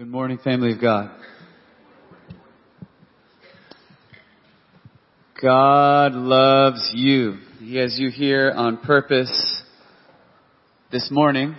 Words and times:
Good 0.00 0.08
morning, 0.08 0.38
family 0.42 0.72
of 0.72 0.80
God. 0.80 1.10
God 5.42 6.14
loves 6.14 6.90
you. 6.94 7.36
He 7.58 7.76
has 7.76 7.98
you 7.98 8.08
here 8.08 8.50
on 8.50 8.78
purpose. 8.78 9.62
This 10.90 11.10
morning, 11.10 11.54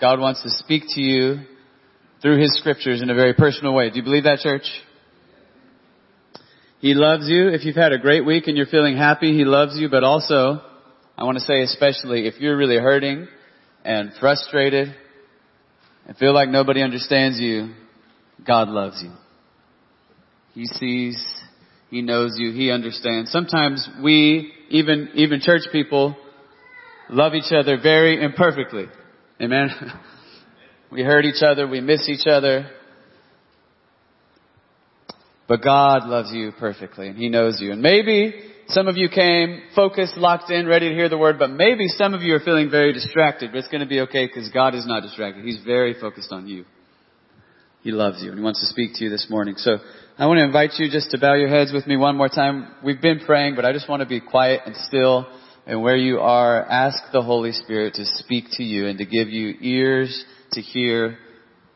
God 0.00 0.18
wants 0.18 0.42
to 0.42 0.50
speak 0.50 0.82
to 0.88 1.00
you 1.00 1.42
through 2.20 2.42
His 2.42 2.58
scriptures 2.58 3.00
in 3.00 3.10
a 3.10 3.14
very 3.14 3.32
personal 3.32 3.72
way. 3.74 3.90
Do 3.90 3.98
you 3.98 4.02
believe 4.02 4.24
that, 4.24 4.40
church? 4.40 4.66
He 6.80 6.94
loves 6.94 7.28
you. 7.28 7.50
If 7.50 7.64
you've 7.64 7.76
had 7.76 7.92
a 7.92 7.98
great 7.98 8.26
week 8.26 8.48
and 8.48 8.56
you're 8.56 8.66
feeling 8.66 8.96
happy, 8.96 9.38
He 9.38 9.44
loves 9.44 9.76
you, 9.78 9.88
but 9.88 10.02
also, 10.02 10.62
I 11.16 11.22
want 11.22 11.38
to 11.38 11.44
say 11.44 11.62
especially 11.62 12.26
if 12.26 12.40
you're 12.40 12.56
really 12.56 12.78
hurting 12.78 13.28
and 13.84 14.10
frustrated 14.18 14.96
and 16.08 16.16
feel 16.16 16.34
like 16.34 16.48
nobody 16.48 16.82
understands 16.82 17.38
you, 17.38 17.72
God 18.46 18.68
loves 18.68 19.02
you. 19.02 19.12
He 20.52 20.66
sees, 20.66 21.24
He 21.90 22.02
knows 22.02 22.34
you, 22.36 22.52
He 22.52 22.70
understands. 22.70 23.30
Sometimes 23.30 23.88
we, 24.02 24.52
even, 24.70 25.10
even 25.14 25.40
church 25.40 25.62
people, 25.72 26.16
love 27.10 27.34
each 27.34 27.52
other 27.52 27.78
very 27.82 28.22
imperfectly. 28.22 28.86
Amen? 29.40 29.70
we 30.92 31.02
hurt 31.02 31.24
each 31.24 31.42
other, 31.42 31.66
we 31.66 31.80
miss 31.80 32.08
each 32.08 32.26
other. 32.26 32.70
But 35.46 35.62
God 35.62 36.06
loves 36.06 36.30
you 36.32 36.52
perfectly 36.58 37.08
and 37.08 37.18
He 37.18 37.28
knows 37.28 37.60
you. 37.60 37.72
And 37.72 37.82
maybe 37.82 38.34
some 38.68 38.88
of 38.88 38.96
you 38.96 39.08
came 39.08 39.62
focused, 39.74 40.16
locked 40.16 40.50
in, 40.50 40.66
ready 40.66 40.88
to 40.88 40.94
hear 40.94 41.08
the 41.08 41.18
word, 41.18 41.38
but 41.38 41.50
maybe 41.50 41.88
some 41.88 42.14
of 42.14 42.22
you 42.22 42.34
are 42.34 42.40
feeling 42.40 42.70
very 42.70 42.92
distracted, 42.92 43.50
but 43.52 43.58
it's 43.58 43.68
going 43.68 43.82
to 43.82 43.88
be 43.88 44.00
okay 44.00 44.26
because 44.26 44.48
God 44.50 44.74
is 44.74 44.86
not 44.86 45.02
distracted. 45.02 45.44
He's 45.44 45.62
very 45.64 45.94
focused 46.00 46.32
on 46.32 46.48
you. 46.48 46.64
He 47.84 47.92
loves 47.92 48.22
you 48.22 48.30
and 48.30 48.38
He 48.38 48.42
wants 48.42 48.60
to 48.60 48.66
speak 48.66 48.94
to 48.94 49.04
you 49.04 49.10
this 49.10 49.26
morning. 49.28 49.56
So 49.58 49.76
I 50.18 50.26
want 50.26 50.38
to 50.38 50.44
invite 50.44 50.70
you 50.78 50.90
just 50.90 51.10
to 51.10 51.18
bow 51.18 51.34
your 51.34 51.50
heads 51.50 51.70
with 51.70 51.86
me 51.86 51.98
one 51.98 52.16
more 52.16 52.30
time. 52.30 52.74
We've 52.82 53.00
been 53.00 53.20
praying, 53.26 53.56
but 53.56 53.66
I 53.66 53.74
just 53.74 53.90
want 53.90 54.00
to 54.00 54.08
be 54.08 54.20
quiet 54.20 54.62
and 54.64 54.74
still. 54.74 55.28
And 55.66 55.82
where 55.82 55.96
you 55.96 56.18
are, 56.18 56.64
ask 56.64 56.98
the 57.12 57.20
Holy 57.20 57.52
Spirit 57.52 57.94
to 57.94 58.06
speak 58.06 58.46
to 58.52 58.62
you 58.62 58.86
and 58.86 58.98
to 58.98 59.04
give 59.04 59.28
you 59.28 59.54
ears 59.60 60.24
to 60.52 60.62
hear 60.62 61.18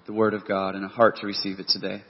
the 0.07 0.15
Word 0.15 0.33
of 0.33 0.49
God 0.49 0.75
and 0.75 0.85
a 0.85 0.89
heart 0.89 1.19
to 1.21 1.27
receive 1.27 1.61
it 1.61 1.69
today. 1.69 2.03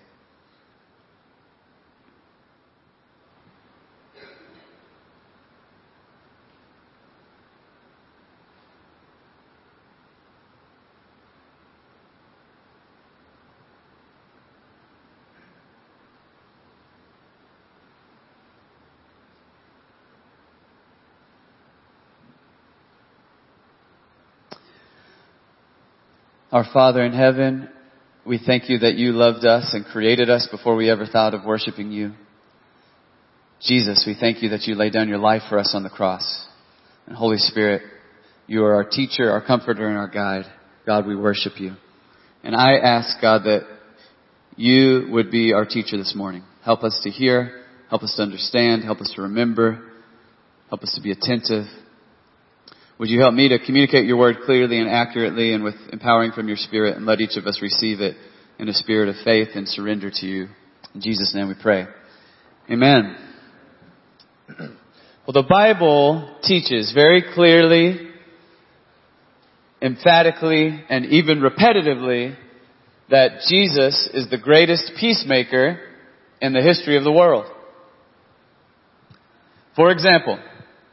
Our 26.51 26.65
Father 26.73 27.05
in 27.05 27.13
heaven, 27.13 27.69
we 28.25 28.39
thank 28.39 28.71
you 28.71 28.79
that 28.79 28.95
you 28.95 29.13
loved 29.13 29.45
us 29.45 29.75
and 29.75 29.85
created 29.85 30.31
us 30.31 30.49
before 30.51 30.77
we 30.77 30.89
ever 30.91 31.05
thought 31.05 31.35
of 31.35 31.45
worshiping 31.45 31.93
you. 31.93 32.13
Jesus, 33.61 34.05
we 34.07 34.17
thank 34.19 34.43
you 34.43 34.49
that 34.51 34.63
you 34.63 34.75
laid 34.75 34.95
down 34.95 35.11
your 35.11 35.19
life 35.19 35.43
for 35.51 35.59
us 35.59 35.73
on 35.75 35.83
the 35.83 35.91
cross. 35.91 36.47
And 37.07 37.15
Holy 37.15 37.37
Spirit, 37.37 37.83
you 38.47 38.65
are 38.65 38.77
our 38.77 38.85
teacher, 38.89 39.31
our 39.31 39.45
comforter, 39.45 39.89
and 39.89 39.99
our 39.99 40.09
guide. 40.09 40.47
God, 40.87 41.07
we 41.07 41.15
worship 41.15 41.61
you. 41.61 41.75
And 42.43 42.57
I 42.57 42.79
ask, 42.79 43.21
God, 43.21 43.43
that 43.45 43.67
you 44.57 45.07
would 45.11 45.31
be 45.31 45.53
our 45.53 45.67
teacher 45.67 45.99
this 45.99 46.15
morning. 46.17 46.45
Help 46.65 46.83
us 46.83 46.99
to 47.03 47.11
hear, 47.11 47.63
help 47.91 48.03
us 48.03 48.15
to 48.17 48.23
understand, 48.23 48.85
help 48.85 49.03
us 49.03 49.13
to 49.17 49.23
remember, 49.23 49.83
help 50.71 50.83
us 50.83 50.95
to 50.95 51.03
be 51.03 51.13
attentive. 51.13 51.67
Would 52.99 53.11
you 53.11 53.21
help 53.21 53.35
me 53.35 53.49
to 53.51 53.59
communicate 53.65 54.07
your 54.07 54.17
word 54.17 54.39
clearly 54.45 54.81
and 54.81 54.89
accurately 54.89 55.53
and 55.53 55.63
with 55.63 55.77
empowering 55.93 56.33
from 56.33 56.49
your 56.49 56.57
spirit 56.57 56.97
and 56.97 57.07
let 57.07 57.21
each 57.21 57.37
of 57.37 57.47
us 57.47 57.61
receive 57.63 58.01
it 58.01 58.17
in 58.59 58.69
a 58.69 58.75
spirit 58.75 59.09
of 59.09 59.15
faith 59.25 59.51
and 59.55 59.69
surrender 59.69 60.11
to 60.13 60.27
you. 60.27 60.49
In 60.95 61.01
Jesus' 61.01 61.33
name 61.33 61.49
we 61.49 61.55
pray. 61.61 61.87
Amen. 62.71 63.17
Well, 65.27 65.43
the 65.43 65.47
Bible 65.47 66.39
teaches 66.43 66.91
very 66.95 67.23
clearly, 67.35 67.99
emphatically, 69.83 70.83
and 70.89 71.05
even 71.05 71.43
repetitively 71.43 72.35
that 73.11 73.43
Jesus 73.47 74.09
is 74.15 74.31
the 74.31 74.39
greatest 74.39 74.93
peacemaker 74.99 75.81
in 76.41 76.55
the 76.55 76.63
history 76.63 76.97
of 76.97 77.05
the 77.05 77.13
world. 77.13 77.45
For 79.77 79.91
example, 79.91 80.39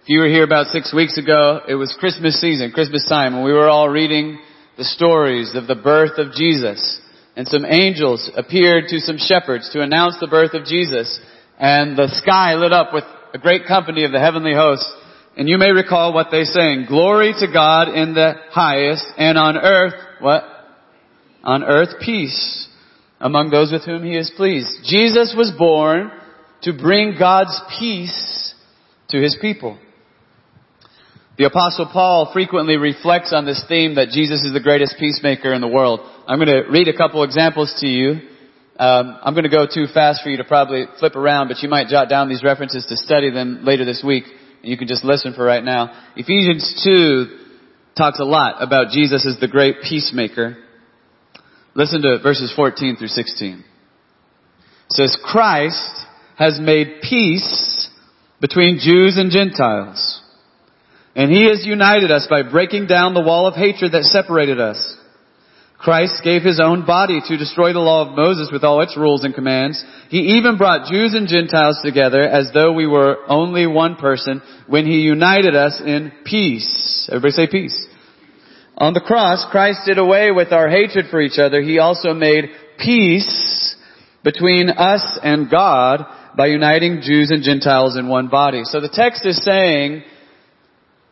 if 0.05 0.09
you 0.09 0.19
were 0.19 0.27
here 0.27 0.43
about 0.43 0.67
six 0.67 0.93
weeks 0.93 1.17
ago, 1.17 1.61
it 1.67 1.73
was 1.73 1.97
Christmas 1.99 2.39
season, 2.39 2.69
Christmas 2.69 3.09
time, 3.09 3.33
and 3.33 3.43
we 3.43 3.51
were 3.51 3.67
all 3.67 3.89
reading 3.89 4.37
the 4.77 4.83
stories 4.83 5.55
of 5.55 5.65
the 5.65 5.73
birth 5.73 6.19
of 6.19 6.31
Jesus. 6.33 7.01
And 7.35 7.47
some 7.47 7.65
angels 7.65 8.29
appeared 8.37 8.83
to 8.89 8.99
some 8.99 9.17
shepherds 9.17 9.67
to 9.73 9.81
announce 9.81 10.15
the 10.19 10.27
birth 10.27 10.53
of 10.53 10.65
Jesus. 10.65 11.19
And 11.57 11.97
the 11.97 12.07
sky 12.21 12.53
lit 12.53 12.71
up 12.71 12.93
with 12.93 13.03
a 13.33 13.39
great 13.39 13.65
company 13.65 14.03
of 14.03 14.11
the 14.11 14.19
heavenly 14.19 14.53
hosts. 14.53 14.87
And 15.37 15.49
you 15.49 15.57
may 15.57 15.71
recall 15.71 16.13
what 16.13 16.27
they 16.29 16.43
sang. 16.43 16.85
Glory 16.87 17.33
to 17.39 17.51
God 17.51 17.89
in 17.89 18.13
the 18.13 18.33
highest, 18.51 19.05
and 19.17 19.39
on 19.39 19.57
earth, 19.57 19.95
what? 20.19 20.43
On 21.43 21.63
earth 21.63 21.95
peace 21.99 22.67
among 23.19 23.49
those 23.49 23.71
with 23.71 23.85
whom 23.85 24.03
he 24.03 24.15
is 24.15 24.31
pleased. 24.37 24.69
Jesus 24.83 25.33
was 25.35 25.51
born 25.57 26.11
to 26.61 26.73
bring 26.73 27.15
God's 27.17 27.59
peace 27.79 28.53
to 29.09 29.19
his 29.19 29.35
people. 29.41 29.79
The 31.37 31.43
apostle 31.43 31.89
Paul 31.91 32.31
frequently 32.31 32.77
reflects 32.77 33.33
on 33.33 33.45
this 33.45 33.63
theme 33.67 33.95
that 33.95 34.09
Jesus 34.09 34.41
is 34.43 34.53
the 34.53 34.61
greatest 34.61 34.95
peacemaker 34.97 35.53
in 35.53 35.59
the 35.59 35.67
world. 35.67 35.99
I'm 36.27 36.39
going 36.39 36.47
to 36.47 36.69
read 36.71 36.87
a 36.87 36.95
couple 36.95 37.23
examples 37.23 37.75
to 37.81 37.87
you. 37.87 38.21
Um, 38.79 39.19
I'm 39.21 39.33
going 39.33 39.43
to 39.43 39.49
go 39.49 39.67
too 39.67 39.87
fast 39.93 40.23
for 40.23 40.29
you 40.29 40.37
to 40.37 40.45
probably 40.45 40.85
flip 40.97 41.15
around, 41.15 41.49
but 41.49 41.61
you 41.61 41.67
might 41.67 41.87
jot 41.87 42.07
down 42.07 42.29
these 42.29 42.43
references 42.43 42.85
to 42.87 42.95
study 42.95 43.31
them 43.31 43.65
later 43.65 43.83
this 43.83 44.01
week. 44.05 44.23
And 44.61 44.71
you 44.71 44.77
can 44.77 44.87
just 44.87 45.03
listen 45.03 45.33
for 45.33 45.43
right 45.43 45.63
now. 45.63 46.05
Ephesians 46.15 46.81
2 46.85 47.25
talks 47.97 48.19
a 48.21 48.25
lot 48.25 48.63
about 48.63 48.91
Jesus 48.91 49.25
as 49.25 49.37
the 49.39 49.47
great 49.49 49.81
peacemaker. 49.81 50.57
Listen 51.73 52.01
to 52.01 52.19
verses 52.23 52.53
14 52.55 52.95
through 52.95 53.09
16. 53.09 53.59
It 53.59 53.63
says, 54.89 55.17
Christ 55.21 56.05
has 56.37 56.59
made 56.61 57.01
peace 57.01 57.89
between 58.39 58.79
Jews 58.79 59.17
and 59.17 59.31
Gentiles 59.31 60.21
and 61.15 61.31
he 61.31 61.47
has 61.47 61.65
united 61.65 62.11
us 62.11 62.27
by 62.29 62.43
breaking 62.43 62.87
down 62.87 63.13
the 63.13 63.21
wall 63.21 63.47
of 63.47 63.55
hatred 63.55 63.93
that 63.93 64.03
separated 64.03 64.59
us. 64.59 64.97
Christ 65.77 66.21
gave 66.23 66.41
his 66.41 66.59
own 66.59 66.85
body 66.85 67.21
to 67.27 67.37
destroy 67.37 67.71
the 67.71 67.79
law 67.79 68.07
of 68.07 68.17
Moses 68.17 68.49
with 68.51 68.63
all 68.63 68.81
its 68.81 68.97
rules 68.97 69.23
and 69.23 69.35
commands. 69.35 69.83
He 70.09 70.37
even 70.37 70.57
brought 70.57 70.91
Jews 70.91 71.13
and 71.13 71.27
Gentiles 71.27 71.79
together 71.83 72.21
as 72.21 72.49
though 72.53 72.73
we 72.73 72.87
were 72.87 73.17
only 73.27 73.67
one 73.67 73.95
person 73.95 74.41
when 74.67 74.85
he 74.85 75.01
united 75.01 75.55
us 75.55 75.79
in 75.85 76.11
peace. 76.25 77.07
Everybody 77.09 77.31
say 77.33 77.47
peace. 77.47 77.87
On 78.77 78.93
the 78.93 79.01
cross, 79.01 79.45
Christ 79.51 79.81
did 79.85 79.97
away 79.97 80.31
with 80.31 80.51
our 80.51 80.69
hatred 80.69 81.05
for 81.11 81.21
each 81.21 81.39
other. 81.39 81.61
He 81.61 81.79
also 81.79 82.13
made 82.13 82.45
peace 82.77 83.75
between 84.23 84.69
us 84.69 85.19
and 85.23 85.49
God 85.49 86.03
by 86.35 86.47
uniting 86.47 87.01
Jews 87.01 87.31
and 87.31 87.43
Gentiles 87.43 87.95
in 87.95 88.09
one 88.09 88.27
body. 88.27 88.63
So 88.65 88.81
the 88.81 88.89
text 88.91 89.25
is 89.25 89.41
saying 89.43 90.03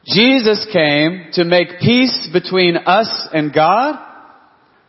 Jesus 0.06 0.68
came 0.72 1.30
to 1.34 1.46
make 1.46 1.80
peace 1.80 2.30
between 2.32 2.76
us 2.78 3.28
and 3.34 3.54
God 3.54 3.96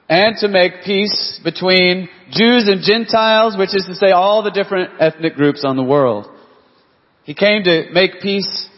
and 0.08 0.36
to 0.38 0.48
make 0.48 0.84
peace 0.84 1.40
between 1.42 2.08
Jews 2.30 2.68
and 2.68 2.82
Gentiles, 2.82 3.56
which 3.56 3.74
is 3.74 3.86
to 3.86 3.94
say 3.94 4.10
all 4.10 4.42
the 4.42 4.50
different 4.50 4.90
ethnic 5.00 5.34
groups 5.34 5.64
on 5.64 5.76
the 5.76 5.84
world. 5.84 6.26
He 7.22 7.34
came 7.34 7.62
to 7.64 7.90
make 7.92 8.20
peace, 8.20 8.68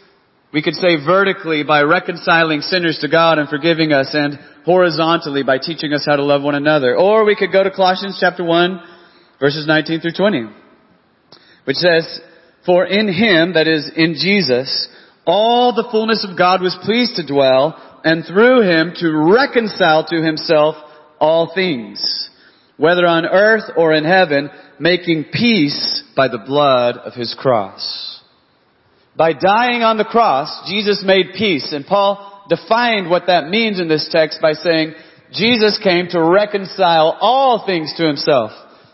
we 0.53 0.61
could 0.61 0.75
say 0.75 1.03
vertically 1.03 1.63
by 1.63 1.81
reconciling 1.81 2.61
sinners 2.61 2.99
to 3.01 3.09
God 3.09 3.39
and 3.39 3.49
forgiving 3.49 3.91
us 3.91 4.11
and 4.13 4.39
horizontally 4.63 5.43
by 5.43 5.57
teaching 5.57 5.91
us 5.91 6.05
how 6.05 6.15
to 6.15 6.23
love 6.23 6.43
one 6.43 6.55
another. 6.55 6.95
Or 6.95 7.25
we 7.25 7.35
could 7.35 7.51
go 7.51 7.63
to 7.63 7.71
Colossians 7.71 8.17
chapter 8.21 8.43
1 8.43 8.79
verses 9.39 9.67
19 9.67 10.01
through 10.01 10.13
20, 10.13 10.45
which 11.65 11.77
says, 11.77 12.19
For 12.65 12.85
in 12.85 13.07
Him, 13.07 13.53
that 13.53 13.67
is 13.67 13.91
in 13.95 14.13
Jesus, 14.13 14.87
all 15.27 15.73
the 15.75 15.87
fullness 15.91 16.25
of 16.27 16.37
God 16.37 16.61
was 16.61 16.77
pleased 16.83 17.17
to 17.17 17.27
dwell, 17.27 17.75
and 18.03 18.25
through 18.25 18.61
him 18.61 18.93
to 18.95 19.33
reconcile 19.33 20.05
to 20.05 20.23
himself 20.23 20.75
all 21.19 21.53
things, 21.53 22.29
whether 22.77 23.05
on 23.05 23.25
earth 23.25 23.69
or 23.75 23.93
in 23.93 24.05
heaven, 24.05 24.49
making 24.79 25.25
peace 25.33 26.03
by 26.15 26.27
the 26.29 26.37
blood 26.37 26.97
of 26.97 27.13
his 27.13 27.35
cross. 27.37 28.21
By 29.15 29.33
dying 29.33 29.81
on 29.83 29.97
the 29.97 30.05
cross, 30.05 30.69
Jesus 30.69 31.03
made 31.05 31.33
peace, 31.35 31.73
and 31.73 31.85
Paul 31.85 32.45
defined 32.49 33.09
what 33.09 33.27
that 33.27 33.49
means 33.49 33.79
in 33.79 33.87
this 33.87 34.07
text 34.11 34.39
by 34.41 34.53
saying, 34.53 34.93
Jesus 35.33 35.79
came 35.83 36.07
to 36.09 36.23
reconcile 36.23 37.17
all 37.19 37.65
things 37.65 37.93
to 37.97 38.07
himself 38.07 38.51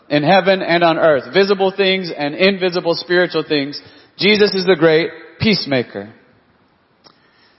in 0.08 0.22
heaven 0.24 0.62
and 0.62 0.82
on 0.82 0.98
earth, 0.98 1.32
visible 1.32 1.72
things 1.76 2.10
and 2.10 2.34
invisible 2.34 2.94
spiritual 2.94 3.44
things. 3.46 3.80
Jesus 4.18 4.54
is 4.54 4.66
the 4.66 4.76
great 4.76 5.10
peacemaker. 5.38 6.12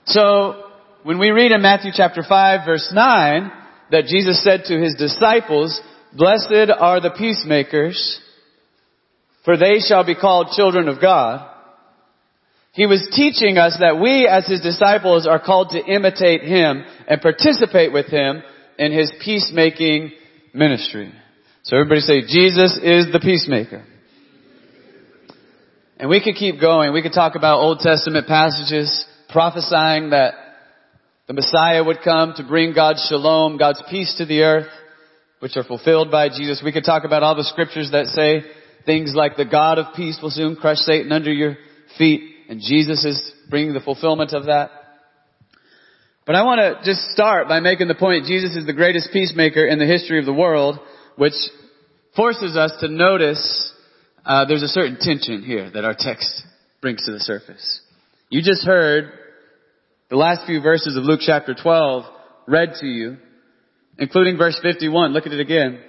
So, 0.08 0.64
when 1.02 1.18
we 1.18 1.32
read 1.32 1.52
in 1.52 1.64
Matthew 1.64 1.92
chapter 1.94 2.22
5 2.22 2.66
verse 2.66 2.92
9 2.94 3.52
that 3.92 4.06
Jesus 4.06 4.44
said 4.44 4.66
to 4.66 4.80
his 4.80 4.96
disciples, 4.96 5.82
Blessed 6.14 6.72
are 6.78 7.02
the 7.02 7.10
peacemakers, 7.18 8.20
for 9.44 9.58
they 9.58 9.80
shall 9.80 10.06
be 10.06 10.14
called 10.14 10.50
children 10.56 10.88
of 10.90 11.02
God. 11.02 11.50
He 12.74 12.86
was 12.86 13.08
teaching 13.16 13.58
us 13.58 13.78
that 13.80 14.00
we 14.00 14.28
as 14.28 14.48
his 14.48 14.62
disciples 14.62 15.26
are 15.26 15.40
called 15.40 15.70
to 15.70 15.84
imitate 15.84 16.42
him 16.42 16.84
and 17.08 17.22
participate 17.22 17.92
with 17.92 18.08
him 18.08 18.44
in 18.78 18.92
his 18.92 19.12
peacemaking 19.24 20.12
ministry. 20.54 21.12
So 21.64 21.78
everybody 21.78 22.02
say, 22.02 22.22
Jesus 22.22 22.78
is 22.78 23.12
the 23.12 23.20
peacemaker. 23.22 23.84
And 25.98 26.10
we 26.10 26.22
could 26.22 26.36
keep 26.36 26.60
going. 26.60 26.94
We 26.94 27.02
could 27.02 27.14
talk 27.14 27.36
about 27.36 27.60
Old 27.60 27.80
Testament 27.80 28.28
passages 28.28 29.06
prophesying 29.36 30.12
that 30.12 30.34
the 31.28 31.34
Messiah 31.34 31.84
would 31.84 31.98
come 32.02 32.34
to 32.38 32.44
bring 32.48 32.74
God's 32.74 33.06
shalom, 33.10 33.58
God's 33.58 33.84
peace 33.90 34.16
to 34.18 34.26
the 34.26 34.44
earth, 34.44 34.72
which 35.42 35.58
are 35.58 35.66
fulfilled 35.66 36.10
by 36.10 36.30
Jesus. 36.30 36.62
We 36.64 36.72
could 36.72 36.86
talk 36.86 37.04
about 37.04 37.22
all 37.22 37.36
the 37.36 37.44
scriptures 37.44 37.90
that 37.92 38.06
say 38.08 38.50
things 38.86 39.12
like 39.14 39.36
the 39.36 39.44
God 39.44 39.78
of 39.78 39.94
peace 39.94 40.20
will 40.24 40.30
soon 40.30 40.56
crush 40.56 40.78
Satan 40.78 41.12
under 41.12 41.34
your 41.34 41.58
feet. 41.98 42.22
And 42.48 42.62
Jesus 42.62 43.04
is 43.04 43.34
bringing 43.50 43.74
the 43.74 43.82
fulfillment 43.82 44.32
of 44.32 44.46
that. 44.46 44.70
But 46.26 46.36
I 46.36 46.44
want 46.44 46.62
to 46.62 46.90
just 46.90 47.12
start 47.12 47.50
by 47.50 47.60
making 47.60 47.90
the 47.90 47.96
point 47.96 48.28
Jesus 48.28 48.56
is 48.56 48.66
the 48.66 48.72
greatest 48.72 49.10
peacemaker 49.12 49.66
in 49.66 49.80
the 49.80 49.86
history 49.86 50.18
of 50.18 50.26
the 50.26 50.34
world, 50.34 50.80
which 51.18 51.34
forces 52.16 52.56
us 52.56 52.72
to 52.80 52.88
notice 52.88 53.74
uh, 54.26 54.46
there's 54.46 54.64
a 54.64 54.70
certain 54.70 54.96
tension 54.98 55.44
here 55.44 55.70
that 55.72 55.84
our 55.84 55.96
text 55.98 56.42
brings 56.82 57.06
to 57.06 57.12
the 57.12 57.20
surface. 57.20 57.82
You 58.30 58.42
just 58.42 58.66
heard 58.66 59.12
the 60.10 60.16
last 60.16 60.46
few 60.46 60.62
verses 60.62 60.96
of 60.96 61.04
Luke 61.04 61.22
chapter 61.24 61.56
12 61.56 62.04
read 62.48 62.74
to 62.80 62.86
you, 62.86 63.18
including 63.98 64.38
verse 64.38 64.60
51. 64.62 65.14
Look 65.14 65.26
at 65.26 65.34
it 65.34 65.40
again. 65.40 65.80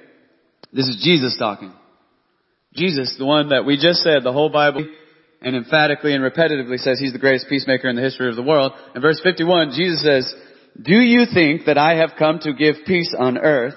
This 0.73 0.87
is 0.87 1.03
Jesus 1.03 1.37
talking. 1.39 1.73
Jesus, 2.75 3.15
the 3.19 3.27
one 3.27 3.51
that 3.51 3.65
we 3.65 3.77
just 3.77 4.01
said 4.01 4.23
the 4.23 4.33
whole 4.33 4.51
Bible 4.51 4.87
and 5.41 5.57
emphatically 5.57 6.15
and 6.15 6.23
repetitively 6.23 6.79
says 6.79 6.99
he's 6.99 7.13
the 7.13 7.19
greatest 7.19 7.49
peacemaker 7.49 7.89
in 7.89 7.97
the 7.97 8.03
history 8.03 8.29
of 8.29 8.37
the 8.37 8.43
world. 8.43 8.73
In 8.95 9.03
verse 9.03 9.21
51, 9.23 9.73
Jesus 9.75 10.03
says, 10.03 10.35
Do 10.81 10.95
you 10.95 11.25
think 11.33 11.67
that 11.67 11.79
I 11.79 11.97
have 11.97 12.13
come 12.19 12.39
to 12.41 12.53
give 12.53 12.77
peace 12.87 13.15
on 13.19 13.39
earth? 13.39 13.77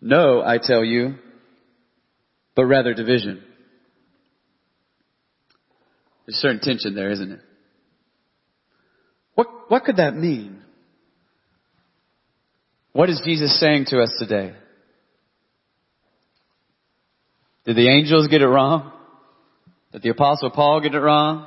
No, 0.00 0.42
I 0.42 0.58
tell 0.62 0.84
you, 0.84 1.16
but 2.56 2.64
rather 2.64 2.94
division. 2.94 3.42
There's 6.26 6.36
a 6.36 6.40
certain 6.40 6.60
tension 6.60 6.94
there, 6.94 7.10
isn't 7.10 7.32
it? 7.32 7.40
What, 9.40 9.48
what 9.68 9.84
could 9.84 9.96
that 9.96 10.14
mean? 10.14 10.58
What 12.92 13.08
is 13.08 13.22
Jesus 13.24 13.58
saying 13.58 13.86
to 13.86 14.02
us 14.02 14.12
today? 14.18 14.52
Did 17.64 17.76
the 17.76 17.88
angels 17.88 18.28
get 18.28 18.42
it 18.42 18.46
wrong? 18.46 18.92
Did 19.92 20.02
the 20.02 20.10
apostle 20.10 20.50
Paul 20.50 20.82
get 20.82 20.94
it 20.94 21.00
wrong? 21.00 21.46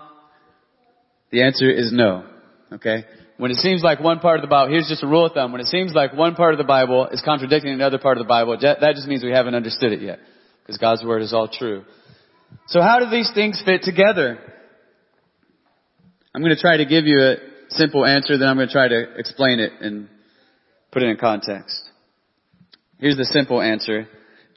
The 1.30 1.44
answer 1.44 1.70
is 1.70 1.92
no. 1.94 2.26
Okay? 2.72 3.06
When 3.38 3.52
it 3.52 3.58
seems 3.58 3.84
like 3.84 4.00
one 4.00 4.18
part 4.18 4.38
of 4.38 4.42
the 4.42 4.48
Bible, 4.48 4.72
here's 4.72 4.88
just 4.88 5.04
a 5.04 5.08
rule 5.08 5.28
of 5.28 5.34
thumb. 5.34 5.52
When 5.52 5.62
it 5.62 5.68
seems 5.68 5.94
like 5.94 6.14
one 6.14 6.34
part 6.34 6.56
of 6.56 6.58
the 6.58 6.64
Bible 6.64 7.10
is 7.10 7.22
contradicting 7.24 7.76
another 7.76 8.00
part 8.00 8.18
of 8.18 8.24
the 8.24 8.28
Bible, 8.28 8.58
that 8.60 8.96
just 8.96 9.08
means 9.08 9.24
we 9.24 9.30
haven't 9.30 9.54
understood 9.54 9.92
it 9.92 10.02
yet. 10.02 10.18
Because 10.64 10.80
God's 10.80 11.04
Word 11.04 11.22
is 11.22 11.32
all 11.32 11.48
true. 11.48 11.84
So 12.70 12.82
how 12.82 12.98
do 12.98 13.12
these 13.12 13.30
things 13.36 13.62
fit 13.64 13.84
together? 13.84 14.40
I'm 16.34 16.42
going 16.42 16.56
to 16.56 16.60
try 16.60 16.78
to 16.78 16.86
give 16.88 17.06
you 17.06 17.20
a 17.20 17.53
simple 17.70 18.06
answer, 18.06 18.38
then 18.38 18.48
I'm 18.48 18.56
going 18.56 18.68
to 18.68 18.74
try 18.74 18.88
to 18.88 19.18
explain 19.18 19.60
it 19.60 19.74
and 19.82 20.10
put 20.92 21.04
it 21.04 21.10
in 21.10 21.18
context. 21.18 21.82
Here's 23.00 23.18
the 23.18 23.26
simple 23.26 23.62
answer. 23.62 24.08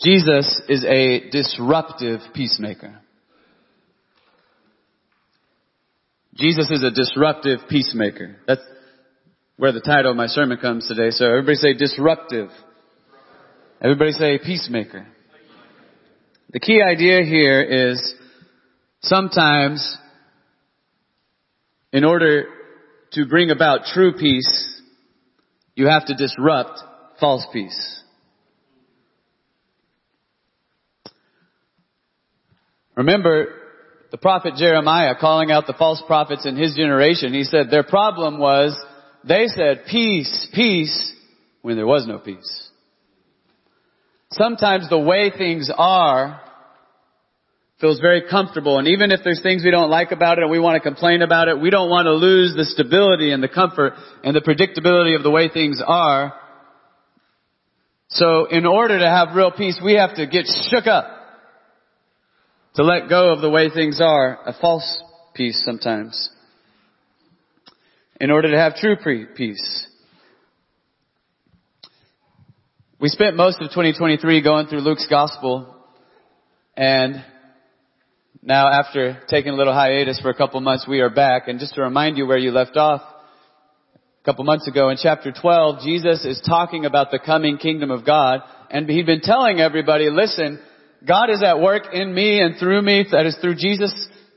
Jesus 0.01 0.61
is 0.69 0.85
a 0.85 1.31
disruptive 1.31 2.21
peacemaker. 2.35 3.01
Jesus 6.35 6.71
is 6.71 6.83
a 6.83 6.91
disruptive 6.91 7.61
peacemaker. 7.69 8.37
That's 8.47 8.61
where 9.57 9.73
the 9.73 9.81
title 9.81 10.11
of 10.11 10.17
my 10.17 10.27
sermon 10.27 10.59
comes 10.59 10.87
today. 10.87 11.11
So 11.11 11.27
everybody 11.27 11.57
say 11.57 11.73
disruptive. 11.73 12.51
Everybody 13.81 14.13
say 14.13 14.39
peacemaker. 14.39 15.07
The 16.53 16.61
key 16.61 16.83
idea 16.83 17.23
here 17.23 17.63
is 17.63 18.15
sometimes 19.01 19.97
in 21.93 22.05
order 22.05 22.45
to 23.17 23.25
bring 23.25 23.51
about 23.51 23.87
true 23.95 24.13
peace, 24.13 24.83
you 25.75 25.87
have 25.87 26.05
to 26.05 26.15
disrupt 26.15 26.79
false 27.19 27.47
peace. 27.51 28.03
Remember, 32.95 33.47
the 34.11 34.19
prophet 34.19 34.57
Jeremiah 34.57 35.15
calling 35.19 35.51
out 35.51 35.67
the 35.67 35.73
false 35.73 36.03
prophets 36.07 36.45
in 36.45 36.57
his 36.57 36.75
generation, 36.75 37.33
he 37.33 37.45
said 37.45 37.71
their 37.71 37.85
problem 37.85 38.39
was 38.39 38.79
they 39.25 39.47
said 39.47 39.85
peace, 39.91 40.49
peace, 40.53 41.15
when 41.63 41.77
there 41.77 41.87
was 41.87 42.07
no 42.07 42.19
peace. 42.19 42.69
Sometimes 44.31 44.91
the 44.91 44.99
way 44.99 45.31
things 45.31 45.71
are 45.75 46.43
feels 47.81 48.01
very 48.01 48.23
comfortable 48.29 48.79
and 48.79 48.89
even 48.89 49.11
if 49.11 49.21
there's 49.23 49.43
things 49.43 49.63
we 49.63 49.71
don't 49.71 49.91
like 49.91 50.11
about 50.11 50.39
it 50.39 50.43
and 50.43 50.51
we 50.51 50.59
want 50.59 50.83
to 50.83 50.89
complain 50.89 51.21
about 51.21 51.49
it, 51.49 51.61
we 51.61 51.71
don't 51.71 51.91
want 51.91 52.07
to 52.07 52.13
lose 52.13 52.55
the 52.57 52.65
stability 52.65 53.33
and 53.33 53.43
the 53.43 53.49
comfort 53.49 53.93
and 54.25 54.35
the 54.35 54.41
predictability 54.41 55.15
of 55.15 55.23
the 55.23 55.31
way 55.31 55.49
things 55.49 55.83
are. 55.87 56.33
So 58.09 58.47
in 58.47 58.65
order 58.65 58.99
to 58.99 59.09
have 59.09 59.37
real 59.37 59.51
peace, 59.51 59.79
we 59.85 59.95
have 59.95 60.15
to 60.17 60.27
get 60.27 60.47
shook 60.71 60.87
up 60.87 61.13
to 62.77 62.83
let 62.83 63.09
go 63.09 63.33
of 63.33 63.41
the 63.41 63.51
way 63.51 63.69
things 63.71 64.01
are, 64.01 64.39
a 64.47 64.55
false 64.59 65.03
peace 65.35 65.63
sometimes, 65.65 66.31
in 68.21 68.31
order 68.31 68.51
to 68.51 68.57
have 68.57 68.77
true 68.77 68.97
peace. 69.35 69.87
We 72.99 73.09
spent 73.09 73.37
most 73.37 73.61
of 73.61 73.69
2023 73.69 74.43
going 74.43 74.67
through 74.69 74.81
Luke's 74.81 75.07
gospel 75.09 75.75
and 76.77 77.23
now 78.47 78.69
after 78.69 79.21
taking 79.29 79.53
a 79.53 79.57
little 79.57 79.75
hiatus 79.75 80.21
for 80.21 80.31
a 80.31 80.35
couple 80.35 80.61
months, 80.61 80.87
we 80.89 81.01
are 81.01 81.11
back. 81.11 81.49
And 81.49 81.59
just 81.59 81.75
to 81.75 81.83
remind 81.83 82.17
you 82.17 82.29
where 82.29 82.39
you 82.39 82.53
left 82.53 82.77
off, 82.77 83.03
a 83.93 84.25
couple 84.25 84.45
months 84.45 84.69
ago 84.69 84.89
in 84.89 84.99
chapter 85.03 85.33
12, 85.33 85.81
Jesus 85.83 86.25
is 86.25 86.41
talking 86.47 86.85
about 86.85 87.11
the 87.11 87.19
coming 87.19 87.59
kingdom 87.59 87.91
of 87.91 88.07
God. 88.07 88.43
And 88.71 88.89
he'd 88.89 89.05
been 89.05 89.21
telling 89.21 89.59
everybody, 89.59 90.11
listen, 90.11 90.61
God 91.05 91.29
is 91.29 91.43
at 91.43 91.61
work 91.61 91.93
in 91.93 92.15
me 92.15 92.41
and 92.41 92.55
through 92.57 92.83
me, 92.83 93.07
that 93.11 93.27
is 93.27 93.37
through 93.41 93.57
Jesus, 93.57 93.93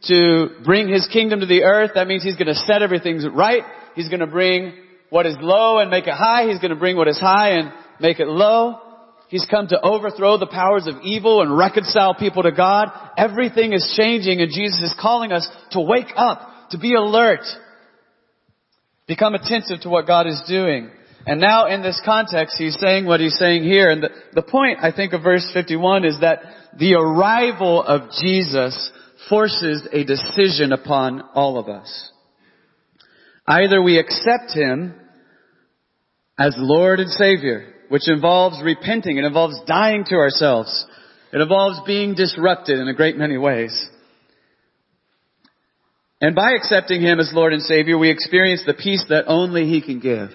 to 0.07 0.55
bring 0.65 0.89
His 0.89 1.07
kingdom 1.13 1.41
to 1.41 1.45
the 1.45 1.63
earth. 1.63 1.91
That 1.93 2.07
means 2.07 2.23
He's 2.23 2.35
gonna 2.35 2.55
set 2.55 2.81
everything 2.81 3.21
right. 3.35 3.61
He's 3.93 4.09
gonna 4.09 4.27
bring 4.27 4.73
what 5.11 5.27
is 5.27 5.35
low 5.39 5.77
and 5.77 5.91
make 5.91 6.07
it 6.07 6.15
high. 6.15 6.47
He's 6.47 6.59
gonna 6.59 6.75
bring 6.75 6.97
what 6.97 7.07
is 7.07 7.19
high 7.19 7.59
and 7.59 7.71
make 7.99 8.19
it 8.19 8.27
low. 8.27 8.88
He's 9.29 9.45
come 9.45 9.67
to 9.67 9.79
overthrow 9.79 10.37
the 10.37 10.47
powers 10.47 10.87
of 10.87 11.03
evil 11.03 11.43
and 11.43 11.55
reconcile 11.55 12.15
people 12.15 12.43
to 12.43 12.51
God. 12.51 12.89
Everything 13.15 13.73
is 13.73 13.95
changing 13.95 14.41
and 14.41 14.51
Jesus 14.51 14.81
is 14.81 14.95
calling 14.99 15.31
us 15.31 15.47
to 15.71 15.79
wake 15.79 16.11
up, 16.15 16.41
to 16.71 16.79
be 16.79 16.95
alert, 16.95 17.41
become 19.07 19.35
attentive 19.35 19.81
to 19.81 19.89
what 19.89 20.07
God 20.07 20.25
is 20.25 20.41
doing. 20.47 20.89
And 21.27 21.39
now 21.39 21.67
in 21.67 21.83
this 21.83 22.01
context, 22.03 22.55
he's 22.57 22.77
saying 22.79 23.05
what 23.05 23.19
he's 23.19 23.37
saying 23.37 23.63
here. 23.63 23.91
And 23.91 24.01
the, 24.01 24.09
the 24.33 24.41
point, 24.41 24.79
I 24.81 24.91
think, 24.91 25.13
of 25.13 25.21
verse 25.21 25.47
51 25.53 26.05
is 26.05 26.19
that 26.21 26.39
the 26.79 26.95
arrival 26.95 27.83
of 27.83 28.09
Jesus 28.19 28.91
forces 29.29 29.87
a 29.93 30.03
decision 30.05 30.71
upon 30.71 31.21
all 31.35 31.59
of 31.59 31.69
us. 31.69 32.11
Either 33.45 33.79
we 33.79 33.99
accept 33.99 34.53
him 34.55 34.95
as 36.39 36.55
Lord 36.57 36.99
and 36.99 37.11
Savior, 37.11 37.75
which 37.89 38.07
involves 38.07 38.61
repenting, 38.63 39.17
it 39.17 39.25
involves 39.25 39.59
dying 39.67 40.05
to 40.05 40.15
ourselves, 40.15 40.85
it 41.33 41.41
involves 41.41 41.79
being 41.85 42.15
disrupted 42.15 42.79
in 42.79 42.87
a 42.87 42.93
great 42.93 43.17
many 43.17 43.37
ways. 43.37 43.89
And 46.21 46.35
by 46.35 46.51
accepting 46.53 47.01
him 47.01 47.19
as 47.19 47.31
Lord 47.33 47.53
and 47.53 47.61
Savior, 47.61 47.97
we 47.97 48.09
experience 48.09 48.63
the 48.65 48.73
peace 48.73 49.05
that 49.09 49.25
only 49.27 49.65
he 49.65 49.81
can 49.81 49.99
give. 49.99 50.29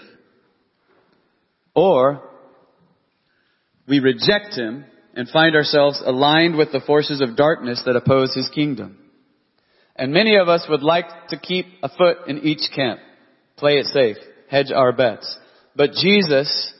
Or 1.74 2.22
we 3.86 3.98
reject 3.98 4.54
him 4.54 4.86
and 5.14 5.28
find 5.28 5.54
ourselves 5.54 6.02
aligned 6.04 6.56
with 6.56 6.72
the 6.72 6.80
forces 6.80 7.20
of 7.20 7.36
darkness 7.36 7.82
that 7.84 7.96
oppose 7.96 8.34
his 8.34 8.48
kingdom. 8.54 8.98
And 9.96 10.12
many 10.12 10.36
of 10.36 10.48
us 10.48 10.66
would 10.68 10.82
like 10.82 11.28
to 11.28 11.38
keep 11.38 11.66
a 11.82 11.88
foot 11.88 12.16
in 12.26 12.38
each 12.38 12.70
camp, 12.74 13.00
play 13.56 13.74
it 13.74 13.86
safe, 13.86 14.16
hedge 14.48 14.72
our 14.74 14.92
bets. 14.92 15.38
But 15.76 15.92
Jesus 15.92 16.72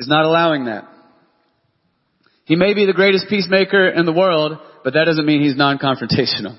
is 0.00 0.08
not 0.08 0.24
allowing 0.24 0.64
that. 0.64 0.88
He 2.46 2.56
may 2.56 2.74
be 2.74 2.86
the 2.86 2.94
greatest 2.94 3.26
peacemaker 3.28 3.88
in 3.88 4.06
the 4.06 4.12
world, 4.12 4.58
but 4.82 4.94
that 4.94 5.04
doesn't 5.04 5.26
mean 5.26 5.42
he's 5.42 5.56
non-confrontational. 5.56 6.58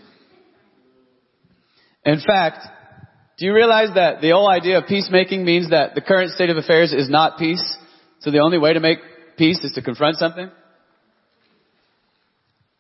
In 2.06 2.22
fact, 2.26 2.60
do 3.38 3.46
you 3.46 3.54
realize 3.54 3.90
that 3.96 4.22
the 4.22 4.30
whole 4.30 4.48
idea 4.48 4.78
of 4.78 4.88
peacemaking 4.88 5.44
means 5.44 5.72
that 5.72 5.96
the 5.96 6.02
current 6.02 6.32
state 6.32 6.52
of 6.52 6.58
affairs 6.58 6.94
is 6.94 7.10
not 7.10 7.40
peace? 7.40 7.64
So 8.20 8.30
the 8.30 8.40
only 8.40 8.60
way 8.60 8.74
to 8.74 8.80
make 8.80 9.00
peace 9.38 9.60
is 9.64 9.74
to 9.74 9.82
confront 9.82 10.18
something? 10.18 10.50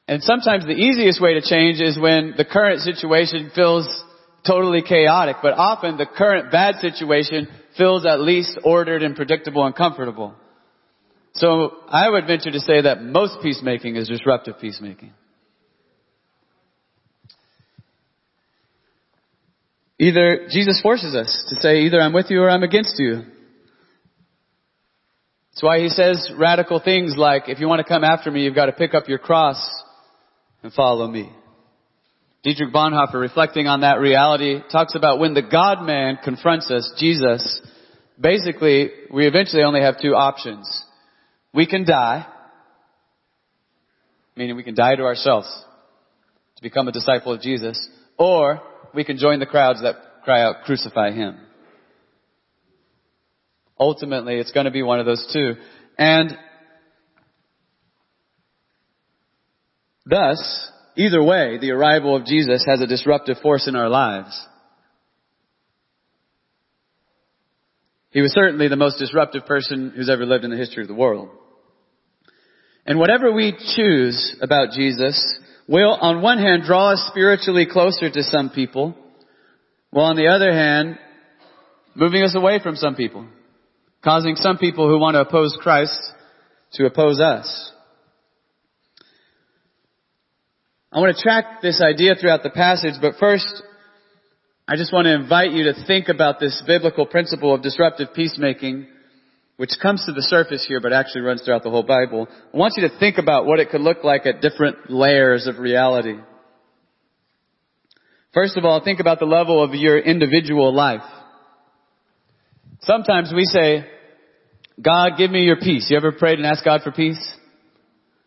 And 0.07 0.21
sometimes 0.21 0.65
the 0.65 0.71
easiest 0.71 1.21
way 1.21 1.33
to 1.33 1.41
change 1.41 1.81
is 1.81 1.97
when 1.99 2.35
the 2.37 2.45
current 2.45 2.81
situation 2.81 3.51
feels 3.55 3.87
totally 4.45 4.83
chaotic, 4.83 5.37
but 5.41 5.53
often 5.53 5.97
the 5.97 6.05
current 6.05 6.51
bad 6.51 6.75
situation 6.81 7.47
feels 7.77 8.05
at 8.05 8.19
least 8.19 8.59
ordered 8.63 9.03
and 9.03 9.15
predictable 9.15 9.65
and 9.65 9.75
comfortable. 9.75 10.35
So 11.33 11.71
I 11.87 12.09
would 12.09 12.27
venture 12.27 12.51
to 12.51 12.59
say 12.59 12.81
that 12.81 13.01
most 13.01 13.37
peacemaking 13.41 13.95
is 13.95 14.07
disruptive 14.07 14.59
peacemaking. 14.59 15.13
Either 19.97 20.47
Jesus 20.49 20.81
forces 20.81 21.13
us 21.15 21.45
to 21.49 21.61
say 21.61 21.81
either 21.81 22.01
I'm 22.01 22.11
with 22.11 22.27
you 22.29 22.41
or 22.41 22.49
I'm 22.49 22.63
against 22.63 22.95
you. 22.97 23.21
That's 25.51 25.61
why 25.61 25.79
he 25.79 25.89
says 25.89 26.31
radical 26.37 26.81
things 26.83 27.15
like, 27.15 27.43
if 27.47 27.59
you 27.59 27.67
want 27.67 27.79
to 27.79 27.87
come 27.87 28.03
after 28.03 28.31
me, 28.31 28.43
you've 28.43 28.55
got 28.55 28.65
to 28.65 28.71
pick 28.71 28.93
up 28.95 29.07
your 29.07 29.19
cross 29.19 29.61
and 30.63 30.73
follow 30.73 31.07
me. 31.07 31.31
Dietrich 32.43 32.73
Bonhoeffer, 32.73 33.19
reflecting 33.21 33.67
on 33.67 33.81
that 33.81 33.99
reality, 33.99 34.61
talks 34.71 34.95
about 34.95 35.19
when 35.19 35.35
the 35.35 35.43
God 35.43 35.83
man 35.83 36.17
confronts 36.23 36.71
us, 36.71 36.91
Jesus, 36.97 37.61
basically, 38.19 38.89
we 39.13 39.27
eventually 39.27 39.61
only 39.61 39.81
have 39.81 40.01
two 40.01 40.15
options. 40.15 40.83
We 41.53 41.65
can 41.67 41.85
die, 41.85 42.25
meaning 44.35 44.55
we 44.55 44.63
can 44.63 44.75
die 44.75 44.95
to 44.95 45.03
ourselves 45.03 45.47
to 46.55 46.61
become 46.61 46.87
a 46.87 46.91
disciple 46.91 47.33
of 47.33 47.41
Jesus, 47.41 47.89
or 48.17 48.61
we 48.93 49.03
can 49.03 49.17
join 49.17 49.39
the 49.39 49.45
crowds 49.45 49.81
that 49.81 49.95
cry 50.23 50.43
out, 50.43 50.63
crucify 50.65 51.11
him. 51.11 51.37
Ultimately, 53.79 54.35
it's 54.35 54.51
going 54.51 54.65
to 54.65 54.71
be 54.71 54.83
one 54.83 54.99
of 54.99 55.05
those 55.07 55.27
two. 55.33 55.55
And 55.97 56.37
thus, 60.05 60.69
either 60.95 61.23
way, 61.23 61.57
the 61.59 61.71
arrival 61.71 62.15
of 62.15 62.25
Jesus 62.25 62.63
has 62.67 62.79
a 62.79 62.87
disruptive 62.87 63.37
force 63.41 63.67
in 63.67 63.75
our 63.75 63.89
lives. 63.89 64.39
He 68.11 68.21
was 68.21 68.33
certainly 68.33 68.67
the 68.67 68.75
most 68.75 68.99
disruptive 68.99 69.45
person 69.45 69.93
who's 69.95 70.09
ever 70.09 70.25
lived 70.25 70.43
in 70.43 70.51
the 70.51 70.57
history 70.57 70.83
of 70.83 70.87
the 70.87 70.93
world. 70.93 71.29
And 72.85 72.97
whatever 72.97 73.31
we 73.31 73.53
choose 73.75 74.35
about 74.41 74.71
Jesus 74.71 75.39
will, 75.67 75.93
on 75.93 76.21
one 76.21 76.39
hand, 76.39 76.63
draw 76.63 76.91
us 76.91 77.05
spiritually 77.09 77.67
closer 77.71 78.09
to 78.09 78.23
some 78.23 78.49
people, 78.49 78.95
while 79.91 80.07
on 80.07 80.15
the 80.15 80.27
other 80.27 80.51
hand, 80.51 80.97
moving 81.95 82.23
us 82.23 82.35
away 82.35 82.59
from 82.61 82.75
some 82.75 82.95
people, 82.95 83.27
causing 84.03 84.35
some 84.35 84.57
people 84.57 84.87
who 84.87 84.99
want 84.99 85.15
to 85.15 85.21
oppose 85.21 85.57
Christ 85.61 85.99
to 86.73 86.85
oppose 86.85 87.19
us. 87.19 87.71
I 90.91 90.99
want 90.99 91.15
to 91.15 91.23
track 91.23 91.61
this 91.61 91.81
idea 91.81 92.15
throughout 92.15 92.43
the 92.43 92.49
passage, 92.49 92.95
but 93.01 93.13
first, 93.19 93.63
I 94.67 94.75
just 94.75 94.91
want 94.91 95.05
to 95.05 95.13
invite 95.13 95.51
you 95.51 95.65
to 95.65 95.85
think 95.85 96.09
about 96.09 96.39
this 96.39 96.61
biblical 96.65 97.05
principle 97.05 97.53
of 97.53 97.61
disruptive 97.61 98.13
peacemaking 98.13 98.87
which 99.57 99.71
comes 99.81 100.05
to 100.05 100.11
the 100.11 100.21
surface 100.23 100.65
here 100.67 100.79
but 100.81 100.93
actually 100.93 101.21
runs 101.21 101.41
throughout 101.43 101.63
the 101.63 101.69
whole 101.69 101.83
Bible. 101.83 102.27
I 102.53 102.57
want 102.57 102.73
you 102.77 102.87
to 102.87 102.99
think 102.99 103.17
about 103.17 103.45
what 103.45 103.59
it 103.59 103.69
could 103.69 103.81
look 103.81 104.03
like 104.03 104.25
at 104.25 104.41
different 104.41 104.89
layers 104.89 105.47
of 105.47 105.59
reality. 105.59 106.15
First 108.33 108.57
of 108.57 108.65
all, 108.65 108.83
think 108.83 108.99
about 108.99 109.19
the 109.19 109.25
level 109.25 109.63
of 109.63 109.73
your 109.73 109.99
individual 109.99 110.73
life. 110.73 111.03
Sometimes 112.81 113.31
we 113.35 113.45
say, 113.45 113.85
God, 114.81 115.11
give 115.17 115.29
me 115.29 115.43
your 115.43 115.57
peace. 115.57 115.87
You 115.89 115.97
ever 115.97 116.11
prayed 116.11 116.39
and 116.39 116.47
asked 116.47 116.65
God 116.65 116.81
for 116.81 116.91
peace? 116.91 117.21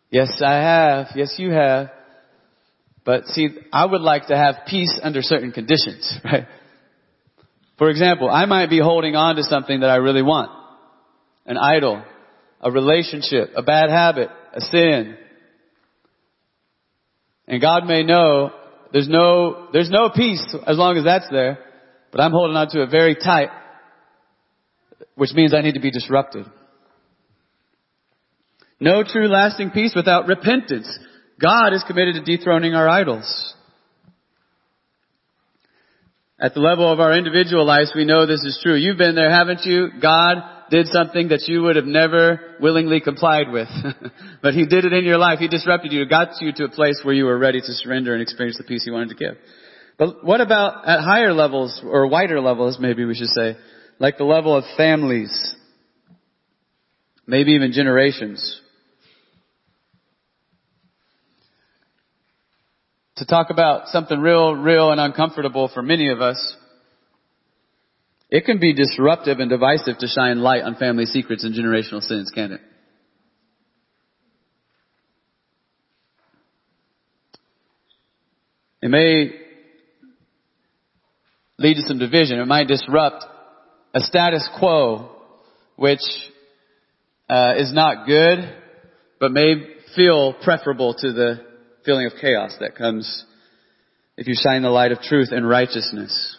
Yes, 0.09 0.41
I 0.41 0.53
have. 0.53 1.07
Yes, 1.15 1.35
you 1.37 1.51
have. 1.51 1.89
But 3.03 3.25
see, 3.25 3.49
I 3.73 3.85
would 3.85 4.01
like 4.01 4.27
to 4.27 4.37
have 4.37 4.59
peace 4.67 4.97
under 5.03 5.21
certain 5.21 5.51
conditions, 5.51 6.17
right? 6.25 6.45
For 7.77 7.89
example, 7.89 8.29
I 8.29 8.45
might 8.45 8.69
be 8.69 8.79
holding 8.79 9.15
on 9.15 9.35
to 9.35 9.43
something 9.43 9.81
that 9.81 9.89
I 9.89 9.97
really 9.97 10.21
want 10.21 10.64
an 11.45 11.57
idol, 11.57 12.03
a 12.61 12.71
relationship, 12.71 13.51
a 13.55 13.63
bad 13.63 13.89
habit, 13.89 14.29
a 14.53 14.61
sin. 14.61 15.17
And 17.47 17.61
God 17.61 17.85
may 17.85 18.03
know 18.03 18.51
there's 18.91 19.09
no, 19.09 19.67
there's 19.71 19.89
no 19.89 20.09
peace 20.09 20.43
as 20.65 20.77
long 20.77 20.97
as 20.97 21.03
that's 21.03 21.29
there, 21.29 21.59
but 22.11 22.21
I'm 22.21 22.31
holding 22.31 22.57
on 22.57 22.69
to 22.69 22.83
it 22.83 22.89
very 22.89 23.15
tight, 23.15 23.49
which 25.15 25.33
means 25.33 25.53
I 25.53 25.61
need 25.61 25.75
to 25.75 25.81
be 25.81 25.91
disrupted. 25.91 26.45
No 28.79 29.03
true 29.03 29.27
lasting 29.27 29.71
peace 29.71 29.93
without 29.95 30.27
repentance. 30.27 30.87
God 31.41 31.73
is 31.73 31.83
committed 31.87 32.15
to 32.15 32.37
dethroning 32.37 32.73
our 32.73 32.89
idols. 32.89 33.53
At 36.39 36.53
the 36.53 36.59
level 36.59 36.91
of 36.91 36.99
our 36.99 37.17
individual 37.17 37.65
lives, 37.65 37.93
we 37.95 38.03
know 38.03 38.25
this 38.25 38.43
is 38.43 38.59
true. 38.61 38.75
You've 38.75 38.97
been 38.97 39.15
there, 39.15 39.31
haven't 39.31 39.61
you? 39.63 39.87
God 40.01 40.37
did 40.69 40.87
something 40.87 41.29
that 41.29 41.47
you 41.47 41.61
would 41.63 41.75
have 41.75 41.85
never 41.85 42.55
willingly 42.59 42.99
complied 42.99 43.51
with. 43.51 43.67
but 44.41 44.53
He 44.53 44.65
did 44.65 44.85
it 44.85 44.93
in 44.93 45.03
your 45.03 45.17
life. 45.17 45.39
He 45.39 45.47
disrupted 45.47 45.91
you, 45.91 46.05
got 46.05 46.41
you 46.41 46.51
to 46.53 46.65
a 46.65 46.69
place 46.69 46.99
where 47.03 47.13
you 47.13 47.25
were 47.25 47.37
ready 47.37 47.59
to 47.59 47.73
surrender 47.73 48.13
and 48.13 48.21
experience 48.21 48.57
the 48.57 48.63
peace 48.63 48.83
He 48.83 48.91
wanted 48.91 49.09
to 49.09 49.15
give. 49.15 49.37
But 49.97 50.23
what 50.25 50.41
about 50.41 50.87
at 50.87 50.99
higher 50.99 51.33
levels, 51.33 51.81
or 51.83 52.07
wider 52.07 52.41
levels 52.41 52.77
maybe 52.79 53.05
we 53.05 53.15
should 53.15 53.29
say, 53.29 53.55
like 53.99 54.17
the 54.17 54.25
level 54.25 54.55
of 54.55 54.63
families, 54.75 55.55
maybe 57.25 57.51
even 57.51 57.71
generations? 57.71 58.61
To 63.17 63.25
talk 63.25 63.49
about 63.49 63.87
something 63.87 64.19
real, 64.19 64.53
real 64.55 64.91
and 64.91 64.99
uncomfortable 64.99 65.69
for 65.73 65.81
many 65.81 66.09
of 66.09 66.19
us, 66.19 66.57
it 68.35 68.43
can 68.43 68.59
be 68.59 68.73
disruptive 68.73 69.39
and 69.39 69.49
divisive 69.49 69.97
to 69.97 70.07
shine 70.07 70.41
light 70.41 70.61
on 70.61 70.75
family 70.75 71.05
secrets 71.05 71.45
and 71.45 71.55
generational 71.55 72.01
sins, 72.01 72.29
can 72.35 72.51
it? 72.51 72.59
It 78.81 78.89
may 78.89 79.31
lead 81.57 81.75
to 81.75 81.81
some 81.83 81.97
division. 81.97 82.39
It 82.39 82.45
might 82.45 82.67
disrupt 82.67 83.23
a 83.93 84.01
status 84.01 84.45
quo, 84.59 85.11
which 85.77 86.03
uh, 87.29 87.53
is 87.55 87.71
not 87.73 88.05
good, 88.05 88.53
but 89.17 89.31
may 89.31 89.63
feel 89.95 90.33
preferable 90.43 90.93
to 90.93 91.13
the 91.13 91.39
feeling 91.85 92.05
of 92.05 92.19
chaos 92.19 92.53
that 92.59 92.75
comes 92.75 93.23
if 94.17 94.27
you 94.27 94.35
shine 94.35 94.61
the 94.61 94.69
light 94.69 94.91
of 94.91 94.99
truth 94.99 95.29
and 95.31 95.47
righteousness. 95.47 96.37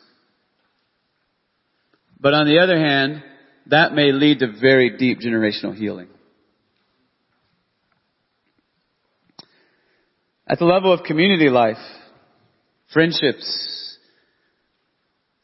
But 2.21 2.35
on 2.35 2.47
the 2.47 2.59
other 2.59 2.79
hand, 2.79 3.23
that 3.67 3.93
may 3.93 4.13
lead 4.13 4.41
to 4.41 4.53
very 4.61 4.97
deep 4.97 5.21
generational 5.21 5.75
healing. 5.75 6.09
At 10.49 10.59
the 10.59 10.65
level 10.65 10.93
of 10.93 11.03
community 11.03 11.51
life, 11.51 11.77
friendships, 12.93 13.99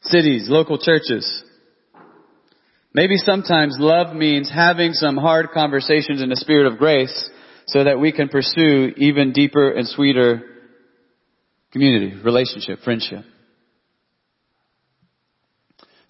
cities, 0.01 0.47
local 0.49 0.77
churches, 0.77 1.43
maybe 2.93 3.17
sometimes 3.17 3.75
love 3.79 4.15
means 4.15 4.49
having 4.49 4.93
some 4.93 5.17
hard 5.17 5.49
conversations 5.53 6.21
in 6.21 6.31
a 6.31 6.37
spirit 6.37 6.71
of 6.71 6.79
grace 6.79 7.29
so 7.67 7.83
that 7.83 7.99
we 7.99 8.13
can 8.13 8.29
pursue 8.29 8.93
even 8.95 9.33
deeper 9.33 9.71
and 9.71 9.87
sweeter 9.87 10.41
community, 11.71 12.15
relationship, 12.23 12.79
friendship. 12.79 13.25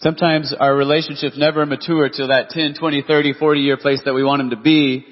Sometimes 0.04 0.54
our 0.60 0.76
relationships 0.76 1.38
never 1.38 1.66
mature 1.66 2.10
to 2.10 2.28
that 2.28 2.50
10, 2.50 2.76
20, 2.78 3.04
30, 3.08 3.34
40 3.40 3.62
year 3.62 3.78
place 3.78 4.02
that 4.04 4.14
we 4.14 4.22
want 4.22 4.42
them 4.42 4.50
to 4.50 4.58
be 4.58 5.06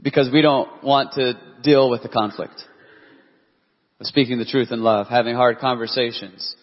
because 0.00 0.30
we 0.32 0.40
don't 0.40 0.82
want 0.82 1.12
to 1.12 1.34
deal 1.62 1.90
with 1.90 2.02
the 2.02 2.08
conflict 2.08 2.62
of 4.00 4.06
speaking 4.06 4.38
the 4.38 4.46
truth 4.46 4.72
in 4.72 4.82
love, 4.82 5.08
having 5.08 5.36
hard 5.36 5.58
conversations. 5.58 6.56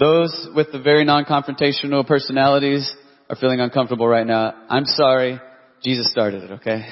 Those 0.00 0.48
with 0.56 0.72
the 0.72 0.80
very 0.80 1.04
non-confrontational 1.04 2.04
personalities 2.04 2.92
are 3.30 3.36
feeling 3.36 3.60
uncomfortable 3.60 4.08
right 4.08 4.26
now. 4.26 4.52
I'm 4.68 4.86
sorry. 4.86 5.40
Jesus 5.84 6.10
started 6.10 6.42
it, 6.42 6.50
okay? 6.54 6.86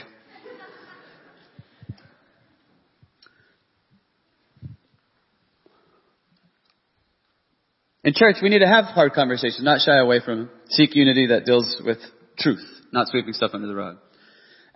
In 8.02 8.14
church, 8.14 8.36
we 8.42 8.48
need 8.48 8.60
to 8.60 8.66
have 8.66 8.86
hard 8.86 9.12
conversations, 9.12 9.62
not 9.62 9.80
shy 9.80 9.98
away 9.98 10.20
from 10.24 10.38
them. 10.38 10.50
Seek 10.70 10.94
unity 10.94 11.26
that 11.28 11.44
deals 11.44 11.80
with 11.84 11.98
Truth, 12.40 12.64
not 12.90 13.08
sweeping 13.08 13.34
stuff 13.34 13.50
under 13.52 13.66
the 13.66 13.74
rug. 13.74 13.98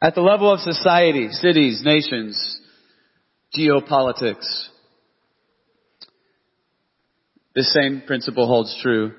At 0.00 0.14
the 0.14 0.20
level 0.20 0.52
of 0.52 0.60
society, 0.60 1.30
cities, 1.30 1.80
nations, 1.82 2.60
geopolitics, 3.56 4.44
this 7.54 7.72
same 7.72 8.02
principle 8.06 8.46
holds 8.46 8.78
true. 8.82 9.14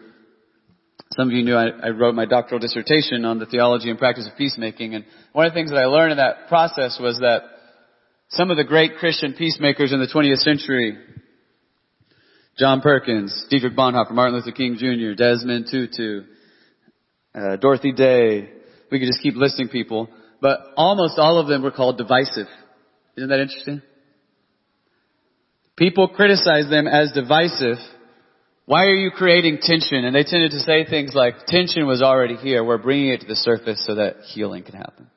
Some 1.14 1.30
of 1.30 1.34
you 1.34 1.44
knew 1.44 1.56
I, 1.56 1.70
I, 1.70 1.90
wrote 1.90 2.14
my 2.14 2.26
doctoral 2.26 2.60
dissertation 2.60 3.26
on 3.26 3.40
the 3.40 3.48
theology 3.48 3.90
and 3.90 3.98
practice 3.98 4.28
of 4.32 4.38
peacemaking, 4.38 4.94
and 4.94 5.06
one 5.32 5.48
of 5.48 5.54
the 5.54 5.56
things 5.56 5.72
that 5.72 5.78
I 5.78 5.86
learned 5.86 6.12
in 6.12 6.18
that 6.18 6.48
process 6.48 7.00
was 7.00 7.18
that 7.20 7.42
some 8.30 8.52
of 8.52 8.58
the 8.58 8.64
great 8.64 8.98
Christian 8.98 9.34
peacemakers 9.34 9.92
in 9.92 10.00
the 10.00 10.08
20th 10.08 10.40
century, 10.40 10.98
John 12.58 12.82
Perkins, 12.82 13.46
Dietrich 13.50 13.76
Bonhoeffer, 13.76 14.12
Martin 14.12 14.36
Luther 14.36 14.52
King 14.52 14.78
Jr., 14.78 15.14
Desmond 15.16 15.68
Tutu, 15.70 16.22
uh, 17.34 17.58
Dorothy 17.58 17.92
Day, 17.92 18.50
we 18.92 19.00
could 19.00 19.08
just 19.08 19.22
keep 19.22 19.36
listing 19.36 19.68
people, 19.68 20.08
but 20.42 20.60
almost 20.78 21.18
all 21.18 21.38
of 21.38 21.48
them 21.48 21.64
were 21.64 21.72
called 21.72 21.98
divisive. 21.98 22.48
Isn't 23.18 23.30
that 23.30 23.40
interesting? 23.40 23.82
People 25.76 26.08
criticize 26.08 26.70
them 26.70 26.88
as 26.88 27.12
divisive 27.12 27.78
why 28.66 28.86
are 28.86 28.96
you 28.96 29.12
creating 29.12 29.60
tension? 29.62 30.06
And 30.06 30.16
they 30.16 30.24
tended 30.24 30.52
to 30.52 30.60
say 30.60 30.86
things 30.86 31.14
like, 31.14 31.46
tension 31.46 31.86
was 31.86 32.02
already 32.02 32.36
here. 32.36 32.64
We're 32.64 32.80
bringing 32.80 33.10
it 33.10 33.22
to 33.22 33.28
the 33.28 33.36
surface 33.36 33.84
so 33.86 33.96
that 33.96 34.22
healing 34.34 34.64
can 34.64 34.76
happen. 34.76 35.08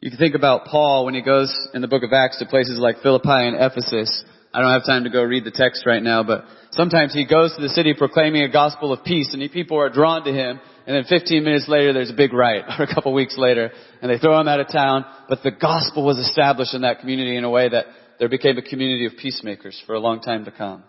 You 0.00 0.08
can 0.08 0.18
think 0.18 0.34
about 0.34 0.64
Paul 0.64 1.04
when 1.04 1.14
he 1.14 1.20
goes 1.20 1.54
in 1.74 1.82
the 1.82 1.88
book 1.88 2.02
of 2.02 2.12
Acts 2.14 2.38
to 2.38 2.46
places 2.46 2.78
like 2.78 3.02
Philippi 3.02 3.28
and 3.28 3.54
Ephesus. 3.54 4.24
I 4.52 4.62
don't 4.62 4.72
have 4.72 4.86
time 4.86 5.04
to 5.04 5.10
go 5.10 5.22
read 5.22 5.44
the 5.44 5.50
text 5.50 5.84
right 5.84 6.02
now, 6.02 6.22
but 6.22 6.44
sometimes 6.70 7.12
he 7.12 7.26
goes 7.26 7.54
to 7.54 7.60
the 7.60 7.68
city 7.68 7.92
proclaiming 7.92 8.42
a 8.42 8.48
gospel 8.48 8.94
of 8.94 9.04
peace 9.04 9.34
and 9.34 9.52
people 9.52 9.78
are 9.78 9.90
drawn 9.90 10.24
to 10.24 10.32
him 10.32 10.58
and 10.86 10.96
then 10.96 11.04
15 11.04 11.44
minutes 11.44 11.68
later 11.68 11.92
there's 11.92 12.10
a 12.10 12.14
big 12.14 12.32
riot, 12.32 12.64
or 12.78 12.84
a 12.84 12.94
couple 12.94 13.12
weeks 13.12 13.36
later, 13.36 13.70
and 14.00 14.10
they 14.10 14.16
throw 14.16 14.40
him 14.40 14.48
out 14.48 14.58
of 14.58 14.68
town, 14.72 15.04
but 15.28 15.42
the 15.42 15.50
gospel 15.50 16.04
was 16.04 16.18
established 16.18 16.74
in 16.74 16.80
that 16.80 17.00
community 17.00 17.36
in 17.36 17.44
a 17.44 17.50
way 17.50 17.68
that 17.68 17.84
there 18.18 18.30
became 18.30 18.56
a 18.56 18.62
community 18.62 19.04
of 19.04 19.12
peacemakers 19.20 19.80
for 19.86 19.94
a 19.94 20.00
long 20.00 20.20
time 20.20 20.46
to 20.46 20.50
come. 20.50 20.82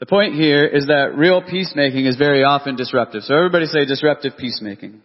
The 0.00 0.06
point 0.06 0.34
here 0.34 0.66
is 0.66 0.88
that 0.88 1.12
real 1.16 1.40
peacemaking 1.40 2.04
is 2.04 2.16
very 2.16 2.42
often 2.42 2.74
disruptive. 2.74 3.22
So 3.22 3.34
everybody 3.34 3.66
say 3.66 3.84
disruptive 3.84 4.32
peacemaking. 4.36 5.02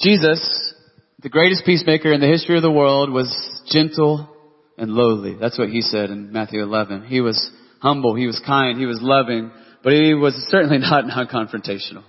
Jesus, 0.00 0.74
the 1.20 1.28
greatest 1.28 1.64
peacemaker 1.64 2.12
in 2.12 2.20
the 2.20 2.26
history 2.26 2.56
of 2.56 2.62
the 2.62 2.70
world, 2.70 3.10
was 3.10 3.28
gentle 3.66 4.28
and 4.76 4.90
lowly. 4.90 5.36
That's 5.40 5.58
what 5.58 5.68
he 5.68 5.80
said 5.80 6.10
in 6.10 6.32
Matthew 6.32 6.62
11. 6.62 7.06
He 7.06 7.20
was 7.20 7.50
humble, 7.80 8.14
he 8.14 8.26
was 8.26 8.40
kind, 8.44 8.78
he 8.78 8.86
was 8.86 8.98
loving, 9.00 9.50
but 9.82 9.92
he 9.92 10.14
was 10.14 10.34
certainly 10.48 10.78
not 10.80 11.06
non-confrontational. 11.06 12.04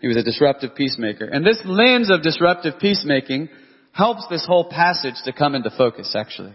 He 0.00 0.08
was 0.08 0.16
a 0.16 0.22
disruptive 0.22 0.74
peacemaker. 0.74 1.26
And 1.26 1.44
this 1.44 1.60
lens 1.64 2.10
of 2.10 2.22
disruptive 2.22 2.74
peacemaking 2.80 3.50
helps 3.92 4.26
this 4.28 4.46
whole 4.46 4.70
passage 4.70 5.14
to 5.24 5.32
come 5.32 5.54
into 5.54 5.70
focus, 5.76 6.14
actually. 6.16 6.54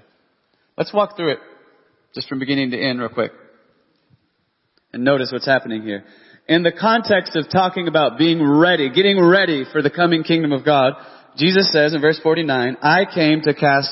Let's 0.77 0.93
walk 0.93 1.15
through 1.15 1.33
it 1.33 1.39
just 2.13 2.27
from 2.27 2.39
beginning 2.39 2.71
to 2.71 2.79
end 2.79 2.99
real 2.99 3.09
quick. 3.09 3.31
And 4.93 5.03
notice 5.03 5.29
what's 5.31 5.45
happening 5.45 5.83
here. 5.83 6.05
In 6.47 6.61
the 6.61 6.71
context 6.71 7.35
of 7.35 7.49
talking 7.49 7.87
about 7.87 8.19
being 8.19 8.43
ready, 8.43 8.91
getting 8.91 9.19
ready 9.19 9.65
for 9.71 9.81
the 9.81 9.89
coming 9.89 10.23
kingdom 10.23 10.51
of 10.51 10.63
God, 10.63 10.93
Jesus 11.37 11.71
says 11.71 11.93
in 11.93 12.01
verse 12.01 12.19
49, 12.21 12.77
I 12.81 13.05
came 13.13 13.41
to 13.41 13.53
cast 13.53 13.91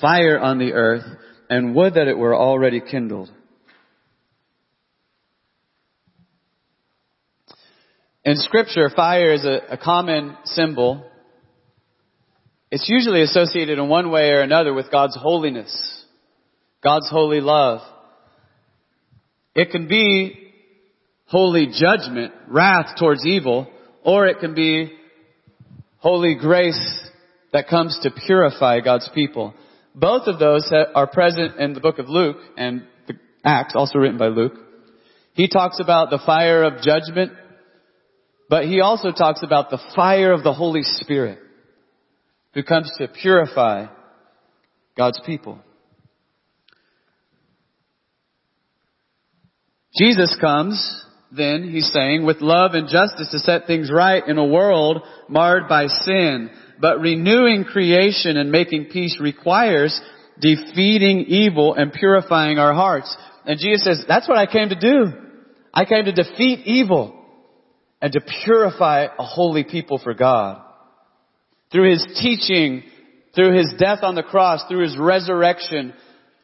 fire 0.00 0.38
on 0.38 0.58
the 0.58 0.72
earth 0.72 1.04
and 1.48 1.74
would 1.76 1.94
that 1.94 2.08
it 2.08 2.18
were 2.18 2.34
already 2.34 2.80
kindled. 2.80 3.30
In 8.24 8.36
scripture, 8.36 8.88
fire 8.94 9.32
is 9.32 9.44
a, 9.44 9.60
a, 9.70 9.76
common 9.76 10.36
symbol. 10.44 11.04
It's 12.70 12.88
usually 12.88 13.22
associated 13.22 13.78
in 13.78 13.88
one 13.88 14.10
way 14.10 14.30
or 14.30 14.40
another 14.40 14.72
with 14.72 14.90
God's 14.92 15.16
holiness, 15.16 16.04
God's 16.82 17.10
holy 17.10 17.40
love. 17.40 17.80
It 19.54 19.70
can 19.70 19.88
be 19.88 20.41
holy 21.32 21.66
judgment, 21.74 22.32
wrath 22.46 22.94
towards 22.96 23.26
evil, 23.26 23.66
or 24.04 24.28
it 24.28 24.38
can 24.38 24.54
be 24.54 24.92
holy 25.98 26.36
grace 26.36 27.00
that 27.52 27.66
comes 27.66 27.98
to 28.04 28.12
purify 28.26 28.78
God's 28.78 29.10
people. 29.12 29.52
Both 29.96 30.28
of 30.28 30.38
those 30.38 30.72
are 30.94 31.06
present 31.08 31.56
in 31.56 31.74
the 31.74 31.80
book 31.80 31.98
of 31.98 32.08
Luke 32.08 32.36
and 32.56 32.86
the 33.08 33.14
Acts, 33.44 33.74
also 33.74 33.98
written 33.98 34.18
by 34.18 34.28
Luke. 34.28 34.54
He 35.34 35.48
talks 35.48 35.80
about 35.80 36.10
the 36.10 36.22
fire 36.24 36.62
of 36.62 36.82
judgment 36.82 37.32
but 38.52 38.66
he 38.66 38.82
also 38.82 39.12
talks 39.12 39.42
about 39.42 39.70
the 39.70 39.80
fire 39.96 40.30
of 40.30 40.44
the 40.44 40.52
Holy 40.52 40.82
Spirit 40.82 41.38
who 42.52 42.62
comes 42.62 42.92
to 42.98 43.08
purify 43.08 43.86
God's 44.94 45.18
people. 45.24 45.58
Jesus 49.96 50.36
comes, 50.38 51.02
then, 51.34 51.70
he's 51.70 51.90
saying, 51.90 52.26
with 52.26 52.42
love 52.42 52.72
and 52.74 52.88
justice 52.88 53.30
to 53.30 53.38
set 53.38 53.66
things 53.66 53.90
right 53.90 54.22
in 54.26 54.36
a 54.36 54.44
world 54.44 55.02
marred 55.28 55.66
by 55.66 55.86
sin. 55.86 56.50
But 56.78 57.00
renewing 57.00 57.64
creation 57.64 58.36
and 58.36 58.50
making 58.52 58.86
peace 58.92 59.18
requires 59.20 59.98
defeating 60.40 61.20
evil 61.20 61.74
and 61.74 61.92
purifying 61.92 62.58
our 62.58 62.74
hearts. 62.74 63.16
And 63.46 63.58
Jesus 63.58 63.84
says, 63.84 64.04
that's 64.06 64.28
what 64.28 64.36
I 64.36 64.46
came 64.46 64.68
to 64.68 64.78
do. 64.78 65.12
I 65.72 65.86
came 65.86 66.04
to 66.04 66.12
defeat 66.12 66.66
evil 66.66 67.18
and 68.02 68.12
to 68.12 68.20
purify 68.44 69.06
a 69.18 69.24
holy 69.24 69.64
people 69.64 69.98
for 70.02 70.12
God. 70.12 70.60
Through 71.70 71.92
His 71.92 72.06
teaching, 72.20 72.82
through 73.34 73.56
His 73.56 73.72
death 73.78 74.00
on 74.02 74.16
the 74.16 74.22
cross, 74.22 74.64
through 74.68 74.82
His 74.82 74.98
resurrection, 74.98 75.94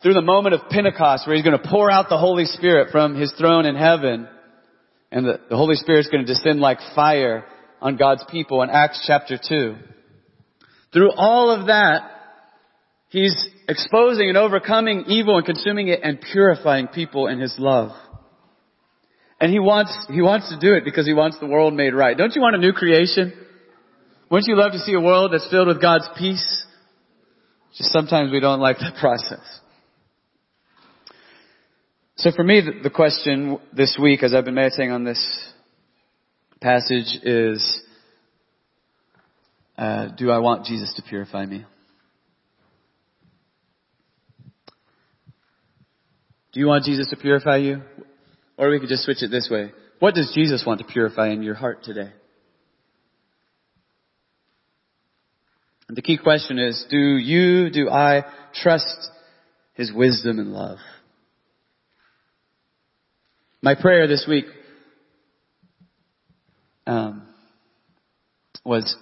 through 0.03 0.14
the 0.14 0.22
moment 0.22 0.55
of 0.55 0.70
Pentecost 0.70 1.27
where 1.27 1.37
He's 1.37 1.44
going 1.44 1.59
to 1.61 1.68
pour 1.68 1.90
out 1.90 2.09
the 2.09 2.16
Holy 2.16 2.46
Spirit 2.46 2.88
from 2.90 3.16
His 3.16 3.35
throne 3.37 3.66
in 3.66 3.74
heaven. 3.74 4.29
And 5.10 5.26
the, 5.26 5.40
the 5.48 5.56
Holy 5.56 5.76
Spirit 5.76 6.00
is 6.00 6.08
going 6.08 6.24
to 6.24 6.32
descend 6.32 6.60
like 6.60 6.78
fire 6.94 7.44
on 7.80 7.96
God's 7.96 8.24
people 8.30 8.62
in 8.62 8.70
Acts 8.70 9.04
chapter 9.06 9.38
2. 9.38 9.76
Through 10.92 11.12
all 11.12 11.50
of 11.50 11.66
that, 11.66 12.10
He's 13.10 13.48
exposing 13.68 14.28
and 14.28 14.36
overcoming 14.36 15.04
evil 15.06 15.38
and 15.38 15.46
consuming 15.46 15.88
it 15.88 16.00
and 16.02 16.20
purifying 16.20 16.88
people 16.88 17.26
in 17.26 17.40
His 17.40 17.54
love. 17.58 17.92
And 19.40 19.52
he 19.52 19.60
wants, 19.60 19.96
he 20.10 20.20
wants 20.20 20.48
to 20.48 20.58
do 20.58 20.74
it 20.74 20.84
because 20.84 21.06
he 21.06 21.14
wants 21.14 21.38
the 21.38 21.46
world 21.46 21.72
made 21.72 21.94
right. 21.94 22.16
Don't 22.16 22.34
you 22.34 22.42
want 22.42 22.56
a 22.56 22.58
new 22.58 22.72
creation? 22.72 23.32
Wouldn't 24.30 24.48
you 24.48 24.56
love 24.56 24.72
to 24.72 24.78
see 24.78 24.94
a 24.94 25.00
world 25.00 25.32
that's 25.32 25.48
filled 25.48 25.68
with 25.68 25.80
God's 25.80 26.08
peace? 26.18 26.64
Just 27.76 27.92
sometimes 27.92 28.32
we 28.32 28.40
don't 28.40 28.60
like 28.60 28.78
that 28.78 28.96
process. 29.00 29.40
So 32.18 32.33
for 32.33 32.42
me, 32.42 32.61
the 32.83 32.90
question 32.90 33.61
this 33.72 33.96
week 33.96 34.24
as 34.24 34.35
I've 34.35 34.44
been 34.44 34.57
meditating 34.57 34.90
on 34.90 35.04
this 35.04 35.24
passage 36.61 37.16
is, 37.22 37.81
uh, 39.76 40.09
do 40.16 40.33
I 40.33 40.38
want 40.38 40.64
Jesus 40.64 40.92
to 40.96 41.02
purify 41.02 41.46
me? 41.46 41.64
Do 46.52 46.59
you 46.59 46.66
want 46.66 46.85
Jesus 46.85 47.09
to 47.11 47.16
purify 47.16 47.59
you? 47.59 47.83
Or 48.57 48.68
we 48.68 48.81
could 48.81 48.88
just 48.88 49.04
switch 49.04 49.22
it 49.22 49.31
this 49.31 49.48
way. 49.48 49.70
What 50.00 50.16
does 50.16 50.33
Jesus 50.35 50.64
want 50.66 50.81
to 50.81 50.87
purify 50.87 51.28
in 51.28 51.44
your 51.44 51.54
heart 51.54 51.85
today? 51.85 52.12
And 55.87 55.96
the 55.96 56.02
key 56.02 56.18
question 56.18 56.59
is, 56.59 56.85
do 56.90 56.98
you, 56.98 57.70
do 57.70 57.88
I 57.88 58.24
trust 58.61 59.09
His 59.74 59.92
wisdom 59.92 60.40
and 60.40 60.52
love? 60.52 60.78
My 63.60 63.74
prayer 63.74 64.06
this 64.06 64.24
week 64.28 64.44
um, 66.86 67.26
was, 68.64 68.96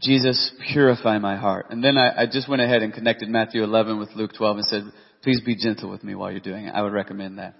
Jesus, 0.00 0.52
purify 0.72 1.18
my 1.18 1.36
heart. 1.36 1.66
And 1.70 1.82
then 1.82 1.96
I, 1.96 2.22
I 2.22 2.26
just 2.30 2.48
went 2.48 2.62
ahead 2.62 2.82
and 2.82 2.92
connected 2.92 3.28
Matthew 3.28 3.64
11 3.64 3.98
with 3.98 4.10
Luke 4.14 4.30
12 4.36 4.56
and 4.56 4.66
said, 4.66 4.82
please 5.22 5.40
be 5.44 5.56
gentle 5.56 5.90
with 5.90 6.04
me 6.04 6.14
while 6.14 6.30
you're 6.30 6.40
doing 6.40 6.66
it. 6.66 6.74
I 6.74 6.82
would 6.82 6.92
recommend 6.92 7.38
that. 7.38 7.54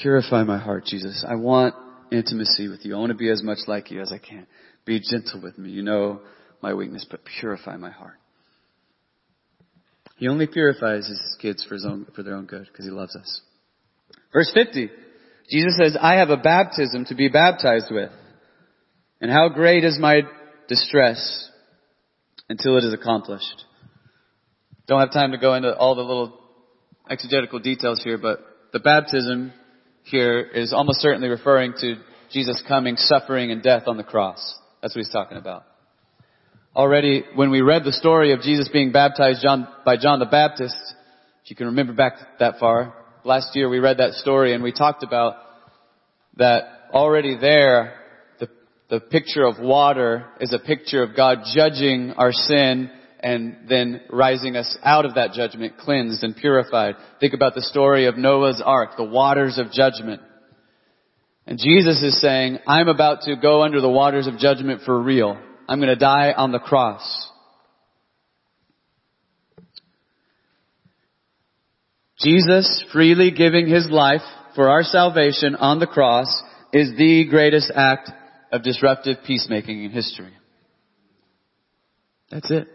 Purify 0.00 0.44
my 0.44 0.58
heart, 0.58 0.84
Jesus. 0.84 1.24
I 1.28 1.34
want 1.34 1.74
intimacy 2.12 2.68
with 2.68 2.84
you. 2.84 2.94
I 2.94 2.98
want 2.98 3.10
to 3.10 3.18
be 3.18 3.30
as 3.30 3.42
much 3.42 3.58
like 3.66 3.90
you 3.90 4.00
as 4.00 4.12
I 4.12 4.18
can. 4.18 4.46
Be 4.84 5.00
gentle 5.00 5.42
with 5.42 5.58
me. 5.58 5.70
You 5.70 5.82
know 5.82 6.20
my 6.62 6.74
weakness, 6.74 7.06
but 7.10 7.20
purify 7.40 7.76
my 7.76 7.90
heart. 7.90 8.18
He 10.16 10.28
only 10.28 10.46
purifies 10.46 11.08
his 11.08 11.36
kids 11.40 11.64
for, 11.64 11.74
his 11.74 11.84
own, 11.84 12.06
for 12.14 12.22
their 12.22 12.34
own 12.34 12.46
good 12.46 12.68
because 12.70 12.84
he 12.84 12.90
loves 12.92 13.16
us. 13.16 13.40
Verse 14.34 14.50
50. 14.52 14.90
Jesus 15.50 15.76
says, 15.78 15.96
I 15.98 16.16
have 16.16 16.30
a 16.30 16.36
baptism 16.36 17.06
to 17.06 17.14
be 17.14 17.28
baptized 17.28 17.86
with. 17.90 18.10
And 19.20 19.30
how 19.30 19.48
great 19.48 19.84
is 19.84 19.98
my 19.98 20.22
distress 20.68 21.48
until 22.48 22.76
it 22.76 22.84
is 22.84 22.92
accomplished. 22.92 23.64
Don't 24.86 25.00
have 25.00 25.12
time 25.12 25.30
to 25.32 25.38
go 25.38 25.54
into 25.54 25.74
all 25.74 25.94
the 25.94 26.02
little 26.02 26.38
exegetical 27.08 27.58
details 27.58 28.02
here, 28.02 28.18
but 28.18 28.40
the 28.72 28.80
baptism 28.80 29.52
here 30.02 30.40
is 30.40 30.72
almost 30.72 31.00
certainly 31.00 31.28
referring 31.28 31.72
to 31.80 31.96
Jesus 32.30 32.62
coming, 32.66 32.96
suffering, 32.96 33.50
and 33.50 33.62
death 33.62 33.84
on 33.86 33.96
the 33.96 34.02
cross. 34.02 34.58
That's 34.82 34.94
what 34.94 35.04
he's 35.04 35.12
talking 35.12 35.38
about. 35.38 35.64
Already, 36.74 37.22
when 37.34 37.50
we 37.50 37.60
read 37.60 37.84
the 37.84 37.92
story 37.92 38.32
of 38.32 38.40
Jesus 38.40 38.68
being 38.68 38.90
baptized 38.90 39.42
John, 39.42 39.68
by 39.84 39.96
John 39.96 40.18
the 40.18 40.26
Baptist, 40.26 40.76
if 41.44 41.50
you 41.50 41.56
can 41.56 41.66
remember 41.66 41.92
back 41.92 42.14
that 42.40 42.58
far, 42.58 42.94
last 43.24 43.56
year 43.56 43.68
we 43.68 43.78
read 43.78 43.98
that 43.98 44.12
story 44.14 44.54
and 44.54 44.62
we 44.62 44.72
talked 44.72 45.02
about 45.02 45.36
that 46.36 46.62
already 46.92 47.36
there, 47.38 47.94
the, 48.38 48.48
the 48.90 49.00
picture 49.00 49.44
of 49.44 49.58
water 49.58 50.26
is 50.40 50.52
a 50.52 50.58
picture 50.58 51.02
of 51.02 51.16
God 51.16 51.38
judging 51.54 52.12
our 52.12 52.32
sin 52.32 52.90
and 53.20 53.56
then 53.68 54.02
rising 54.10 54.56
us 54.56 54.76
out 54.82 55.06
of 55.06 55.14
that 55.14 55.32
judgment, 55.32 55.78
cleansed 55.78 56.22
and 56.22 56.36
purified. 56.36 56.96
Think 57.20 57.32
about 57.32 57.54
the 57.54 57.62
story 57.62 58.06
of 58.06 58.18
Noah's 58.18 58.62
ark, 58.64 58.90
the 58.96 59.04
waters 59.04 59.58
of 59.58 59.72
judgment. 59.72 60.20
And 61.46 61.58
Jesus 61.58 62.02
is 62.02 62.20
saying, 62.20 62.58
I'm 62.66 62.88
about 62.88 63.22
to 63.22 63.36
go 63.36 63.62
under 63.62 63.80
the 63.80 63.88
waters 63.88 64.26
of 64.26 64.38
judgment 64.38 64.82
for 64.84 65.00
real. 65.00 65.38
I'm 65.68 65.78
going 65.78 65.88
to 65.88 65.96
die 65.96 66.32
on 66.36 66.52
the 66.52 66.58
cross. 66.58 67.30
Jesus 72.20 72.84
freely 72.92 73.30
giving 73.30 73.66
his 73.66 73.88
life 73.90 74.22
for 74.54 74.68
our 74.68 74.82
salvation 74.82 75.56
on 75.56 75.80
the 75.80 75.86
cross 75.86 76.42
is 76.72 76.92
the 76.96 77.26
greatest 77.28 77.72
act 77.74 78.10
of 78.52 78.62
disruptive 78.62 79.18
peacemaking 79.26 79.84
in 79.84 79.90
history. 79.90 80.32
That's 82.30 82.50
it. 82.50 82.68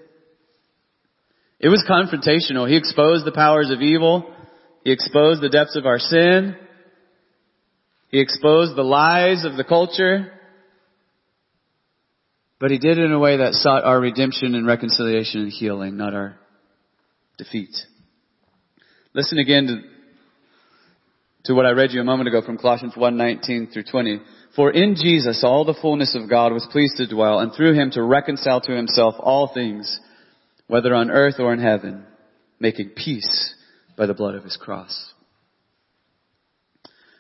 It 1.59 1.67
was 1.67 1.85
confrontational. 1.89 2.69
He 2.69 2.77
exposed 2.77 3.25
the 3.25 3.33
powers 3.33 3.69
of 3.69 3.81
evil. 3.81 4.33
He 4.83 4.91
exposed 4.91 5.41
the 5.41 5.49
depths 5.49 5.75
of 5.75 5.85
our 5.85 5.99
sin. 5.99 6.55
He 8.09 8.19
exposed 8.19 8.75
the 8.75 8.83
lies 8.83 9.45
of 9.45 9.57
the 9.57 9.63
culture. 9.63 10.31
But 12.59 12.71
he 12.71 12.77
did 12.77 12.97
it 12.97 13.05
in 13.05 13.11
a 13.11 13.19
way 13.19 13.37
that 13.37 13.53
sought 13.53 13.83
our 13.83 13.99
redemption 13.99 14.55
and 14.55 14.65
reconciliation 14.65 15.41
and 15.41 15.51
healing, 15.51 15.97
not 15.97 16.13
our 16.13 16.37
defeat. 17.37 17.75
Listen 19.13 19.39
again 19.39 19.65
to, 19.67 19.81
to 21.45 21.53
what 21.55 21.65
I 21.65 21.71
read 21.71 21.91
you 21.91 22.01
a 22.01 22.03
moment 22.03 22.27
ago 22.27 22.43
from 22.45 22.59
Colossians 22.59 22.93
1:19 22.93 23.73
through 23.73 23.83
20. 23.83 24.21
For 24.55 24.71
in 24.71 24.95
Jesus 24.95 25.43
all 25.43 25.65
the 25.65 25.73
fullness 25.73 26.15
of 26.15 26.29
God 26.29 26.53
was 26.53 26.67
pleased 26.71 26.97
to 26.97 27.07
dwell, 27.07 27.39
and 27.39 27.51
through 27.51 27.73
him 27.73 27.89
to 27.91 28.03
reconcile 28.03 28.61
to 28.61 28.75
himself 28.75 29.15
all 29.17 29.47
things 29.47 29.99
whether 30.67 30.93
on 30.93 31.09
earth 31.09 31.39
or 31.39 31.51
in 31.51 31.59
heaven, 31.59 32.05
making 32.59 32.89
peace 32.89 33.55
by 33.97 34.05
the 34.05 34.13
blood 34.13 34.35
of 34.35 34.43
his 34.43 34.55
cross. 34.55 35.11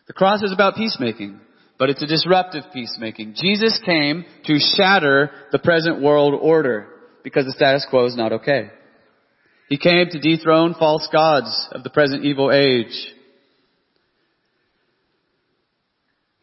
The 0.05 0.13
cross 0.13 0.43
is 0.43 0.51
about 0.51 0.75
peacemaking, 0.75 1.39
but 1.79 1.89
it's 1.89 2.03
a 2.03 2.07
disruptive 2.07 2.65
peacemaking. 2.71 3.33
Jesus 3.35 3.79
came 3.83 4.25
to 4.45 4.59
shatter 4.59 5.31
the 5.51 5.57
present 5.57 6.01
world 6.01 6.35
order 6.39 6.87
because 7.23 7.45
the 7.45 7.51
status 7.53 7.87
quo 7.89 8.05
is 8.05 8.15
not 8.15 8.33
okay. 8.33 8.69
He 9.69 9.77
came 9.77 10.07
to 10.09 10.19
dethrone 10.19 10.73
false 10.73 11.07
gods 11.11 11.67
of 11.71 11.83
the 11.83 11.91
present 11.91 12.25
evil 12.25 12.51
age. 12.51 13.13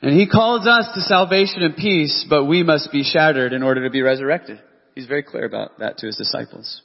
And 0.01 0.19
he 0.19 0.29
calls 0.29 0.67
us 0.67 0.95
to 0.95 1.01
salvation 1.01 1.63
and 1.63 1.75
peace, 1.75 2.25
but 2.31 2.45
we 2.45 2.63
must 2.63 2.93
be 2.93 3.03
shattered 3.03 3.53
in 3.53 3.65
order 3.65 3.83
to 3.85 3.91
be 3.91 4.03
resurrected. 4.03 4.61
He's 4.95 5.07
very 5.07 5.25
clear 5.25 5.45
about 5.45 5.81
that 5.81 5.99
to 5.99 6.07
his 6.07 6.17
disciples. 6.17 6.83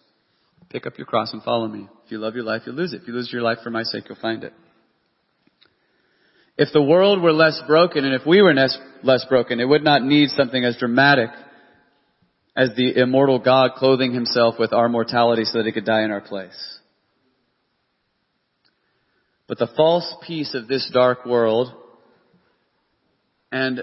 Pick 0.72 0.88
up 0.88 0.98
your 0.98 1.06
cross 1.06 1.32
and 1.32 1.44
follow 1.44 1.68
me. 1.68 1.88
If 2.06 2.12
you 2.12 2.18
love 2.18 2.34
your 2.34 2.44
life, 2.44 2.64
you'll 2.66 2.76
lose 2.76 2.94
it. 2.94 3.02
If 3.04 3.08
you 3.08 3.14
lose 3.14 3.30
your 3.32 3.44
life 3.44 3.60
for 3.64 3.70
my 3.70 3.84
sake, 3.84 4.06
you'll 4.10 4.18
find 4.18 4.44
it. 4.44 4.54
If 6.58 6.70
the 6.74 6.82
world 6.82 7.22
were 7.22 7.34
less 7.34 7.62
broken 7.68 8.04
and 8.04 8.16
if 8.16 8.26
we 8.26 8.42
were 8.42 8.54
less 9.04 9.26
broken, 9.30 9.60
it 9.60 9.66
would 9.66 9.84
not 9.84 10.04
need 10.04 10.30
something 10.30 10.64
as 10.64 10.78
dramatic 10.78 11.30
as 12.56 12.70
the 12.76 13.00
immortal 13.00 13.40
God 13.40 13.72
clothing 13.76 14.14
himself 14.14 14.56
with 14.60 14.74
our 14.74 14.90
mortality 14.90 15.46
so 15.46 15.58
that 15.58 15.66
he 15.66 15.72
could 15.72 15.86
die 15.86 16.04
in 16.04 16.12
our 16.12 16.22
place. 16.22 16.80
But 19.48 19.58
the 19.58 19.70
false 19.76 20.16
peace 20.26 20.54
of 20.54 20.68
this 20.68 20.90
dark 20.94 21.26
world 21.26 21.74
and 23.52 23.82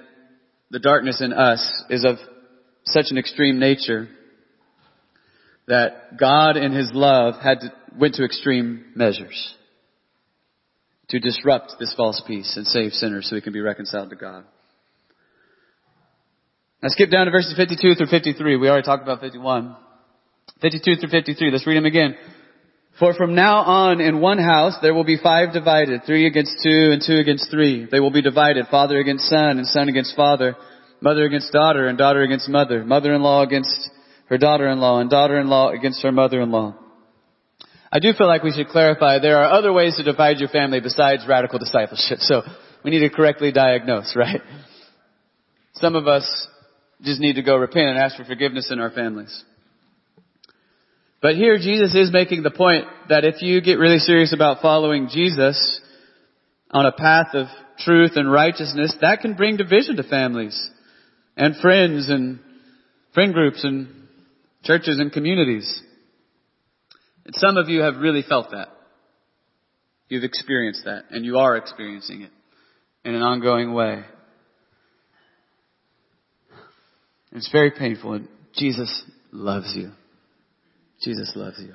the 0.71 0.79
darkness 0.79 1.21
in 1.23 1.33
us 1.33 1.85
is 1.91 2.05
of 2.05 2.17
such 2.85 3.07
an 3.11 3.19
extreme 3.19 3.59
nature 3.59 4.09
that 5.67 6.19
God 6.19 6.57
in 6.57 6.73
His 6.73 6.91
love 6.93 7.35
had 7.43 7.61
to, 7.61 7.73
went 7.99 8.15
to 8.15 8.25
extreme 8.25 8.87
measures 8.95 9.55
to 11.11 11.21
disrupt 11.21 11.75
this 11.79 11.95
false 11.97 12.23
peace 12.27 12.57
and 12.57 12.67
save 12.67 12.93
sinners 12.93 13.29
so 13.29 13.37
we 13.37 13.43
can 13.43 13.53
be 13.53 13.61
reconciled 13.61 14.11
to 14.11 14.17
God. 14.17 14.45
Now 16.83 16.89
skip 16.91 17.11
down 17.11 17.27
to 17.27 17.33
verses 17.33 17.55
52 17.57 17.95
through 17.95 18.07
53. 18.07 18.57
We 18.57 18.69
already 18.69 18.85
talked 18.85 19.03
about 19.03 19.21
51. 19.21 19.77
52 20.61 20.97
through 20.97 21.11
53. 21.11 21.51
Let's 21.51 21.67
read 21.67 21.77
them 21.77 21.87
again. 21.87 22.17
For 22.99 23.15
from 23.15 23.35
now 23.35 23.59
on 23.59 24.01
in 24.01 24.21
one 24.21 24.39
house 24.39 24.75
there 24.83 24.95
will 24.95 25.05
be 25.05 25.19
five 25.23 25.53
divided, 25.53 26.03
three 26.05 26.27
against 26.27 26.63
two 26.63 26.91
and 26.93 27.03
two 27.05 27.19
against 27.19 27.51
three. 27.51 27.87
They 27.91 28.01
will 28.01 28.11
be 28.11 28.23
divided, 28.23 28.67
father 28.71 28.99
against 28.99 29.29
son 29.29 29.59
and 29.59 29.67
son 29.67 29.89
against 29.89 30.17
father, 30.17 30.57
mother 31.01 31.25
against 31.25 31.53
daughter 31.53 31.87
and 31.87 31.97
daughter 31.97 32.23
against 32.23 32.49
mother, 32.49 32.85
mother-in-law 32.85 33.43
against 33.43 33.91
her 34.27 34.37
daughter-in-law 34.37 35.01
and 35.01 35.11
daughter-in-law 35.11 35.71
against 35.71 36.03
her 36.03 36.11
mother-in-law. 36.11 36.75
I 37.91 38.01
do 38.01 38.13
feel 38.13 38.27
like 38.27 38.43
we 38.43 38.53
should 38.53 38.69
clarify 38.69 39.19
there 39.19 39.39
are 39.39 39.51
other 39.51 39.73
ways 39.73 39.97
to 39.97 40.03
divide 40.03 40.39
your 40.39 40.49
family 40.49 40.81
besides 40.81 41.23
radical 41.27 41.59
discipleship. 41.59 42.19
So 42.19 42.43
we 42.85 42.91
need 42.91 43.09
to 43.09 43.11
correctly 43.11 43.53
diagnose, 43.53 44.15
right? 44.17 44.41
Some 45.75 45.95
of 45.95 46.09
us 46.09 46.49
just 47.03 47.21
need 47.21 47.35
to 47.35 47.43
go 47.43 47.57
repent 47.57 47.91
and 47.91 47.99
ask 47.99 48.17
for 48.17 48.25
forgiveness 48.25 48.71
in 48.71 48.81
our 48.81 48.91
families. 48.91 49.45
But 51.21 51.35
here 51.35 51.59
Jesus 51.59 51.95
is 51.95 52.13
making 52.13 52.43
the 52.43 52.51
point 52.51 52.85
that 53.09 53.25
if 53.25 53.43
you 53.43 53.61
get 53.61 53.79
really 53.79 53.99
serious 53.99 54.33
about 54.33 54.63
following 54.63 55.09
Jesus 55.11 55.81
on 56.71 56.87
a 56.87 56.93
path 56.93 57.35
of 57.35 57.47
truth 57.81 58.13
and 58.15 58.31
righteousness, 58.31 58.95
that 59.01 59.21
can 59.21 59.35
bring 59.35 59.57
division 59.57 59.97
to 59.97 60.03
families 60.03 60.71
and 61.37 61.57
friends 61.57 62.09
and 62.09 62.41
friend 63.15 63.33
groups 63.33 63.65
and 63.65 64.09
churches 64.63 64.99
and 64.99 65.13
communities. 65.13 65.83
And 67.25 67.35
some 67.35 67.57
of 67.57 67.69
you 67.69 67.81
have 67.81 67.97
really 67.97 68.23
felt 68.29 68.51
that. 68.53 68.69
You've 70.09 70.25
experienced 70.25 70.85
that, 70.85 71.05
and 71.11 71.25
you 71.25 71.39
are 71.39 71.57
experiencing 71.57 72.23
it 72.23 72.31
in 73.05 73.15
an 73.15 73.23
ongoing 73.23 73.75
way. 73.75 74.05
It's 77.33 77.51
very 77.53 77.71
painful, 77.71 78.15
and 78.15 78.29
Jesus 78.55 79.05
loves 79.33 79.73
you. 79.77 79.93
Jesus 81.03 81.33
loves 81.35 81.59
you. 81.61 81.75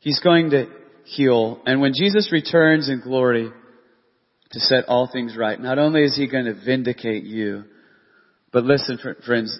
He's 0.00 0.20
going 0.20 0.50
to 0.50 0.66
heal, 1.04 1.60
and 1.66 1.80
when 1.80 1.92
Jesus 1.94 2.32
returns 2.32 2.88
in 2.88 3.00
glory 3.00 3.50
to 4.50 4.60
set 4.60 4.86
all 4.88 5.08
things 5.12 5.36
right, 5.36 5.60
not 5.60 5.78
only 5.78 6.02
is 6.02 6.16
He 6.16 6.26
going 6.26 6.46
to 6.46 6.54
vindicate 6.54 7.24
you, 7.24 7.64
but 8.52 8.64
listen, 8.64 8.98
friends, 9.24 9.58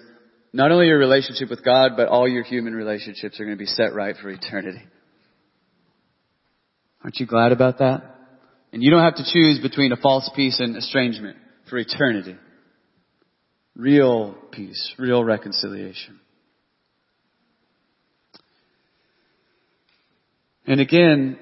not 0.53 0.71
only 0.71 0.87
your 0.87 0.97
relationship 0.97 1.49
with 1.49 1.63
God, 1.63 1.91
but 1.95 2.07
all 2.07 2.27
your 2.27 2.43
human 2.43 2.73
relationships 2.73 3.39
are 3.39 3.45
going 3.45 3.57
to 3.57 3.59
be 3.59 3.67
set 3.67 3.93
right 3.93 4.15
for 4.21 4.29
eternity. 4.29 4.81
Aren't 7.03 7.19
you 7.19 7.27
glad 7.27 7.51
about 7.51 7.79
that? 7.79 8.15
And 8.73 8.81
you 8.81 8.89
don't 8.89 9.03
have 9.03 9.15
to 9.15 9.23
choose 9.31 9.59
between 9.59 9.91
a 9.91 9.97
false 9.97 10.29
peace 10.35 10.59
and 10.59 10.75
estrangement 10.75 11.37
for 11.69 11.77
eternity. 11.77 12.35
Real 13.77 14.35
peace, 14.51 14.93
real 14.97 15.23
reconciliation. 15.23 16.19
And 20.65 20.81
again, 20.81 21.37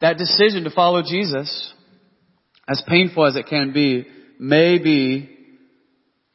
that 0.00 0.16
decision 0.16 0.62
to 0.62 0.70
follow 0.70 1.02
Jesus, 1.02 1.74
as 2.68 2.80
painful 2.86 3.26
as 3.26 3.34
it 3.34 3.46
can 3.48 3.72
be, 3.72 4.06
may 4.38 4.78
be 4.78 5.28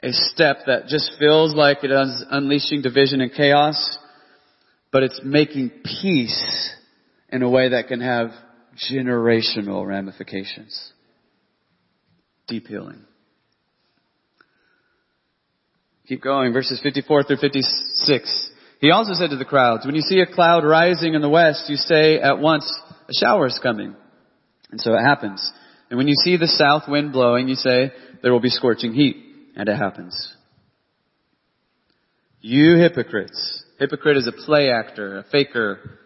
a 0.03 0.11
step 0.11 0.57
that 0.67 0.87
just 0.87 1.13
feels 1.17 1.55
like 1.55 1.83
it 1.83 1.91
is 1.91 2.25
unleashing 2.29 2.81
division 2.81 3.21
and 3.21 3.33
chaos, 3.33 3.97
but 4.91 5.03
it's 5.03 5.21
making 5.23 5.71
peace 6.01 6.73
in 7.29 7.41
a 7.41 7.49
way 7.49 7.69
that 7.69 7.87
can 7.87 8.01
have 8.01 8.31
generational 8.91 9.87
ramifications. 9.87 10.91
Deep 12.47 12.67
healing. 12.67 13.05
Keep 16.09 16.23
going, 16.23 16.53
verses 16.53 16.79
54 16.81 17.25
through 17.25 17.37
56. 17.37 18.49
He 18.81 18.89
also 18.89 19.13
said 19.13 19.29
to 19.29 19.35
the 19.35 19.45
crowds, 19.45 19.85
when 19.85 19.93
you 19.93 20.01
see 20.01 20.21
a 20.21 20.25
cloud 20.25 20.65
rising 20.65 21.13
in 21.13 21.21
the 21.21 21.29
west, 21.29 21.65
you 21.69 21.75
say 21.75 22.19
at 22.19 22.39
once, 22.39 22.65
a 23.07 23.13
shower 23.13 23.45
is 23.45 23.59
coming. 23.61 23.95
And 24.71 24.81
so 24.81 24.95
it 24.95 25.03
happens. 25.03 25.51
And 25.91 25.99
when 25.99 26.07
you 26.07 26.15
see 26.15 26.35
the 26.35 26.47
south 26.47 26.89
wind 26.89 27.11
blowing, 27.11 27.47
you 27.47 27.53
say, 27.53 27.91
there 28.23 28.33
will 28.33 28.39
be 28.39 28.49
scorching 28.49 28.91
heat. 28.91 29.17
And 29.55 29.69
it 29.69 29.75
happens. 29.75 30.33
You 32.41 32.77
hypocrites, 32.77 33.63
Hypocrite 33.77 34.17
is 34.17 34.27
a 34.27 34.31
play 34.31 34.71
actor, 34.71 35.19
a 35.19 35.23
faker, 35.31 35.99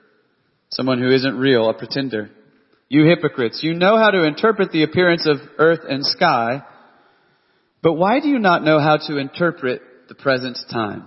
someone 0.70 1.00
who 1.00 1.12
isn't 1.12 1.38
real, 1.38 1.70
a 1.70 1.74
pretender. 1.74 2.30
You 2.90 3.06
hypocrites, 3.06 3.62
you 3.64 3.74
know 3.74 3.98
how 3.98 4.12
to 4.12 4.26
interpret 4.26 4.72
the 4.72 4.84
appearance 4.84 5.26
of 5.26 5.38
earth 5.58 5.80
and 5.88 6.06
sky, 6.06 6.62
but 7.82 7.94
why 7.94 8.20
do 8.20 8.28
you 8.28 8.40
not 8.40 8.66
know 8.66 8.82
how 8.82 8.98
to 9.08 9.18
interpret 9.18 9.82
the 10.14 10.22
present 10.22 10.58
time? 10.72 11.06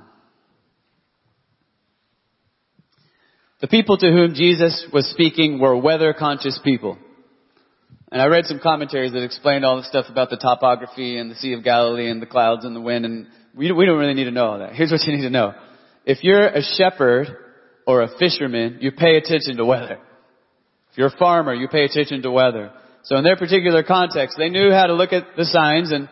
The 3.61 3.69
people 3.69 3.97
to 3.99 4.11
whom 4.11 4.35
Jesus 4.35 4.87
was 4.93 5.09
speaking 5.11 5.59
were 5.59 5.77
weather 5.77 6.13
conscious 6.13 6.59
people. 6.63 6.99
And 8.13 8.21
I 8.21 8.27
read 8.27 8.47
some 8.47 8.61
commentaries 8.63 9.13
that 9.13 9.23
explained 9.23 9.65
all 9.65 9.77
the 9.77 9.85
stuff 9.85 10.07
about 10.09 10.31
the 10.31 10.37
topography 10.37 11.19
and 11.19 11.31
the 11.31 11.35
Sea 11.37 11.55
of 11.55 11.65
Galilee 11.65 12.11
and 12.11 12.21
the 12.21 12.27
clouds 12.27 12.65
and 12.65 12.77
the 12.77 12.81
wind 12.81 13.05
and 13.05 13.27
we, 13.57 13.73
we 13.73 13.87
don't 13.87 13.99
really 13.99 14.15
need 14.15 14.25
to 14.25 14.31
know 14.31 14.47
all 14.47 14.59
that. 14.59 14.75
Here's 14.75 14.91
what 14.91 15.01
you 15.03 15.17
need 15.17 15.23
to 15.23 15.31
know. 15.31 15.55
If 16.05 16.23
you're 16.23 16.47
a 16.47 16.63
shepherd 16.77 17.29
or 17.87 18.03
a 18.03 18.09
fisherman, 18.19 18.79
you 18.81 18.93
pay 18.93 19.17
attention 19.17 19.57
to 19.57 19.65
weather. 19.65 19.99
If 20.91 20.99
you're 20.99 21.09
a 21.09 21.19
farmer, 21.19 21.55
you 21.55 21.69
pay 21.69 21.85
attention 21.85 22.23
to 22.23 22.31
weather. 22.31 22.71
So 23.05 23.17
in 23.17 23.25
their 23.25 23.37
particular 23.37 23.83
context, 23.83 24.37
they 24.37 24.51
knew 24.51 24.71
how 24.71 24.87
to 24.87 24.95
look 24.95 25.13
at 25.13 25.25
the 25.37 25.47
signs 25.47 25.91
and 25.91 26.09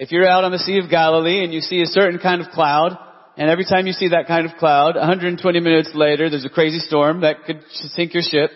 if 0.00 0.10
you're 0.10 0.26
out 0.26 0.44
on 0.44 0.50
the 0.50 0.58
Sea 0.58 0.78
of 0.78 0.88
Galilee 0.88 1.44
and 1.44 1.52
you 1.52 1.60
see 1.60 1.82
a 1.82 1.86
certain 1.86 2.18
kind 2.18 2.40
of 2.40 2.48
cloud, 2.48 2.96
and 3.36 3.50
every 3.50 3.66
time 3.66 3.86
you 3.86 3.92
see 3.92 4.08
that 4.08 4.26
kind 4.26 4.50
of 4.50 4.56
cloud, 4.56 4.96
120 4.96 5.60
minutes 5.60 5.90
later, 5.94 6.30
there's 6.30 6.46
a 6.46 6.48
crazy 6.48 6.78
storm 6.78 7.20
that 7.20 7.44
could 7.44 7.60
sink 7.70 8.14
your 8.14 8.22
ship, 8.22 8.50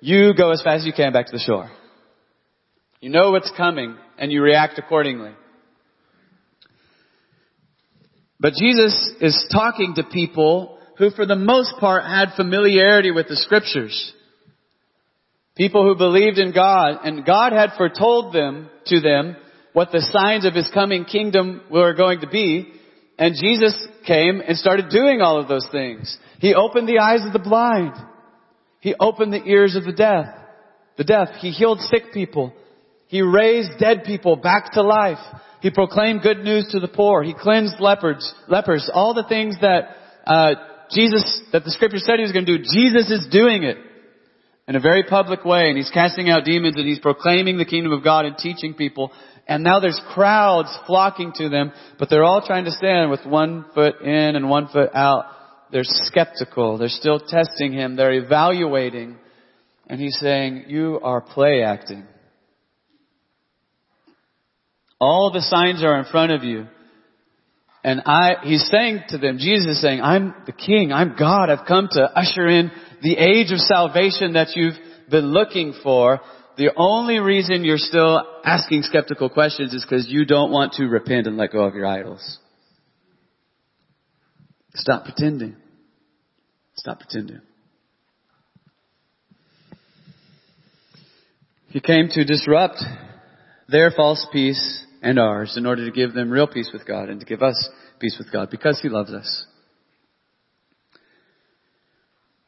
you 0.00 0.34
go 0.34 0.50
as 0.50 0.60
fast 0.60 0.80
as 0.80 0.86
you 0.86 0.92
can 0.92 1.12
back 1.12 1.26
to 1.26 1.32
the 1.32 1.38
shore. 1.38 1.70
You 3.00 3.10
know 3.10 3.30
what's 3.30 3.52
coming 3.56 3.96
and 4.18 4.32
you 4.32 4.42
react 4.42 4.76
accordingly. 4.76 5.30
But 8.40 8.54
Jesus 8.54 9.12
is 9.20 9.48
talking 9.52 9.94
to 9.94 10.02
people 10.02 10.80
who 10.98 11.10
for 11.10 11.26
the 11.26 11.36
most 11.36 11.74
part 11.78 12.02
had 12.02 12.34
familiarity 12.34 13.12
with 13.12 13.28
the 13.28 13.36
scriptures. 13.36 14.12
People 15.56 15.84
who 15.84 15.96
believed 15.96 16.38
in 16.38 16.52
God 16.52 16.98
and 17.04 17.24
God 17.24 17.52
had 17.52 17.76
foretold 17.76 18.34
them 18.34 18.68
to 18.86 19.00
them 19.00 19.36
what 19.72 19.92
the 19.92 20.00
signs 20.00 20.44
of 20.44 20.54
his 20.54 20.70
coming 20.72 21.04
kingdom 21.04 21.62
were 21.70 21.94
going 21.94 22.20
to 22.20 22.28
be. 22.28 22.72
And 23.18 23.34
Jesus 23.34 23.74
came 24.06 24.40
and 24.46 24.56
started 24.56 24.90
doing 24.90 25.20
all 25.20 25.40
of 25.40 25.48
those 25.48 25.68
things. 25.72 26.16
He 26.38 26.54
opened 26.54 26.88
the 26.88 27.00
eyes 27.00 27.26
of 27.26 27.32
the 27.32 27.38
blind. 27.38 27.94
He 28.80 28.94
opened 28.98 29.32
the 29.32 29.44
ears 29.44 29.74
of 29.74 29.84
the 29.84 29.92
deaf. 29.92 30.26
The 30.96 31.04
deaf. 31.04 31.28
He 31.40 31.50
healed 31.50 31.80
sick 31.80 32.12
people. 32.12 32.52
He 33.08 33.22
raised 33.22 33.78
dead 33.78 34.04
people 34.04 34.36
back 34.36 34.72
to 34.72 34.82
life. 34.82 35.18
He 35.60 35.70
proclaimed 35.70 36.22
good 36.22 36.38
news 36.38 36.68
to 36.70 36.80
the 36.80 36.88
poor. 36.88 37.22
He 37.22 37.34
cleansed 37.34 37.80
lepers, 37.80 38.32
lepers, 38.46 38.88
all 38.92 39.14
the 39.14 39.26
things 39.28 39.56
that 39.60 39.96
uh, 40.24 40.54
Jesus, 40.90 41.42
that 41.52 41.64
the 41.64 41.70
scripture 41.70 41.98
said 41.98 42.16
he 42.16 42.22
was 42.22 42.32
going 42.32 42.46
to 42.46 42.58
do. 42.58 42.64
Jesus 42.64 43.10
is 43.10 43.26
doing 43.30 43.64
it 43.64 43.78
in 44.68 44.76
a 44.76 44.80
very 44.80 45.02
public 45.02 45.44
way, 45.44 45.68
and 45.68 45.76
he's 45.76 45.90
casting 45.90 46.28
out 46.28 46.44
demons, 46.44 46.76
and 46.76 46.86
he's 46.86 46.98
proclaiming 46.98 47.58
the 47.58 47.64
kingdom 47.64 47.92
of 47.92 48.04
God 48.04 48.26
and 48.26 48.36
teaching 48.36 48.74
people. 48.74 49.10
And 49.48 49.64
now 49.64 49.80
there's 49.80 50.00
crowds 50.12 50.76
flocking 50.86 51.32
to 51.36 51.48
them, 51.48 51.72
but 51.98 52.10
they're 52.10 52.22
all 52.22 52.46
trying 52.46 52.66
to 52.66 52.70
stand 52.70 53.10
with 53.10 53.24
one 53.24 53.64
foot 53.74 54.02
in 54.02 54.36
and 54.36 54.50
one 54.50 54.68
foot 54.68 54.90
out. 54.94 55.24
They're 55.72 55.84
skeptical. 55.84 56.76
They're 56.76 56.88
still 56.88 57.18
testing 57.18 57.72
him. 57.72 57.96
They're 57.96 58.12
evaluating. 58.12 59.16
And 59.86 60.00
he's 60.00 60.18
saying, 60.20 60.64
you 60.68 61.00
are 61.02 61.22
play 61.22 61.62
acting. 61.62 62.04
All 65.00 65.30
the 65.32 65.40
signs 65.40 65.82
are 65.82 65.98
in 65.98 66.04
front 66.04 66.32
of 66.32 66.44
you. 66.44 66.66
And 67.84 68.02
I, 68.04 68.32
he's 68.42 68.68
saying 68.70 69.04
to 69.10 69.18
them, 69.18 69.38
Jesus 69.38 69.76
is 69.76 69.80
saying, 69.80 70.02
I'm 70.02 70.34
the 70.44 70.52
king, 70.52 70.92
I'm 70.92 71.16
God, 71.18 71.48
I've 71.48 71.66
come 71.66 71.88
to 71.92 72.02
usher 72.02 72.46
in 72.48 72.70
the 73.02 73.16
age 73.16 73.52
of 73.52 73.60
salvation 73.60 74.34
that 74.34 74.48
you've 74.54 74.74
been 75.08 75.32
looking 75.32 75.72
for. 75.82 76.20
The 76.58 76.72
only 76.76 77.20
reason 77.20 77.62
you're 77.62 77.78
still 77.78 78.20
asking 78.44 78.82
skeptical 78.82 79.30
questions 79.30 79.72
is 79.72 79.86
because 79.88 80.08
you 80.08 80.24
don't 80.24 80.50
want 80.50 80.72
to 80.72 80.86
repent 80.86 81.28
and 81.28 81.36
let 81.36 81.52
go 81.52 81.62
of 81.62 81.76
your 81.76 81.86
idols. 81.86 82.40
Stop 84.74 85.04
pretending. 85.04 85.54
Stop 86.74 86.98
pretending. 86.98 87.40
He 91.68 91.80
came 91.80 92.08
to 92.08 92.24
disrupt 92.24 92.82
their 93.68 93.92
false 93.92 94.26
peace 94.32 94.84
and 95.00 95.16
ours 95.20 95.54
in 95.56 95.64
order 95.64 95.84
to 95.84 95.92
give 95.92 96.12
them 96.12 96.28
real 96.28 96.48
peace 96.48 96.70
with 96.72 96.84
God 96.84 97.08
and 97.08 97.20
to 97.20 97.26
give 97.26 97.40
us 97.40 97.68
peace 98.00 98.16
with 98.18 98.32
God 98.32 98.50
because 98.50 98.80
He 98.82 98.88
loves 98.88 99.12
us. 99.12 99.46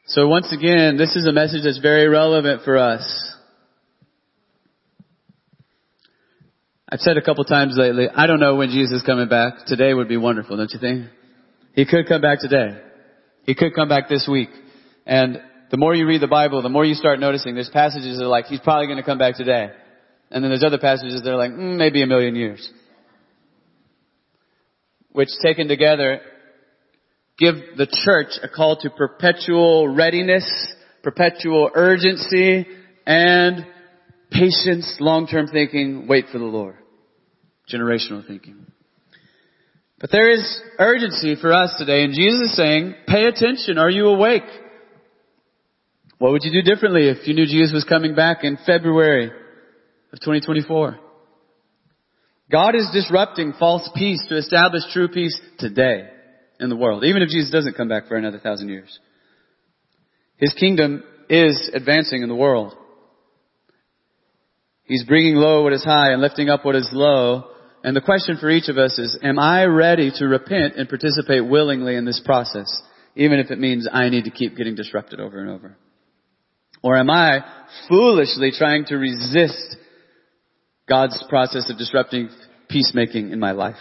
So 0.07 0.27
once 0.27 0.51
again, 0.51 0.97
this 0.97 1.15
is 1.15 1.25
a 1.25 1.31
message 1.31 1.63
that's 1.63 1.79
very 1.79 2.09
relevant 2.09 2.63
for 2.63 2.77
us. 2.77 3.30
I've 6.91 6.99
said 6.99 7.15
a 7.15 7.21
couple 7.21 7.45
times 7.45 7.75
lately, 7.77 8.07
I 8.13 8.27
don't 8.27 8.41
know 8.41 8.55
when 8.55 8.69
Jesus 8.69 8.97
is 8.97 9.01
coming 9.03 9.29
back. 9.29 9.65
Today 9.65 9.93
would 9.93 10.09
be 10.09 10.17
wonderful, 10.17 10.57
don't 10.57 10.71
you 10.73 10.79
think? 10.79 11.07
He 11.73 11.85
could 11.85 12.05
come 12.05 12.19
back 12.19 12.41
today. 12.41 12.81
He 13.43 13.55
could 13.55 13.73
come 13.73 13.87
back 13.87 14.09
this 14.09 14.27
week. 14.29 14.49
And 15.05 15.39
the 15.71 15.77
more 15.77 15.95
you 15.95 16.05
read 16.05 16.21
the 16.21 16.27
Bible, 16.27 16.61
the 16.61 16.67
more 16.67 16.83
you 16.83 16.95
start 16.95 17.21
noticing 17.21 17.55
there's 17.55 17.69
passages 17.69 18.17
that 18.17 18.25
are 18.25 18.27
like, 18.27 18.47
he's 18.47 18.59
probably 18.59 18.87
going 18.87 18.97
to 18.97 19.05
come 19.05 19.17
back 19.17 19.37
today. 19.37 19.69
And 20.29 20.43
then 20.43 20.51
there's 20.51 20.65
other 20.65 20.79
passages 20.79 21.21
that 21.21 21.31
are 21.31 21.37
like, 21.37 21.51
mm, 21.51 21.77
maybe 21.77 22.03
a 22.03 22.07
million 22.07 22.35
years. 22.35 22.69
Which 25.13 25.29
taken 25.41 25.69
together 25.69 26.19
give 27.37 27.55
the 27.77 27.87
church 28.03 28.33
a 28.43 28.49
call 28.49 28.75
to 28.81 28.89
perpetual 28.89 29.87
readiness, 29.87 30.45
perpetual 31.03 31.71
urgency, 31.73 32.65
and 33.05 33.65
patience, 34.29 34.97
long-term 34.99 35.47
thinking, 35.47 36.07
wait 36.07 36.25
for 36.31 36.37
the 36.37 36.45
Lord. 36.45 36.75
Generational 37.71 38.25
thinking. 38.25 38.65
But 39.99 40.11
there 40.11 40.31
is 40.31 40.59
urgency 40.79 41.35
for 41.39 41.53
us 41.53 41.73
today, 41.77 42.03
and 42.03 42.13
Jesus 42.13 42.49
is 42.49 42.55
saying, 42.55 42.95
pay 43.07 43.25
attention, 43.25 43.77
are 43.77 43.89
you 43.89 44.07
awake? 44.07 44.43
What 46.17 46.31
would 46.31 46.43
you 46.43 46.51
do 46.51 46.61
differently 46.61 47.07
if 47.07 47.27
you 47.27 47.35
knew 47.35 47.45
Jesus 47.45 47.73
was 47.73 47.83
coming 47.83 48.15
back 48.15 48.43
in 48.43 48.57
February 48.65 49.31
of 50.13 50.19
2024. 50.19 50.99
God 52.51 52.75
is 52.75 52.89
disrupting 52.93 53.53
false 53.57 53.89
peace 53.95 54.23
to 54.27 54.37
establish 54.37 54.83
true 54.91 55.07
peace 55.07 55.39
today 55.57 56.09
in 56.59 56.69
the 56.69 56.75
world, 56.75 57.05
even 57.05 57.21
if 57.21 57.29
Jesus 57.29 57.49
doesn't 57.49 57.77
come 57.77 57.87
back 57.87 58.07
for 58.07 58.17
another 58.17 58.39
thousand 58.39 58.69
years. 58.69 58.99
His 60.35 60.53
kingdom 60.53 61.03
is 61.29 61.69
advancing 61.73 62.23
in 62.23 62.29
the 62.29 62.35
world. 62.35 62.75
He's 64.83 65.05
bringing 65.05 65.35
low 65.35 65.63
what 65.63 65.73
is 65.73 65.83
high 65.83 66.11
and 66.11 66.21
lifting 66.21 66.49
up 66.49 66.65
what 66.65 66.75
is 66.75 66.89
low. 66.91 67.45
And 67.83 67.95
the 67.95 68.01
question 68.01 68.37
for 68.39 68.49
each 68.49 68.69
of 68.69 68.77
us 68.77 68.99
is, 68.99 69.17
am 69.23 69.39
I 69.39 69.65
ready 69.65 70.11
to 70.15 70.25
repent 70.25 70.75
and 70.75 70.87
participate 70.87 71.47
willingly 71.47 71.95
in 71.95 72.05
this 72.05 72.21
process, 72.23 72.81
even 73.15 73.39
if 73.39 73.49
it 73.49 73.59
means 73.59 73.87
I 73.91 74.09
need 74.09 74.25
to 74.25 74.31
keep 74.31 74.55
getting 74.55 74.75
disrupted 74.75 75.19
over 75.19 75.39
and 75.39 75.49
over? 75.49 75.77
Or 76.83 76.97
am 76.97 77.09
I 77.09 77.39
foolishly 77.87 78.51
trying 78.55 78.85
to 78.85 78.95
resist 78.95 79.77
God's 80.87 81.23
process 81.29 81.69
of 81.69 81.77
disrupting 81.77 82.29
peacemaking 82.71 83.31
in 83.31 83.39
my 83.39 83.51
life. 83.51 83.75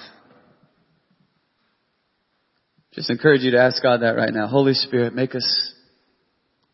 Just 2.93 3.11
encourage 3.11 3.43
you 3.43 3.53
to 3.53 3.61
ask 3.61 3.83
God 3.83 4.03
that 4.03 4.17
right 4.17 4.33
now. 4.33 4.49
Holy 4.49 4.75
Spirit, 4.75 5.15
make 5.15 5.35
us 5.35 5.73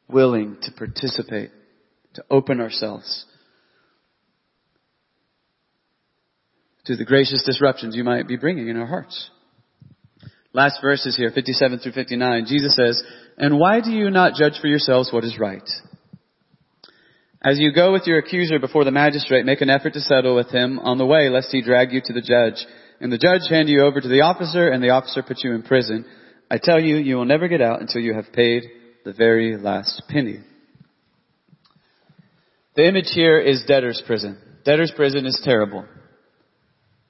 willing 0.09 0.57
to 0.62 0.73
participate, 0.73 1.51
to 2.15 2.25
open 2.31 2.61
ourselves 2.61 3.27
to 6.87 6.96
the 6.96 7.05
gracious 7.05 7.42
disruptions 7.44 7.96
you 7.96 8.05
might 8.05 8.29
be 8.29 8.37
bringing 8.37 8.68
in 8.68 8.77
our 8.77 8.87
hearts. 8.87 9.31
Last 10.53 10.81
verses 10.81 11.16
here, 11.16 11.31
57 11.31 11.81
through 11.81 11.92
59. 11.92 12.46
Jesus 12.46 12.75
says, 12.75 13.03
And 13.37 13.59
why 13.59 13.81
do 13.81 13.90
you 13.90 14.11
not 14.11 14.35
judge 14.35 14.59
for 14.61 14.68
yourselves 14.68 15.12
what 15.12 15.25
is 15.25 15.38
right? 15.38 15.68
As 17.42 17.59
you 17.59 17.72
go 17.72 17.92
with 17.92 18.07
your 18.07 18.18
accuser 18.18 18.59
before 18.59 18.85
the 18.85 18.90
magistrate, 18.90 19.44
make 19.44 19.61
an 19.61 19.70
effort 19.70 19.92
to 19.92 20.01
settle 20.01 20.35
with 20.35 20.49
him 20.49 20.79
on 20.79 20.99
the 20.99 21.05
way, 21.07 21.29
lest 21.29 21.53
he 21.53 21.62
drag 21.62 21.92
you 21.92 22.01
to 22.05 22.12
the 22.12 22.22
judge. 22.22 22.64
And 23.01 23.12
the 23.12 23.18
judge 23.18 23.42
hand 23.51 23.68
you 23.68 23.83
over 23.83 24.01
to 24.01 24.09
the 24.09 24.22
officer, 24.22 24.68
and 24.68 24.83
the 24.83 24.90
officer 24.90 25.22
put 25.22 25.44
you 25.44 25.53
in 25.53 25.62
prison. 25.62 26.07
I 26.51 26.59
tell 26.62 26.81
you, 26.81 26.96
you 26.96 27.16
will 27.16 27.25
never 27.25 27.49
get 27.49 27.61
out 27.61 27.81
until 27.81 28.01
you 28.01 28.14
have 28.14 28.33
paid 28.33 28.64
the 29.05 29.12
very 29.12 29.57
last 29.57 30.03
penny. 30.09 30.40
The 32.77 32.88
image 32.88 33.11
here 33.14 33.38
is 33.38 33.64
debtor's 33.66 34.03
prison. 34.07 34.38
Debtor's 34.64 34.92
prison 34.96 35.27
is 35.27 35.40
terrible. 35.44 35.85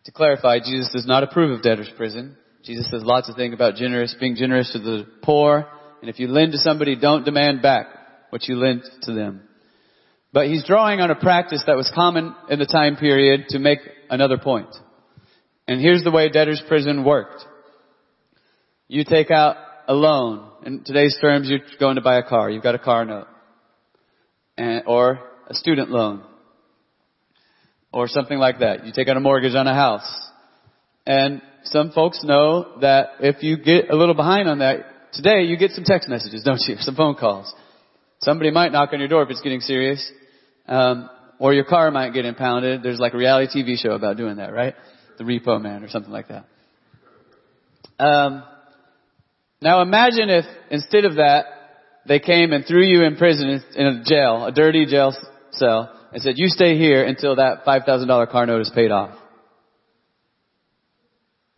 To 0.06 0.12
clarify, 0.12 0.60
Jesus 0.60 0.90
does 0.92 1.04
not 1.04 1.24
approve 1.24 1.50
of 1.50 1.62
debtor's 1.62 1.90
prison. 1.96 2.36
Jesus 2.62 2.88
says 2.88 3.02
lots 3.02 3.28
of 3.28 3.34
things 3.34 3.54
about 3.54 3.74
generous, 3.74 4.14
being 4.18 4.36
generous 4.36 4.72
to 4.72 4.78
the 4.78 5.04
poor. 5.22 5.66
And 6.00 6.08
if 6.08 6.20
you 6.20 6.28
lend 6.28 6.52
to 6.52 6.58
somebody, 6.58 6.94
don't 6.94 7.24
demand 7.24 7.60
back 7.60 7.86
what 8.30 8.46
you 8.46 8.54
lent 8.56 8.84
to 9.02 9.12
them. 9.12 9.42
But 10.32 10.46
he's 10.46 10.64
drawing 10.64 11.00
on 11.00 11.10
a 11.10 11.16
practice 11.16 11.64
that 11.66 11.76
was 11.76 11.90
common 11.92 12.36
in 12.48 12.60
the 12.60 12.66
time 12.66 12.94
period 12.96 13.46
to 13.48 13.58
make 13.58 13.80
another 14.08 14.38
point. 14.38 14.68
And 15.66 15.80
here's 15.80 16.04
the 16.04 16.12
way 16.12 16.28
debtor's 16.28 16.62
prison 16.68 17.04
worked. 17.04 17.44
You 18.86 19.02
take 19.04 19.32
out 19.32 19.56
a 19.88 19.94
loan. 19.94 20.48
In 20.64 20.84
today's 20.84 21.18
terms, 21.20 21.48
you're 21.48 21.58
going 21.80 21.96
to 21.96 22.00
buy 22.00 22.18
a 22.18 22.22
car. 22.22 22.48
You've 22.48 22.62
got 22.62 22.76
a 22.76 22.80
car 22.80 23.04
note. 23.04 23.26
And, 24.56 24.84
or 24.86 25.18
a 25.48 25.54
student 25.54 25.90
loan. 25.90 26.22
Or 27.92 28.08
something 28.08 28.38
like 28.38 28.60
that. 28.60 28.84
You 28.84 28.92
take 28.94 29.08
out 29.08 29.16
a 29.16 29.20
mortgage 29.20 29.54
on 29.54 29.66
a 29.66 29.74
house. 29.74 30.06
And 31.06 31.40
some 31.64 31.92
folks 31.92 32.22
know 32.24 32.78
that 32.80 33.10
if 33.20 33.42
you 33.42 33.56
get 33.56 33.90
a 33.90 33.96
little 33.96 34.14
behind 34.14 34.48
on 34.48 34.58
that, 34.58 35.12
today 35.12 35.42
you 35.42 35.56
get 35.56 35.70
some 35.70 35.84
text 35.84 36.08
messages, 36.08 36.42
don't 36.42 36.60
you? 36.66 36.76
Some 36.80 36.96
phone 36.96 37.14
calls. 37.14 37.52
Somebody 38.20 38.50
might 38.50 38.72
knock 38.72 38.90
on 38.92 38.98
your 38.98 39.08
door 39.08 39.22
if 39.22 39.30
it's 39.30 39.40
getting 39.40 39.60
serious. 39.60 40.10
Um, 40.66 41.08
or 41.38 41.52
your 41.52 41.64
car 41.64 41.90
might 41.90 42.12
get 42.12 42.24
impounded. 42.24 42.82
There's 42.82 42.98
like 42.98 43.14
a 43.14 43.18
reality 43.18 43.62
TV 43.62 43.78
show 43.78 43.92
about 43.92 44.16
doing 44.16 44.36
that, 44.36 44.52
right? 44.52 44.74
The 45.18 45.24
Repo 45.24 45.60
Man 45.60 45.84
or 45.84 45.88
something 45.88 46.12
like 46.12 46.28
that. 46.28 46.46
Um, 47.98 48.42
now 49.60 49.82
imagine 49.82 50.28
if 50.28 50.44
instead 50.70 51.04
of 51.04 51.16
that, 51.16 51.44
they 52.06 52.20
came 52.20 52.52
and 52.52 52.64
threw 52.66 52.84
you 52.84 53.02
in 53.04 53.16
prison 53.16 53.62
in 53.74 53.86
a 53.86 54.04
jail, 54.04 54.46
a 54.46 54.52
dirty 54.52 54.86
jail 54.86 55.14
cell, 55.52 55.95
and 56.16 56.22
said, 56.22 56.38
you 56.38 56.48
stay 56.48 56.78
here 56.78 57.04
until 57.04 57.36
that 57.36 57.66
$5,000 57.66 58.30
car 58.30 58.46
note 58.46 58.62
is 58.62 58.72
paid 58.74 58.90
off. 58.90 59.14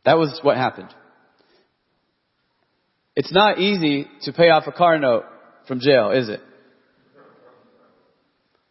That 0.05 0.19
was 0.19 0.37
what 0.43 0.57
happened. 0.57 0.93
It's 3.15 3.33
not 3.33 3.61
easy 3.61 4.09
to 4.23 4.33
pay 4.33 4.51
off 4.51 4.65
a 4.67 4.73
car 4.73 4.99
note 4.99 5.27
from 5.69 5.79
jail, 5.79 6.11
is 6.11 6.29
it? 6.29 6.41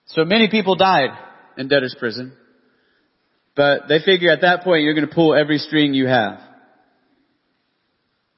So 0.07 0.25
many 0.25 0.49
people 0.49 0.75
died 0.75 1.11
in 1.57 1.69
debtor's 1.69 1.95
prison. 1.97 2.33
But 3.55 3.83
they 3.87 3.99
figure 4.03 4.29
at 4.29 4.41
that 4.41 4.63
point 4.65 4.83
you're 4.83 4.93
going 4.93 5.07
to 5.07 5.15
pull 5.15 5.33
every 5.33 5.57
string 5.57 5.93
you 5.93 6.07
have. 6.07 6.41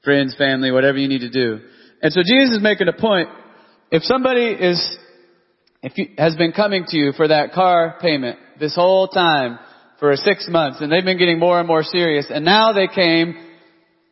Friends, 0.04 0.36
family, 0.38 0.70
whatever 0.70 1.00
you 1.00 1.08
need 1.08 1.22
to 1.22 1.32
do. 1.32 1.62
And 2.04 2.14
so 2.14 2.22
Jesus 2.22 2.58
is 2.58 2.62
making 2.62 2.90
a 2.90 2.94
point. 2.94 3.30
If 3.90 4.04
somebody 4.04 4.46
is, 4.52 4.98
you, 5.96 6.08
has 6.18 6.36
been 6.36 6.52
coming 6.52 6.86
to 6.88 6.98
you 6.98 7.14
for 7.14 7.28
that 7.28 7.54
car 7.54 7.98
payment 8.02 8.38
this 8.60 8.76
whole 8.76 9.08
time 9.08 9.60
for 10.00 10.16
six 10.16 10.48
months 10.50 10.82
and 10.82 10.92
they've 10.92 11.04
been 11.04 11.18
getting 11.18 11.40
more 11.40 11.60
and 11.60 11.68
more 11.68 11.84
serious 11.84 12.28
and 12.30 12.44
now 12.44 12.74
they 12.74 12.88
came 12.88 13.36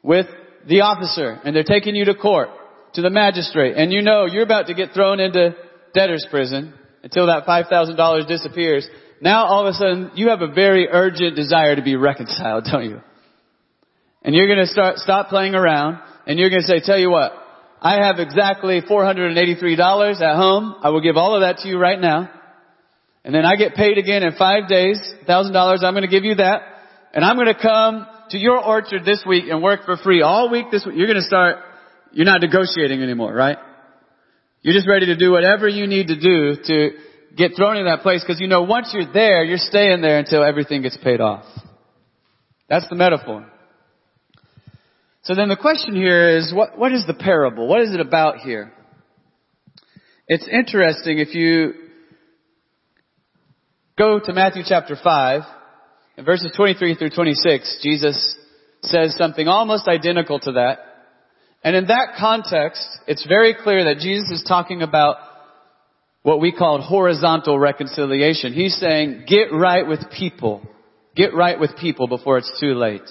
with 0.03 0.25
the 0.67 0.81
officer 0.81 1.39
and 1.43 1.55
they're 1.55 1.63
taking 1.63 1.95
you 1.95 2.05
to 2.05 2.15
court, 2.15 2.49
to 2.93 3.01
the 3.01 3.09
magistrate 3.09 3.75
and 3.75 3.91
you 3.91 4.01
know 4.01 4.25
you're 4.25 4.43
about 4.43 4.67
to 4.67 4.73
get 4.73 4.93
thrown 4.93 5.19
into 5.19 5.55
debtor's 5.93 6.25
prison 6.29 6.73
until 7.03 7.27
that 7.27 7.45
$5,000 7.45 8.27
disappears. 8.27 8.87
Now 9.21 9.45
all 9.45 9.67
of 9.67 9.73
a 9.73 9.77
sudden 9.77 10.11
you 10.15 10.29
have 10.29 10.41
a 10.41 10.51
very 10.51 10.87
urgent 10.89 11.35
desire 11.35 11.75
to 11.75 11.81
be 11.81 11.95
reconciled, 11.95 12.65
don't 12.71 12.89
you? 12.89 13.01
And 14.23 14.35
you're 14.35 14.47
going 14.47 14.59
to 14.59 14.67
start, 14.67 14.97
stop 14.97 15.29
playing 15.29 15.55
around 15.55 15.99
and 16.25 16.39
you're 16.39 16.49
going 16.49 16.61
to 16.61 16.67
say, 16.67 16.81
tell 16.81 16.99
you 16.99 17.09
what, 17.09 17.31
I 17.81 18.05
have 18.05 18.19
exactly 18.19 18.81
$483 18.81 20.21
at 20.21 20.35
home. 20.35 20.75
I 20.81 20.89
will 20.89 21.01
give 21.01 21.15
all 21.17 21.35
of 21.35 21.41
that 21.41 21.61
to 21.63 21.67
you 21.67 21.77
right 21.77 21.99
now. 21.99 22.29
And 23.23 23.35
then 23.35 23.45
I 23.45 23.55
get 23.55 23.75
paid 23.75 23.97
again 23.97 24.23
in 24.23 24.33
five 24.33 24.67
days, 24.67 24.99
$1,000. 25.27 25.83
I'm 25.83 25.93
going 25.93 26.01
to 26.01 26.07
give 26.07 26.23
you 26.23 26.35
that. 26.35 26.61
And 27.13 27.23
I'm 27.23 27.35
going 27.35 27.53
to 27.53 27.61
come 27.61 28.07
to 28.29 28.37
your 28.37 28.57
orchard 28.63 29.05
this 29.05 29.23
week 29.27 29.45
and 29.49 29.61
work 29.61 29.85
for 29.85 29.97
free 29.97 30.21
all 30.21 30.49
week 30.49 30.67
this 30.71 30.85
week. 30.85 30.95
You're 30.97 31.07
going 31.07 31.19
to 31.19 31.25
start, 31.25 31.57
you're 32.11 32.25
not 32.25 32.41
negotiating 32.41 33.01
anymore, 33.01 33.33
right? 33.33 33.57
You're 34.61 34.73
just 34.73 34.87
ready 34.87 35.07
to 35.07 35.15
do 35.15 35.31
whatever 35.31 35.67
you 35.67 35.87
need 35.87 36.07
to 36.07 36.19
do 36.19 36.55
to 36.65 36.89
get 37.35 37.55
thrown 37.55 37.77
in 37.77 37.85
that 37.85 38.01
place 38.01 38.23
because 38.23 38.41
you 38.41 38.47
know 38.47 38.63
once 38.63 38.91
you're 38.93 39.11
there, 39.13 39.43
you're 39.43 39.57
staying 39.57 40.01
there 40.01 40.17
until 40.17 40.43
everything 40.43 40.81
gets 40.81 40.97
paid 40.97 41.21
off. 41.21 41.45
That's 42.67 42.87
the 42.89 42.95
metaphor. 42.95 43.45
So 45.27 45.35
then 45.35 45.49
the 45.49 45.57
question 45.57 45.93
here 45.93 46.37
is, 46.37 46.53
what, 46.55 46.79
what 46.79 46.93
is 46.93 47.05
the 47.05 47.13
parable? 47.13 47.67
What 47.67 47.81
is 47.81 47.93
it 47.93 47.99
about 47.99 48.37
here? 48.37 48.71
It's 50.25 50.47
interesting 50.47 51.19
if 51.19 51.35
you 51.35 51.73
go 53.97 54.21
to 54.23 54.31
Matthew 54.31 54.63
chapter 54.65 54.95
5, 54.95 55.41
in 56.15 56.23
verses 56.23 56.53
23 56.55 56.95
through 56.95 57.09
26, 57.09 57.79
Jesus 57.83 58.35
says 58.83 59.17
something 59.17 59.49
almost 59.49 59.89
identical 59.89 60.39
to 60.39 60.53
that. 60.53 60.77
And 61.61 61.75
in 61.75 61.87
that 61.87 62.13
context, 62.17 62.87
it's 63.05 63.27
very 63.27 63.53
clear 63.53 63.83
that 63.83 63.99
Jesus 63.99 64.29
is 64.31 64.45
talking 64.47 64.81
about 64.81 65.17
what 66.21 66.39
we 66.39 66.53
call 66.53 66.79
horizontal 66.81 67.59
reconciliation. 67.59 68.53
He's 68.53 68.77
saying, 68.77 69.25
get 69.27 69.51
right 69.51 69.85
with 69.85 70.05
people. 70.17 70.61
Get 71.17 71.33
right 71.33 71.59
with 71.59 71.75
people 71.75 72.07
before 72.07 72.37
it's 72.37 72.57
too 72.61 72.75
late. 72.75 73.01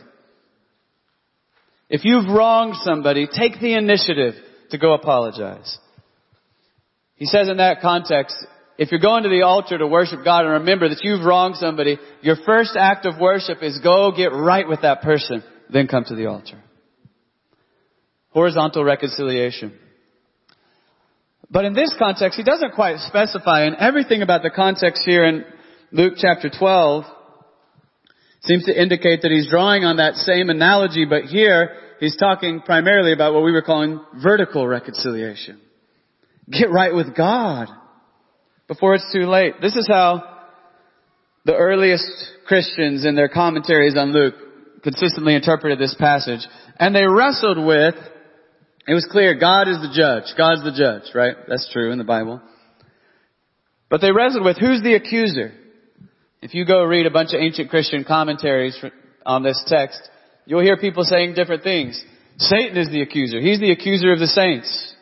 If 1.89 2.05
you've 2.05 2.29
wronged 2.29 2.77
somebody, 2.83 3.27
take 3.27 3.61
the 3.61 3.75
initiative 3.75 4.35
to 4.71 4.79
go 4.79 4.93
apologize. 4.93 5.79
He 7.15 7.27
says 7.27 7.49
in 7.49 7.59
that 7.59 7.81
context, 7.81 8.37
if 8.79 8.91
you're 8.91 9.01
going 9.01 9.23
to 9.23 9.29
the 9.29 9.43
altar 9.43 9.79
to 9.79 9.87
worship 9.87 10.25
God 10.25 10.45
and 10.45 10.53
remember 10.55 10.89
that 10.89 11.03
you've 11.03 11.25
wronged 11.25 11.57
somebody, 11.57 11.99
your 12.21 12.37
first 12.45 12.77
act 12.77 13.07
of 13.07 13.19
worship 13.19 13.63
is 13.63 13.79
go 13.79 14.13
get 14.15 14.33
right 14.33 14.69
with 14.69 14.83
that 14.83 15.03
person, 15.03 15.43
then 15.71 15.87
come 15.87 16.05
to 16.05 16.15
the 16.15 16.27
altar. 16.27 16.63
Horizontal 18.31 18.85
reconciliation. 18.85 19.73
But 21.51 21.65
in 21.65 21.73
this 21.73 21.95
context, 21.99 22.37
he 22.37 22.45
doesn't 22.45 22.75
quite 22.75 22.99
specify, 22.99 23.63
and 23.65 23.77
everything 23.77 24.21
about 24.21 24.43
the 24.43 24.51
context 24.51 25.05
here 25.07 25.25
in 25.25 25.45
Luke 25.93 26.15
chapter 26.19 26.51
12 26.51 27.05
seems 28.47 28.65
to 28.65 28.81
indicate 28.81 29.23
that 29.23 29.31
he's 29.31 29.49
drawing 29.49 29.85
on 29.85 29.97
that 29.97 30.15
same 30.15 30.51
analogy, 30.51 31.05
but 31.05 31.25
here 31.25 31.77
he's 32.01 32.17
talking 32.17 32.61
primarily 32.61 33.13
about 33.13 33.35
what 33.35 33.45
we 33.45 33.53
were 33.53 33.63
calling 33.63 34.01
vertical 34.23 34.67
reconciliation. 34.67 35.61
Get 36.51 36.71
right 36.71 36.95
with 36.95 37.17
God 37.17 37.69
before 38.69 38.95
it's 38.95 39.13
too 39.13 39.27
late. 39.27 39.55
This 39.61 39.77
is 39.77 39.89
how 39.89 40.23
the 41.45 41.55
earliest 41.55 42.05
Christians 42.47 43.05
in 43.05 43.15
their 43.15 43.29
commentaries 43.29 43.97
on 43.97 44.13
Luke 44.13 44.35
consistently 44.83 45.35
interpreted 45.35 45.79
this 45.79 45.97
passage. 45.99 46.47
And 46.79 46.95
they 46.95 47.07
wrestled 47.07 47.65
with, 47.65 47.95
it 48.87 48.95
was 48.95 49.07
clear, 49.11 49.35
God 49.35 49.69
is 49.69 49.79
the 49.79 49.93
judge. 49.95 50.37
God's 50.37 50.63
the 50.63 50.71
judge, 50.77 51.15
right? 51.15 51.37
That's 51.49 51.69
true 51.73 51.91
in 51.91 51.99
the 51.99 52.05
Bible. 52.05 52.41
But 53.89 54.01
they 54.01 54.13
wrestled 54.13 54.45
with, 54.45 54.59
who's 54.59 54.83
the 54.83 54.95
accuser? 54.95 55.53
If 56.43 56.55
you 56.55 56.65
go 56.67 56.85
read 56.85 57.07
a 57.07 57.11
bunch 57.11 57.33
of 57.33 57.41
ancient 57.41 57.71
Christian 57.71 58.05
commentaries 58.05 58.79
on 59.25 59.43
this 59.43 59.63
text, 59.67 60.01
you'll 60.45 60.63
hear 60.63 60.77
people 60.77 61.05
saying 61.05 61.35
different 61.35 61.63
things. 61.63 62.03
Satan 62.39 62.77
is 62.77 62.91
the 62.91 63.03
accuser. 63.03 63.41
He's 63.41 63.61
the 63.61 63.73
accuser 63.73 64.13
of 64.13 64.19
the 64.19 64.27
saints. 64.27 64.95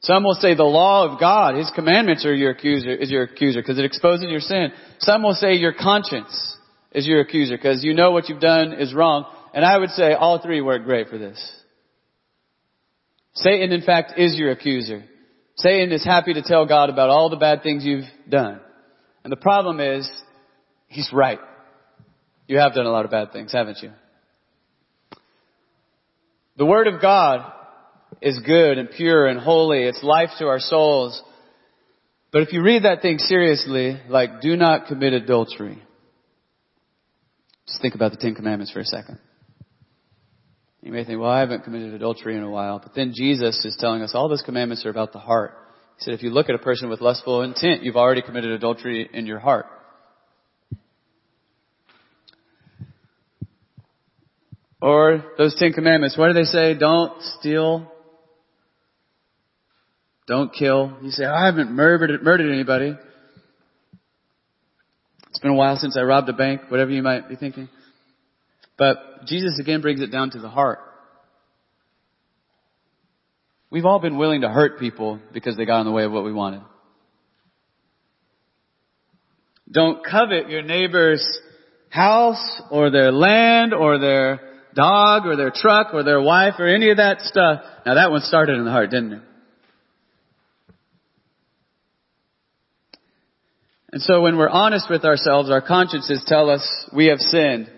Some 0.00 0.24
will 0.24 0.34
say 0.34 0.54
the 0.54 0.62
law 0.64 1.10
of 1.10 1.18
God, 1.18 1.56
His 1.56 1.70
commandments 1.74 2.24
are 2.24 2.34
your 2.34 2.52
accuser, 2.52 2.90
is 2.90 3.10
your 3.10 3.24
accuser 3.24 3.60
because 3.60 3.78
it 3.78 3.84
exposes 3.84 4.30
your 4.30 4.40
sin. 4.40 4.72
Some 5.00 5.22
will 5.22 5.34
say 5.34 5.54
your 5.54 5.72
conscience 5.72 6.56
is 6.92 7.06
your 7.06 7.20
accuser 7.20 7.56
because 7.56 7.82
you 7.82 7.94
know 7.94 8.12
what 8.12 8.28
you've 8.28 8.40
done 8.40 8.72
is 8.74 8.94
wrong. 8.94 9.26
And 9.54 9.64
I 9.64 9.76
would 9.76 9.90
say 9.90 10.12
all 10.12 10.40
three 10.40 10.60
work 10.60 10.84
great 10.84 11.08
for 11.08 11.18
this. 11.18 11.38
Satan 13.34 13.72
in 13.72 13.82
fact 13.82 14.18
is 14.18 14.36
your 14.36 14.50
accuser. 14.50 15.04
Satan 15.56 15.92
is 15.92 16.04
happy 16.04 16.34
to 16.34 16.42
tell 16.42 16.66
God 16.66 16.90
about 16.90 17.10
all 17.10 17.30
the 17.30 17.36
bad 17.36 17.62
things 17.62 17.84
you've 17.84 18.04
done. 18.28 18.60
And 19.24 19.32
the 19.32 19.36
problem 19.36 19.80
is, 19.80 20.08
he's 20.88 21.10
right. 21.12 21.38
You 22.46 22.58
have 22.58 22.74
done 22.74 22.86
a 22.86 22.90
lot 22.90 23.04
of 23.04 23.10
bad 23.10 23.32
things, 23.32 23.52
haven't 23.52 23.78
you? 23.82 23.92
The 26.56 26.66
Word 26.66 26.88
of 26.88 27.00
God 27.00 27.52
is 28.20 28.40
good 28.40 28.78
and 28.78 28.90
pure 28.90 29.26
and 29.26 29.38
holy. 29.38 29.84
It's 29.84 30.02
life 30.02 30.30
to 30.38 30.46
our 30.46 30.58
souls. 30.58 31.22
But 32.32 32.42
if 32.42 32.52
you 32.52 32.62
read 32.62 32.84
that 32.84 33.00
thing 33.00 33.18
seriously, 33.18 34.00
like, 34.08 34.40
do 34.40 34.56
not 34.56 34.86
commit 34.86 35.12
adultery. 35.12 35.80
Just 37.66 37.80
think 37.80 37.94
about 37.94 38.10
the 38.10 38.16
Ten 38.16 38.34
Commandments 38.34 38.72
for 38.72 38.80
a 38.80 38.84
second. 38.84 39.18
You 40.82 40.92
may 40.92 41.04
think, 41.04 41.20
well, 41.20 41.30
I 41.30 41.40
haven't 41.40 41.64
committed 41.64 41.94
adultery 41.94 42.36
in 42.36 42.42
a 42.42 42.50
while. 42.50 42.78
But 42.78 42.94
then 42.94 43.12
Jesus 43.14 43.64
is 43.64 43.76
telling 43.78 44.02
us 44.02 44.12
all 44.14 44.28
those 44.28 44.42
commandments 44.42 44.86
are 44.86 44.90
about 44.90 45.12
the 45.12 45.18
heart. 45.18 45.54
He 45.98 46.04
said, 46.04 46.14
if 46.14 46.22
you 46.22 46.30
look 46.30 46.48
at 46.48 46.54
a 46.54 46.58
person 46.58 46.88
with 46.88 47.00
lustful 47.00 47.42
intent, 47.42 47.82
you've 47.82 47.96
already 47.96 48.22
committed 48.22 48.52
adultery 48.52 49.08
in 49.12 49.26
your 49.26 49.38
heart. 49.38 49.66
Or 54.80 55.24
those 55.36 55.56
Ten 55.58 55.72
Commandments, 55.72 56.16
what 56.16 56.28
do 56.28 56.34
they 56.34 56.44
say? 56.44 56.74
Don't 56.74 57.20
steal. 57.38 57.90
Don't 60.26 60.52
kill. 60.52 60.96
You 61.02 61.10
say, 61.10 61.24
I 61.24 61.46
haven't 61.46 61.72
murdered, 61.72 62.22
murdered 62.22 62.52
anybody. 62.52 62.96
It's 65.30 65.38
been 65.40 65.52
a 65.52 65.54
while 65.54 65.76
since 65.76 65.96
I 65.96 66.02
robbed 66.02 66.28
a 66.28 66.32
bank, 66.32 66.62
whatever 66.68 66.90
you 66.90 67.02
might 67.02 67.28
be 67.28 67.36
thinking. 67.36 67.68
But 68.76 69.26
Jesus 69.26 69.58
again 69.60 69.80
brings 69.80 70.00
it 70.00 70.12
down 70.12 70.30
to 70.30 70.38
the 70.38 70.48
heart. 70.48 70.78
We've 73.70 73.84
all 73.84 73.98
been 73.98 74.16
willing 74.16 74.42
to 74.42 74.48
hurt 74.48 74.78
people 74.78 75.18
because 75.32 75.56
they 75.56 75.66
got 75.66 75.80
in 75.80 75.86
the 75.86 75.92
way 75.92 76.04
of 76.04 76.12
what 76.12 76.24
we 76.24 76.32
wanted. 76.32 76.62
Don't 79.70 80.04
covet 80.04 80.48
your 80.48 80.62
neighbor's 80.62 81.26
house 81.90 82.62
or 82.70 82.90
their 82.90 83.12
land 83.12 83.74
or 83.74 83.98
their 83.98 84.47
dog 84.78 85.26
or 85.26 85.36
their 85.36 85.50
truck 85.50 85.88
or 85.92 86.04
their 86.04 86.22
wife 86.22 86.54
or 86.58 86.66
any 86.66 86.90
of 86.90 86.98
that 86.98 87.20
stuff. 87.22 87.62
Now 87.84 87.94
that 87.94 88.10
one 88.10 88.20
started 88.20 88.56
in 88.56 88.64
the 88.64 88.70
heart, 88.70 88.90
didn't 88.90 89.12
it? 89.14 89.22
And 93.90 94.02
so 94.02 94.22
when 94.22 94.36
we're 94.36 94.48
honest 94.48 94.88
with 94.88 95.04
ourselves, 95.04 95.50
our 95.50 95.62
consciences 95.62 96.22
tell 96.26 96.50
us 96.50 96.62
we 96.94 97.06
have 97.06 97.18
sinned. 97.18 97.70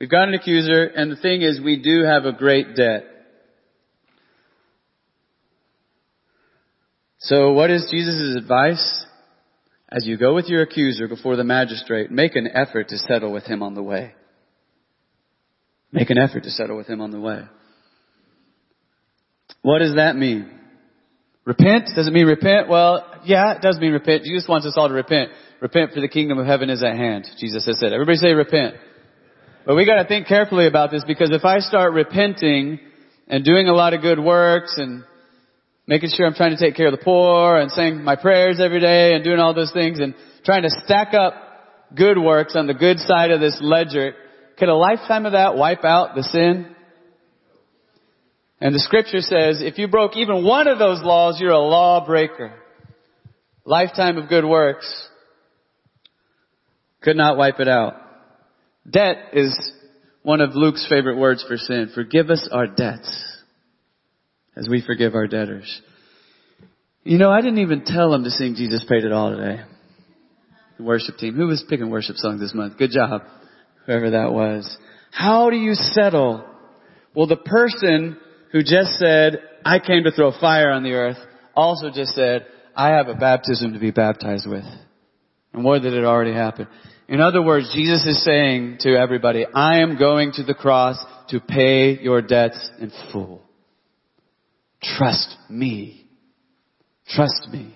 We've 0.00 0.08
got 0.08 0.28
an 0.28 0.34
accuser, 0.34 0.84
and 0.84 1.10
the 1.10 1.16
thing 1.16 1.42
is, 1.42 1.60
we 1.60 1.82
do 1.82 2.04
have 2.04 2.24
a 2.24 2.32
great 2.32 2.76
debt. 2.76 3.04
So 7.18 7.52
what 7.52 7.70
is 7.70 7.88
Jesus' 7.90 8.36
advice? 8.36 9.04
As 9.90 10.06
you 10.06 10.16
go 10.16 10.34
with 10.34 10.46
your 10.46 10.62
accuser 10.62 11.08
before 11.08 11.34
the 11.34 11.44
magistrate, 11.44 12.12
make 12.12 12.36
an 12.36 12.48
effort 12.54 12.90
to 12.90 12.98
settle 12.98 13.32
with 13.32 13.44
him 13.44 13.62
on 13.62 13.74
the 13.74 13.82
way. 13.82 14.14
Make 15.92 16.10
an 16.10 16.18
effort 16.18 16.44
to 16.44 16.50
settle 16.50 16.76
with 16.76 16.86
him 16.86 17.00
on 17.00 17.10
the 17.10 17.20
way. 17.20 17.42
What 19.62 19.78
does 19.78 19.96
that 19.96 20.16
mean? 20.16 20.50
Repent? 21.44 21.88
Does 21.96 22.06
it 22.06 22.12
mean 22.12 22.26
repent? 22.26 22.68
Well, 22.68 23.04
yeah, 23.24 23.54
it 23.56 23.62
does 23.62 23.78
mean 23.78 23.92
repent. 23.92 24.24
Jesus 24.24 24.46
wants 24.46 24.66
us 24.66 24.74
all 24.76 24.88
to 24.88 24.94
repent. 24.94 25.30
Repent 25.60 25.92
for 25.92 26.00
the 26.00 26.08
kingdom 26.08 26.38
of 26.38 26.46
heaven 26.46 26.68
is 26.68 26.82
at 26.82 26.94
hand. 26.96 27.26
Jesus 27.38 27.64
has 27.66 27.80
said. 27.80 27.92
Everybody 27.92 28.18
say 28.18 28.32
repent. 28.32 28.74
But 29.66 29.74
we 29.74 29.86
gotta 29.86 30.06
think 30.06 30.26
carefully 30.26 30.66
about 30.66 30.90
this 30.90 31.04
because 31.06 31.30
if 31.30 31.44
I 31.44 31.58
start 31.60 31.92
repenting 31.92 32.80
and 33.26 33.44
doing 33.44 33.68
a 33.68 33.74
lot 33.74 33.94
of 33.94 34.02
good 34.02 34.18
works 34.18 34.74
and 34.76 35.04
making 35.86 36.10
sure 36.14 36.26
I'm 36.26 36.34
trying 36.34 36.56
to 36.56 36.62
take 36.62 36.76
care 36.76 36.88
of 36.88 36.92
the 36.92 37.04
poor 37.04 37.56
and 37.56 37.72
saying 37.72 38.02
my 38.02 38.16
prayers 38.16 38.60
every 38.60 38.80
day 38.80 39.14
and 39.14 39.24
doing 39.24 39.40
all 39.40 39.54
those 39.54 39.72
things 39.72 40.00
and 40.00 40.14
trying 40.44 40.62
to 40.62 40.70
stack 40.84 41.14
up 41.14 41.34
good 41.94 42.18
works 42.18 42.54
on 42.56 42.66
the 42.66 42.74
good 42.74 42.98
side 42.98 43.30
of 43.30 43.40
this 43.40 43.56
ledger, 43.60 44.14
could 44.58 44.68
a 44.68 44.74
lifetime 44.74 45.26
of 45.26 45.32
that 45.32 45.56
wipe 45.56 45.84
out 45.84 46.14
the 46.14 46.22
sin? 46.22 46.74
And 48.60 48.74
the 48.74 48.80
scripture 48.80 49.20
says 49.20 49.62
if 49.62 49.78
you 49.78 49.88
broke 49.88 50.16
even 50.16 50.44
one 50.44 50.68
of 50.68 50.78
those 50.78 51.02
laws, 51.02 51.38
you're 51.40 51.52
a 51.52 51.58
lawbreaker. 51.58 52.54
Lifetime 53.64 54.18
of 54.18 54.28
good 54.28 54.44
works 54.44 55.08
could 57.02 57.16
not 57.16 57.36
wipe 57.36 57.60
it 57.60 57.68
out. 57.68 57.94
Debt 58.90 59.16
is 59.34 59.54
one 60.22 60.40
of 60.40 60.50
Luke's 60.54 60.86
favorite 60.88 61.18
words 61.18 61.44
for 61.46 61.56
sin. 61.56 61.90
Forgive 61.94 62.30
us 62.30 62.48
our 62.50 62.66
debts 62.66 63.36
as 64.56 64.68
we 64.68 64.82
forgive 64.84 65.14
our 65.14 65.26
debtors. 65.26 65.82
You 67.04 67.18
know, 67.18 67.30
I 67.30 67.40
didn't 67.40 67.60
even 67.60 67.84
tell 67.84 68.10
them 68.10 68.24
to 68.24 68.30
sing 68.30 68.54
Jesus 68.56 68.84
Paid 68.88 69.04
It 69.04 69.12
All 69.12 69.30
today. 69.30 69.62
The 70.78 70.82
worship 70.82 71.16
team. 71.16 71.34
Who 71.34 71.46
was 71.46 71.64
picking 71.68 71.90
worship 71.90 72.16
songs 72.16 72.40
this 72.40 72.54
month? 72.54 72.76
Good 72.76 72.90
job. 72.90 73.22
Whoever 73.88 74.10
that 74.10 74.34
was. 74.34 74.76
How 75.10 75.48
do 75.48 75.56
you 75.56 75.72
settle? 75.74 76.44
Well, 77.14 77.26
the 77.26 77.36
person 77.36 78.18
who 78.52 78.62
just 78.62 78.98
said, 78.98 79.40
I 79.64 79.78
came 79.78 80.04
to 80.04 80.10
throw 80.10 80.30
fire 80.38 80.70
on 80.70 80.82
the 80.82 80.92
earth, 80.92 81.16
also 81.56 81.88
just 81.90 82.14
said, 82.14 82.46
I 82.76 82.88
have 82.88 83.08
a 83.08 83.14
baptism 83.14 83.72
to 83.72 83.78
be 83.78 83.90
baptized 83.90 84.46
with. 84.46 84.64
And 85.54 85.62
more 85.62 85.80
that 85.80 85.92
it 85.94 86.04
already 86.04 86.34
happened. 86.34 86.68
In 87.08 87.22
other 87.22 87.40
words, 87.40 87.72
Jesus 87.74 88.04
is 88.04 88.22
saying 88.22 88.76
to 88.80 88.94
everybody, 88.94 89.46
I 89.46 89.80
am 89.80 89.98
going 89.98 90.32
to 90.32 90.42
the 90.42 90.52
cross 90.52 91.02
to 91.30 91.40
pay 91.40 91.98
your 91.98 92.20
debts 92.20 92.70
in 92.78 92.92
full. 93.10 93.40
Trust 94.82 95.34
me. 95.48 96.06
Trust 97.08 97.48
me. 97.50 97.74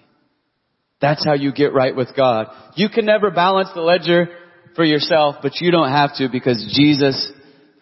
That's 1.00 1.24
how 1.24 1.32
you 1.32 1.52
get 1.52 1.72
right 1.72 1.96
with 1.96 2.14
God. 2.14 2.48
You 2.76 2.90
can 2.90 3.06
never 3.06 3.30
balance 3.30 3.70
the 3.74 3.80
ledger 3.80 4.28
for 4.74 4.84
yourself, 4.84 5.36
but 5.42 5.60
you 5.60 5.70
don't 5.70 5.90
have 5.90 6.16
to 6.16 6.28
because 6.30 6.72
Jesus 6.74 7.30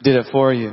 did 0.02 0.16
it 0.16 0.26
for 0.32 0.52
you. 0.52 0.72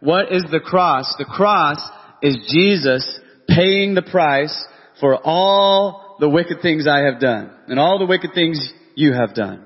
What 0.00 0.32
is 0.32 0.44
the 0.50 0.60
cross? 0.60 1.14
The 1.18 1.24
cross 1.24 1.80
is 2.22 2.36
Jesus 2.48 3.20
paying 3.48 3.94
the 3.94 4.02
price 4.02 4.56
for 5.00 5.16
all 5.16 6.16
the 6.20 6.28
wicked 6.28 6.58
things 6.62 6.86
I 6.86 7.00
have 7.00 7.20
done 7.20 7.50
and 7.66 7.78
all 7.78 7.98
the 7.98 8.06
wicked 8.06 8.30
things 8.34 8.72
you 8.94 9.12
have 9.12 9.34
done. 9.34 9.64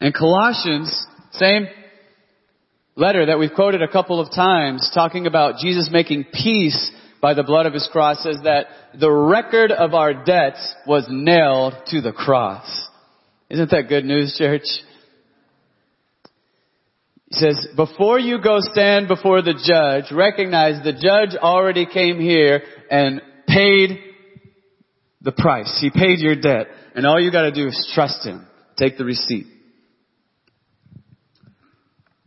And 0.00 0.14
Colossians, 0.14 1.06
same 1.32 1.66
letter 2.96 3.26
that 3.26 3.38
we've 3.38 3.52
quoted 3.54 3.82
a 3.82 3.88
couple 3.88 4.20
of 4.20 4.32
times 4.34 4.90
talking 4.94 5.26
about 5.26 5.58
Jesus 5.58 5.88
making 5.92 6.26
peace 6.32 6.90
by 7.20 7.34
the 7.34 7.42
blood 7.42 7.66
of 7.66 7.74
his 7.74 7.88
cross 7.92 8.22
says 8.22 8.38
that 8.44 8.66
the 8.98 9.10
record 9.10 9.72
of 9.72 9.94
our 9.94 10.24
debts 10.24 10.74
was 10.86 11.06
nailed 11.10 11.74
to 11.88 12.00
the 12.00 12.12
cross. 12.12 12.88
Isn't 13.50 13.70
that 13.72 13.88
good 13.88 14.04
news, 14.04 14.34
church? 14.38 14.62
He 17.26 17.36
says, 17.36 17.68
before 17.76 18.18
you 18.18 18.40
go 18.40 18.58
stand 18.60 19.08
before 19.08 19.42
the 19.42 19.54
judge, 19.54 20.12
recognize 20.16 20.82
the 20.84 20.92
judge 20.92 21.36
already 21.36 21.86
came 21.86 22.20
here 22.20 22.62
and 22.90 23.20
paid 23.46 23.98
the 25.20 25.32
price. 25.32 25.78
He 25.80 25.90
paid 25.90 26.20
your 26.20 26.36
debt. 26.36 26.68
And 26.94 27.06
all 27.06 27.20
you 27.20 27.30
gotta 27.30 27.52
do 27.52 27.66
is 27.66 27.92
trust 27.94 28.24
Him. 28.24 28.46
Take 28.76 28.98
the 28.98 29.04
receipt. 29.04 29.46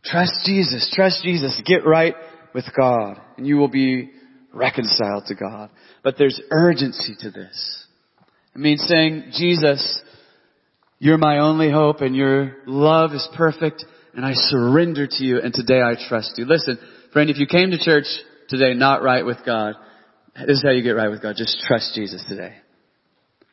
Trust 0.05 0.45
Jesus. 0.45 0.91
Trust 0.93 1.23
Jesus. 1.23 1.61
Get 1.65 1.85
right 1.85 2.15
with 2.53 2.65
God. 2.77 3.19
And 3.37 3.47
you 3.47 3.57
will 3.57 3.69
be 3.69 4.11
reconciled 4.53 5.25
to 5.27 5.35
God. 5.35 5.69
But 6.03 6.15
there's 6.17 6.39
urgency 6.51 7.15
to 7.21 7.31
this. 7.31 7.85
It 8.55 8.59
means 8.59 8.85
saying, 8.87 9.31
Jesus, 9.33 10.01
you're 11.03 11.17
my 11.17 11.39
only 11.39 11.69
hope 11.69 11.99
and 11.99 12.15
your 12.15 12.55
love 12.65 13.11
is 13.11 13.27
perfect 13.35 13.83
and 14.15 14.25
I 14.25 14.31
surrender 14.35 15.05
to 15.05 15.23
you 15.25 15.41
and 15.41 15.53
today 15.53 15.81
I 15.81 15.95
trust 16.07 16.35
you. 16.37 16.45
Listen, 16.45 16.79
friend, 17.11 17.29
if 17.29 17.37
you 17.37 17.45
came 17.45 17.71
to 17.71 17.77
church 17.77 18.05
today 18.47 18.73
not 18.73 19.03
right 19.03 19.25
with 19.25 19.39
God, 19.45 19.75
this 20.33 20.59
is 20.59 20.63
how 20.63 20.69
you 20.69 20.81
get 20.81 20.91
right 20.91 21.09
with 21.09 21.21
God. 21.21 21.35
Just 21.35 21.59
trust 21.67 21.93
Jesus 21.93 22.23
today. 22.29 22.55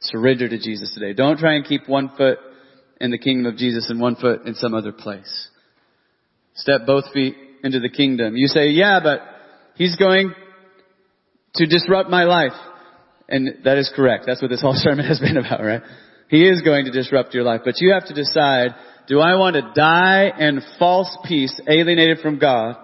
Surrender 0.00 0.48
to 0.48 0.58
Jesus 0.58 0.94
today. 0.94 1.12
Don't 1.12 1.38
try 1.38 1.56
and 1.56 1.64
keep 1.64 1.88
one 1.88 2.12
foot 2.16 2.38
in 3.00 3.10
the 3.10 3.18
kingdom 3.18 3.52
of 3.52 3.58
Jesus 3.58 3.90
and 3.90 4.00
one 4.00 4.14
foot 4.14 4.46
in 4.46 4.54
some 4.54 4.72
other 4.72 4.92
place. 4.92 5.48
Step 6.54 6.82
both 6.86 7.12
feet 7.12 7.34
into 7.64 7.80
the 7.80 7.90
kingdom. 7.90 8.36
You 8.36 8.46
say, 8.46 8.68
yeah, 8.68 9.00
but 9.02 9.22
he's 9.74 9.96
going 9.96 10.32
to 11.56 11.66
disrupt 11.66 12.08
my 12.08 12.22
life. 12.22 12.52
And 13.28 13.64
that 13.64 13.76
is 13.76 13.92
correct. 13.96 14.22
That's 14.28 14.40
what 14.40 14.52
this 14.52 14.62
whole 14.62 14.74
sermon 14.76 15.04
has 15.04 15.18
been 15.18 15.36
about, 15.36 15.64
right? 15.64 15.82
He 16.30 16.48
is 16.48 16.62
going 16.62 16.84
to 16.84 16.92
disrupt 16.92 17.34
your 17.34 17.42
life. 17.42 17.62
But 17.64 17.80
you 17.80 17.92
have 17.92 18.06
to 18.06 18.14
decide, 18.14 18.76
do 19.08 19.18
I 19.18 19.34
want 19.34 19.56
to 19.56 19.72
die 19.74 20.30
in 20.38 20.60
false 20.78 21.18
peace, 21.24 21.60
alienated 21.68 22.20
from 22.20 22.38
God 22.38 22.76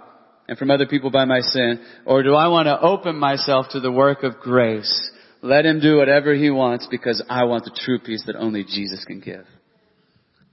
and 0.49 0.59
from 0.59 0.70
other 0.70 0.86
people 0.86 1.12
by 1.12 1.26
my 1.26 1.40
sin? 1.40 1.80
Or 2.05 2.24
do 2.24 2.34
I 2.34 2.49
want 2.49 2.66
to 2.66 2.80
open 2.80 3.16
myself 3.16 3.66
to 3.70 3.80
the 3.80 3.92
work 3.92 4.24
of 4.24 4.40
grace? 4.40 5.11
Let 5.42 5.64
him 5.64 5.78
do 5.78 5.97
whatever 5.97 6.34
he 6.34 6.51
wants 6.51 6.88
because 6.90 7.22
I 7.30 7.44
want 7.44 7.64
the 7.64 7.78
true 7.84 8.01
peace 8.01 8.24
that 8.26 8.34
only 8.34 8.64
Jesus 8.64 9.05
can 9.05 9.20
give. 9.20 9.47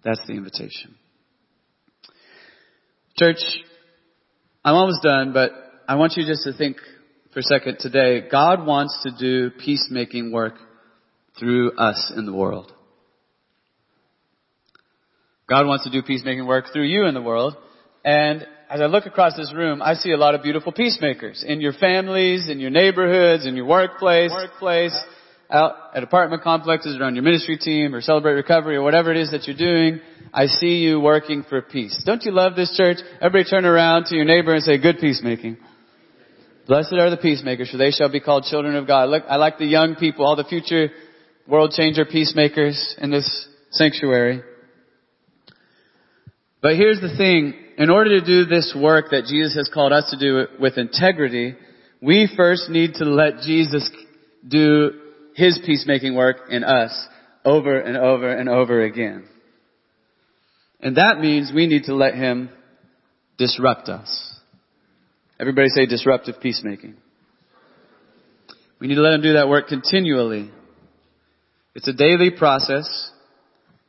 That's 0.03 0.21
the 0.27 0.33
invitation. 0.33 0.95
Church, 3.17 3.39
I'm 4.63 4.75
almost 4.75 5.01
done, 5.01 5.33
but 5.33 5.49
I 5.87 5.95
want 5.95 6.13
you 6.15 6.25
just 6.27 6.43
to 6.43 6.53
think 6.53 6.77
for 7.33 7.39
a 7.39 7.43
second 7.43 7.77
today. 7.79 8.27
God 8.29 8.67
wants 8.67 8.99
to 9.03 9.11
do 9.17 9.49
peacemaking 9.49 10.31
work 10.31 10.55
through 11.39 11.75
us 11.77 12.13
in 12.15 12.25
the 12.25 12.33
world. 12.33 12.72
God 15.49 15.67
wants 15.67 15.83
to 15.83 15.91
do 15.91 16.01
peacemaking 16.01 16.47
work 16.47 16.65
through 16.71 16.85
you 16.85 17.05
in 17.05 17.13
the 17.13 17.21
world. 17.21 17.55
And 18.05 18.45
as 18.69 18.81
I 18.81 18.85
look 18.85 19.05
across 19.05 19.35
this 19.35 19.53
room, 19.53 19.81
I 19.81 19.93
see 19.93 20.11
a 20.11 20.17
lot 20.17 20.35
of 20.35 20.41
beautiful 20.41 20.71
peacemakers 20.71 21.43
in 21.45 21.61
your 21.61 21.73
families, 21.73 22.49
in 22.49 22.59
your 22.59 22.69
neighborhoods, 22.69 23.45
in 23.45 23.55
your 23.55 23.65
workplace, 23.65 24.31
workplace, 24.31 24.97
out 25.51 25.75
at 25.93 26.01
apartment 26.01 26.41
complexes, 26.41 26.97
around 26.99 27.15
your 27.15 27.23
ministry 27.23 27.57
team, 27.57 27.93
or 27.93 28.01
celebrate 28.01 28.33
recovery, 28.33 28.75
or 28.75 28.81
whatever 28.81 29.11
it 29.11 29.17
is 29.17 29.31
that 29.31 29.45
you're 29.45 29.55
doing. 29.55 29.99
I 30.33 30.47
see 30.47 30.77
you 30.77 30.99
working 30.99 31.43
for 31.47 31.61
peace. 31.61 32.01
Don't 32.05 32.23
you 32.23 32.31
love 32.31 32.55
this 32.55 32.75
church? 32.75 32.97
Everybody 33.21 33.49
turn 33.49 33.65
around 33.65 34.05
to 34.05 34.15
your 34.15 34.25
neighbor 34.25 34.53
and 34.53 34.63
say, 34.63 34.79
good 34.79 34.97
peacemaking. 34.99 35.57
Blessed 36.65 36.93
are 36.93 37.09
the 37.09 37.17
peacemakers, 37.17 37.69
for 37.69 37.77
they 37.77 37.91
shall 37.91 38.09
be 38.09 38.21
called 38.21 38.45
children 38.45 38.75
of 38.75 38.87
God. 38.87 39.09
Look, 39.09 39.23
I 39.27 39.35
like 39.35 39.57
the 39.57 39.65
young 39.65 39.95
people, 39.95 40.25
all 40.25 40.37
the 40.37 40.45
future 40.45 40.89
world 41.45 41.71
changer 41.71 42.05
peacemakers 42.05 42.95
in 42.99 43.11
this 43.11 43.47
sanctuary. 43.71 44.41
But 46.63 46.77
here's 46.77 47.01
the 47.01 47.15
thing. 47.17 47.53
In 47.77 47.89
order 47.89 48.19
to 48.19 48.25
do 48.25 48.45
this 48.45 48.73
work 48.75 49.07
that 49.11 49.25
Jesus 49.25 49.55
has 49.55 49.69
called 49.71 49.91
us 49.91 50.09
to 50.11 50.17
do 50.17 50.47
with 50.59 50.77
integrity, 50.77 51.55
we 52.01 52.31
first 52.37 52.69
need 52.69 52.93
to 52.95 53.05
let 53.05 53.41
Jesus 53.41 53.89
do 54.47 54.91
His 55.35 55.59
peacemaking 55.65 56.15
work 56.15 56.37
in 56.49 56.63
us 56.63 57.07
over 57.43 57.77
and 57.77 57.97
over 57.97 58.33
and 58.33 58.47
over 58.47 58.81
again. 58.81 59.25
And 60.79 60.95
that 60.95 61.19
means 61.19 61.51
we 61.53 61.67
need 61.67 61.83
to 61.83 61.95
let 61.95 62.15
Him 62.15 62.49
disrupt 63.37 63.89
us. 63.89 64.39
Everybody 65.39 65.67
say 65.67 65.85
disruptive 65.85 66.35
peacemaking. 66.41 66.95
We 68.79 68.87
need 68.87 68.95
to 68.95 69.01
let 69.01 69.15
Him 69.15 69.21
do 69.21 69.33
that 69.33 69.49
work 69.49 69.67
continually. 69.67 70.49
It's 71.75 71.89
a 71.89 71.93
daily 71.93 72.31
process. 72.31 73.11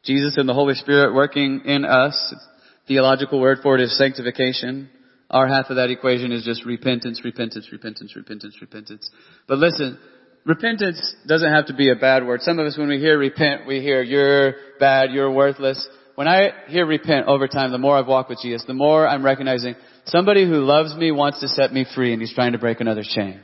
Jesus 0.02 0.36
and 0.38 0.48
the 0.48 0.54
Holy 0.54 0.74
Spirit 0.74 1.14
working 1.14 1.62
in 1.66 1.84
us. 1.84 2.14
It's 2.32 2.48
theological 2.87 3.41
word 3.41 3.59
for 3.62 3.76
it 3.76 3.80
is 3.80 3.97
sanctification. 3.97 4.91
Our 5.30 5.49
half 5.49 5.70
of 5.70 5.76
that 5.76 5.91
equation 5.91 6.32
is 6.32 6.45
just 6.45 6.64
repentance, 6.64 7.22
repentance, 7.24 7.68
repentance, 7.72 8.14
repentance, 8.14 8.57
repentance. 8.61 9.11
But 9.49 9.59
listen, 9.59 9.99
repentance 10.45 11.14
doesn't 11.26 11.51
have 11.51 11.66
to 11.66 11.74
be 11.74 11.91
a 11.91 11.97
bad 11.97 12.26
word. 12.26 12.43
Some 12.43 12.59
of 12.59 12.66
us, 12.66 12.76
when 12.76 12.89
we 12.89 12.99
hear 12.99 13.18
repent, 13.18 13.66
we 13.66 13.80
hear 13.80 14.03
you're 14.03 14.55
bad, 14.78 15.11
you're 15.12 15.30
worthless. 15.30 15.89
When 16.14 16.28
I 16.28 16.51
hear 16.68 16.87
repent 16.87 17.26
over 17.26 17.49
time, 17.49 17.72
the 17.72 17.78
more 17.78 17.99
I've 17.99 18.07
walked 18.07 18.30
with 18.30 18.39
Jesus, 18.41 18.64
the 18.66 18.74
more 18.74 19.09
I'm 19.09 19.24
recognizing 19.24 19.74
somebody 20.07 20.47
who 20.47 20.61
loves 20.61 20.95
me 20.95 21.11
wants 21.11 21.41
to 21.41 21.49
set 21.49 21.72
me 21.72 21.85
free 21.95 22.12
and 22.12 22.20
he's 22.20 22.32
trying 22.32 22.53
to 22.53 22.59
break 22.59 22.80
another 22.80 23.03
chain. 23.03 23.41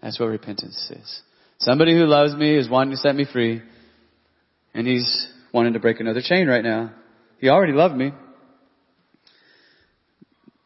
That's 0.00 0.20
what 0.20 0.26
repentance 0.26 0.90
is. 0.90 1.20
Somebody 1.58 1.94
who 1.94 2.06
loves 2.06 2.34
me 2.34 2.56
is 2.56 2.70
wanting 2.70 2.92
to 2.92 2.96
set 2.96 3.14
me 3.14 3.26
free 3.30 3.62
and 4.74 4.86
he's 4.86 5.28
wanting 5.52 5.72
to 5.72 5.80
break 5.80 6.00
another 6.00 6.22
chain 6.22 6.46
right 6.46 6.62
now. 6.62 6.92
He 7.40 7.48
already 7.48 7.72
loved 7.72 7.96
me. 7.96 8.12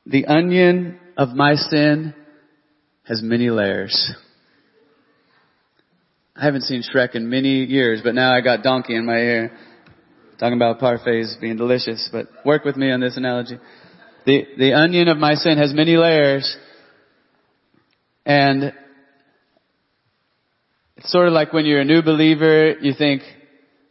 The 0.07 0.27
onion 0.27 0.99
of 1.16 1.31
my 1.31 1.55
sin 1.55 2.14
has 3.05 3.22
many 3.22 3.49
layers. 3.49 4.12
I 6.37 6.45
haven't 6.45 6.62
seen 6.62 6.83
Shrek 6.83 7.14
in 7.14 7.31
many 7.31 7.62
years, 7.64 8.01
but 8.03 8.14
now 8.14 8.35
I 8.35 8.41
got 8.41 8.64
donkey 8.64 8.97
in 8.97 9.07
my 9.07 9.18
ear. 9.18 9.57
Talking 10.41 10.57
about 10.57 10.81
parfaits 10.81 11.41
being 11.41 11.57
delicious, 11.57 12.09
but 12.11 12.27
work 12.45 12.64
with 12.64 12.77
me 12.77 12.91
on 12.91 13.01
this 13.01 13.16
analogy. 13.16 13.57
The, 14.27 14.43
the 14.59 14.72
onion 14.72 15.07
of 15.07 15.16
my 15.16 15.35
sin 15.35 15.59
has 15.59 15.72
many 15.72 15.97
layers, 15.97 16.57
and 18.27 18.72
it's 20.97 21.12
sort 21.12 21.29
of 21.29 21.35
like 21.35 21.53
when 21.53 21.66
you're 21.66 21.81
a 21.81 21.85
new 21.85 22.03
believer, 22.03 22.72
you 22.81 22.95
think, 22.99 23.22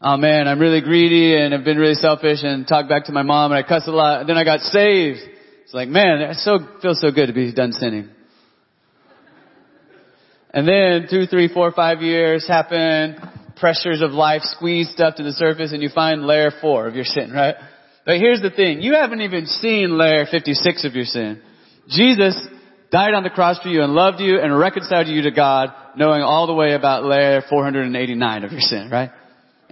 oh 0.04 0.18
man, 0.18 0.48
I'm 0.48 0.60
really 0.60 0.82
greedy 0.82 1.36
and 1.36 1.54
I've 1.54 1.64
been 1.64 1.78
really 1.78 1.96
selfish 1.96 2.40
and 2.44 2.68
talk 2.68 2.90
back 2.90 3.06
to 3.06 3.14
my 3.14 3.24
mom 3.24 3.52
and 3.52 3.64
I 3.64 3.68
cuss 3.68 3.88
a 3.88 3.92
lot, 3.92 4.22
and 4.22 4.30
then 4.30 4.38
I 4.38 4.44
got 4.44 4.60
saved. 4.60 5.20
It's 5.64 5.74
like, 5.74 5.88
man, 5.88 6.22
it 6.22 6.36
so, 6.38 6.60
feels 6.82 7.00
so 7.00 7.12
good 7.12 7.28
to 7.28 7.34
be 7.34 7.54
done 7.54 7.72
sinning. 7.72 8.10
And 10.54 10.68
then 10.68 11.08
two, 11.10 11.26
three, 11.26 11.48
four, 11.52 11.72
five 11.72 12.02
years 12.02 12.46
happen, 12.48 13.16
pressures 13.56 14.02
of 14.02 14.12
life 14.12 14.42
squeeze 14.44 14.90
stuff 14.92 15.16
to 15.16 15.24
the 15.24 15.32
surface 15.32 15.72
and 15.72 15.82
you 15.82 15.90
find 15.90 16.28
layer 16.28 16.52
four 16.62 16.88
of 16.88 16.96
your 16.96 17.06
sin, 17.06 17.32
right? 17.32 17.56
But 18.06 18.18
here's 18.18 18.42
the 18.42 18.52
thing, 18.52 18.82
you 18.82 18.94
haven't 18.94 19.22
even 19.22 19.46
seen 19.46 19.98
layer 19.98 20.26
56 20.30 20.86
of 20.86 20.94
your 20.94 21.06
sin. 21.06 21.42
Jesus 21.88 22.38
died 22.92 23.14
on 23.14 23.24
the 23.24 23.30
cross 23.30 23.58
for 23.60 23.70
you 23.70 23.82
and 23.82 23.94
loved 23.94 24.20
you 24.20 24.40
and 24.40 24.58
reconciled 24.58 25.08
you 25.08 25.24
to 25.24 25.32
God 25.32 25.70
knowing 25.96 26.22
all 26.22 26.46
the 26.46 26.54
way 26.54 26.74
about 26.74 27.06
layer 27.06 27.42
489 27.50 28.44
of 28.44 28.52
your 28.52 28.62
sin, 28.62 28.90
right? 28.92 29.10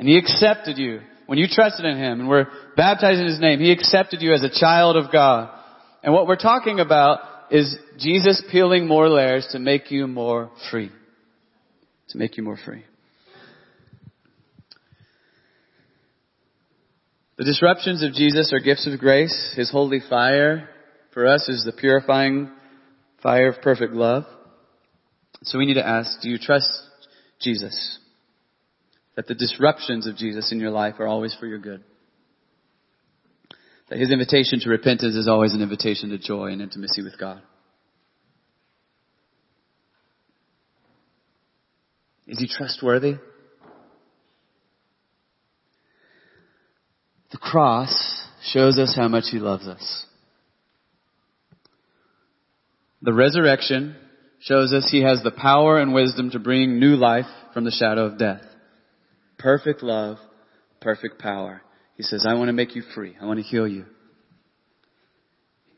And 0.02 0.10
He 0.10 0.18
accepted 0.18 0.80
you 0.80 1.02
when 1.28 1.38
you 1.38 1.46
trusted 1.48 1.86
in 1.86 1.96
Him 1.96 2.22
and 2.22 2.28
were 2.28 2.48
baptized 2.76 3.20
in 3.20 3.28
His 3.28 3.40
name. 3.40 3.60
He 3.60 3.72
accepted 3.72 4.24
you 4.24 4.34
as 4.34 4.44
a 4.44 4.50
child 4.50 4.98
of 4.98 5.12
God. 5.12 5.56
And 6.02 6.12
what 6.12 6.26
we're 6.26 6.38
talking 6.38 6.80
about 6.80 7.20
is 7.52 7.78
Jesus 8.00 8.42
peeling 8.52 8.88
more 8.88 9.08
layers 9.08 9.48
to 9.52 9.60
make 9.60 9.92
you 9.92 10.08
more 10.08 10.50
free. 10.72 10.90
To 12.10 12.18
make 12.18 12.36
you 12.36 12.42
more 12.42 12.58
free. 12.58 12.84
The 17.38 17.46
disruptions 17.46 18.02
of 18.02 18.14
Jesus 18.14 18.52
are 18.52 18.60
gifts 18.60 18.88
of 18.92 19.00
grace. 19.00 19.54
His 19.56 19.70
holy 19.70 20.00
fire 20.10 20.68
for 21.14 21.28
us 21.28 21.48
is 21.48 21.64
the 21.64 21.80
purifying 21.80 22.50
fire 23.22 23.50
of 23.50 23.62
perfect 23.62 23.94
love. 23.94 24.24
So 25.44 25.60
we 25.60 25.68
need 25.68 25.76
to 25.76 25.88
ask, 25.88 26.22
do 26.22 26.30
you 26.30 26.40
trust 26.40 26.72
Jesus? 27.40 28.00
That 29.22 29.28
the 29.28 29.36
disruptions 29.36 30.08
of 30.08 30.18
Jesus 30.18 30.52
in 30.52 30.60
your 30.60 30.72
life 30.72 30.96
are 30.98 31.06
always 31.06 31.36
for 31.40 31.46
your 31.46 31.60
good. 31.60 31.84
That 33.88 34.00
his 34.00 34.10
invitation 34.10 34.60
to 34.62 34.70
repentance 34.72 35.14
is 35.14 35.28
always 35.28 35.54
an 35.54 35.62
invitation 35.62 36.10
to 36.10 36.18
joy 36.18 36.48
and 36.48 36.60
intimacy 36.60 37.04
with 37.04 37.20
God. 37.20 37.40
Is 42.26 42.40
he 42.40 42.48
trustworthy? 42.48 43.18
The 47.32 47.38
cross 47.38 48.24
shows 48.52 48.80
us 48.80 48.96
how 48.96 49.08
much 49.08 49.26
he 49.32 49.38
loves 49.38 49.68
us. 49.68 50.04
The 53.04 53.14
resurrection 53.14 53.96
shows 54.40 54.74
us 54.74 54.90
he 54.90 55.04
has 55.04 55.22
the 55.22 55.30
power 55.30 55.80
and 55.80 55.94
wisdom 55.94 56.32
to 56.32 56.40
bring 56.40 56.80
new 56.80 56.96
life 56.96 57.28
from 57.54 57.66
the 57.66 57.72
shadow 57.72 58.08
of 58.08 58.18
death. 58.18 58.42
Perfect 59.42 59.82
love, 59.82 60.18
perfect 60.82 61.20
power. 61.20 61.62
He 61.98 62.04
says, 62.04 62.26
I 62.28 62.36
want 62.36 62.50
to 62.50 62.54
make 62.54 62.76
you 62.76 62.84
free. 62.94 63.16
I 63.20 63.26
want 63.26 63.40
to 63.40 63.44
heal 63.44 63.68
you. 63.68 63.86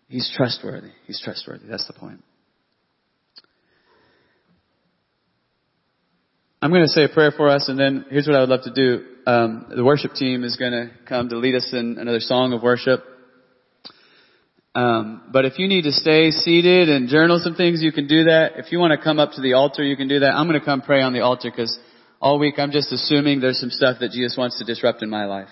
He's 0.07 0.31
trustworthy. 0.35 0.91
He's 1.07 1.21
trustworthy. 1.21 1.65
That's 1.67 1.87
the 1.87 1.93
point. 1.93 2.23
I'm 6.61 6.71
going 6.71 6.83
to 6.83 6.89
say 6.89 7.03
a 7.03 7.09
prayer 7.09 7.31
for 7.35 7.49
us, 7.49 7.67
and 7.67 7.77
then 7.77 8.05
here's 8.09 8.27
what 8.27 8.35
I 8.35 8.39
would 8.39 8.49
love 8.49 8.63
to 8.63 8.73
do. 8.73 9.05
Um, 9.25 9.71
the 9.75 9.83
worship 9.83 10.13
team 10.13 10.43
is 10.43 10.55
going 10.55 10.71
to 10.71 10.91
come 11.05 11.29
to 11.29 11.37
lead 11.37 11.55
us 11.55 11.69
in 11.73 11.97
another 11.99 12.19
song 12.19 12.53
of 12.53 12.61
worship. 12.61 13.01
Um, 14.75 15.29
but 15.31 15.45
if 15.45 15.59
you 15.59 15.67
need 15.67 15.83
to 15.83 15.91
stay 15.91 16.31
seated 16.31 16.89
and 16.89 17.09
journal 17.09 17.39
some 17.43 17.55
things, 17.55 17.81
you 17.81 17.91
can 17.91 18.07
do 18.07 18.25
that. 18.25 18.53
If 18.55 18.71
you 18.71 18.79
want 18.79 18.97
to 18.97 19.03
come 19.03 19.19
up 19.19 19.31
to 19.33 19.41
the 19.41 19.53
altar, 19.53 19.83
you 19.83 19.95
can 19.95 20.07
do 20.07 20.19
that. 20.19 20.33
I'm 20.33 20.47
going 20.47 20.59
to 20.59 20.65
come 20.65 20.81
pray 20.81 21.01
on 21.01 21.13
the 21.13 21.21
altar 21.21 21.49
because 21.51 21.77
all 22.23 22.39
week 22.39 22.55
I'm 22.57 22.71
just 22.71 22.89
assuming 22.93 23.41
there's 23.41 23.59
some 23.59 23.69
stuff 23.69 23.97
that 23.99 24.11
Jesus 24.11 24.37
wants 24.37 24.57
to 24.57 24.63
disrupt 24.63 25.03
in 25.03 25.09
my 25.09 25.25
life. 25.25 25.49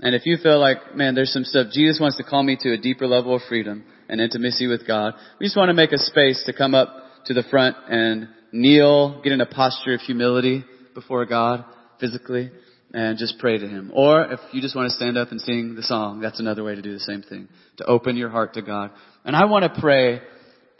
And 0.00 0.12
if 0.12 0.26
you 0.26 0.38
feel 0.42 0.58
like, 0.58 0.96
man, 0.96 1.14
there's 1.14 1.32
some 1.32 1.44
stuff, 1.44 1.68
Jesus 1.72 2.00
wants 2.00 2.16
to 2.16 2.24
call 2.24 2.42
me 2.42 2.58
to 2.62 2.72
a 2.72 2.76
deeper 2.76 3.06
level 3.06 3.36
of 3.36 3.42
freedom 3.48 3.84
and 4.08 4.20
intimacy 4.20 4.66
with 4.66 4.88
God, 4.88 5.14
we 5.38 5.46
just 5.46 5.56
want 5.56 5.68
to 5.68 5.74
make 5.74 5.92
a 5.92 5.98
space 5.98 6.42
to 6.46 6.52
come 6.52 6.74
up 6.74 6.88
to 7.26 7.34
the 7.34 7.44
front 7.44 7.76
and 7.88 8.28
kneel, 8.50 9.22
get 9.22 9.32
in 9.32 9.40
a 9.40 9.46
posture 9.46 9.94
of 9.94 10.00
humility 10.00 10.64
before 10.94 11.24
God 11.26 11.64
physically, 12.00 12.50
and 12.92 13.16
just 13.16 13.38
pray 13.38 13.58
to 13.58 13.68
Him. 13.68 13.92
Or 13.94 14.32
if 14.32 14.40
you 14.50 14.60
just 14.60 14.74
want 14.74 14.90
to 14.90 14.96
stand 14.96 15.16
up 15.16 15.30
and 15.30 15.40
sing 15.40 15.76
the 15.76 15.82
song, 15.84 16.18
that's 16.20 16.40
another 16.40 16.64
way 16.64 16.74
to 16.74 16.82
do 16.82 16.92
the 16.92 16.98
same 16.98 17.22
thing. 17.22 17.48
To 17.76 17.84
open 17.84 18.16
your 18.16 18.30
heart 18.30 18.54
to 18.54 18.62
God. 18.62 18.90
And 19.24 19.36
I 19.36 19.44
want 19.44 19.72
to 19.72 19.80
pray 19.80 20.22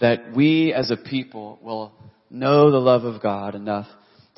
that 0.01 0.35
we 0.35 0.73
as 0.73 0.91
a 0.91 0.97
people 0.97 1.61
will 1.63 1.93
know 2.31 2.73
the 2.73 2.79
love 2.79 3.05
of 3.05 3.23
God 3.23 3.55
enough 3.55 3.87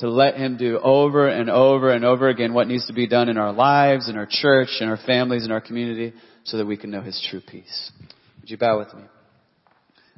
to 0.03 0.11
let 0.11 0.35
Him 0.35 0.57
do 0.57 0.81
over 0.81 1.29
and 1.29 1.49
over 1.49 1.93
and 1.93 2.05
over 2.05 2.29
again 2.29 2.53
what 2.53 2.67
needs 2.67 2.89
to 2.89 2.93
be 2.93 3.07
done 3.07 3.29
in 3.29 3.39
our 3.39 3.53
lives, 3.53 4.09
in 4.09 4.17
our 4.17 4.27
church, 4.29 4.69
in 4.81 4.89
our 4.89 4.97
families, 4.97 5.45
in 5.45 5.53
our 5.53 5.61
community, 5.61 6.13
so 6.43 6.57
that 6.57 6.67
we 6.67 6.77
can 6.77 6.91
know 6.91 7.03
His 7.03 7.25
true 7.31 7.41
peace. 7.41 7.93
Would 8.41 8.51
you 8.51 8.59
bow 8.59 8.81
with 8.81 8.93
me? 8.95 9.05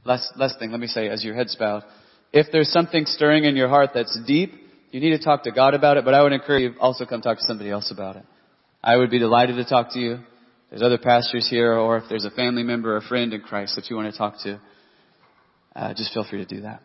Last, 0.07 0.33
last 0.37 0.59
thing, 0.59 0.71
let 0.71 0.81
me 0.81 0.87
say, 0.87 1.11
as 1.11 1.23
your 1.23 1.35
head's 1.35 1.55
bowed, 1.57 1.83
if 2.33 2.47
there's 2.51 2.73
something 2.73 3.05
stirring 3.05 3.45
in 3.45 3.57
your 3.57 3.69
heart 3.69 3.91
that's 3.93 4.19
deep, 4.27 4.55
you 4.91 5.01
need 5.01 5.11
to 5.11 5.23
talk 5.23 5.45
to 5.45 5.53
God 5.53 5.75
about 5.75 5.99
it, 5.99 6.07
but 6.07 6.15
I 6.15 6.23
would 6.23 6.33
encourage 6.33 6.63
you 6.63 6.81
also 6.81 7.05
come 7.05 7.21
talk 7.21 7.37
to 7.37 7.45
somebody 7.45 7.71
else 7.71 7.91
about 7.91 8.17
it. 8.17 8.25
I 8.83 8.97
would 8.97 9.11
be 9.11 9.19
delighted 9.19 9.57
to 9.57 9.67
talk 9.67 9.93
to 9.93 9.99
you. 9.99 10.21
There's 10.71 10.81
other 10.81 10.99
pastors 10.99 11.47
here, 11.51 11.75
or 11.75 11.99
if 11.99 12.05
there's 12.09 12.25
a 12.25 12.31
family 12.31 12.63
member 12.63 12.97
or 12.97 13.03
friend 13.03 13.35
in 13.35 13.43
Christ 13.43 13.77
that 13.77 13.91
you 13.91 13.97
want 13.97 14.11
to 14.11 14.17
talk 14.17 14.37
to, 14.45 14.61
uh, 15.77 15.93
just 15.93 16.15
feel 16.15 16.25
free 16.25 16.39
to 16.39 16.47
do 16.47 16.63
that. 16.63 16.81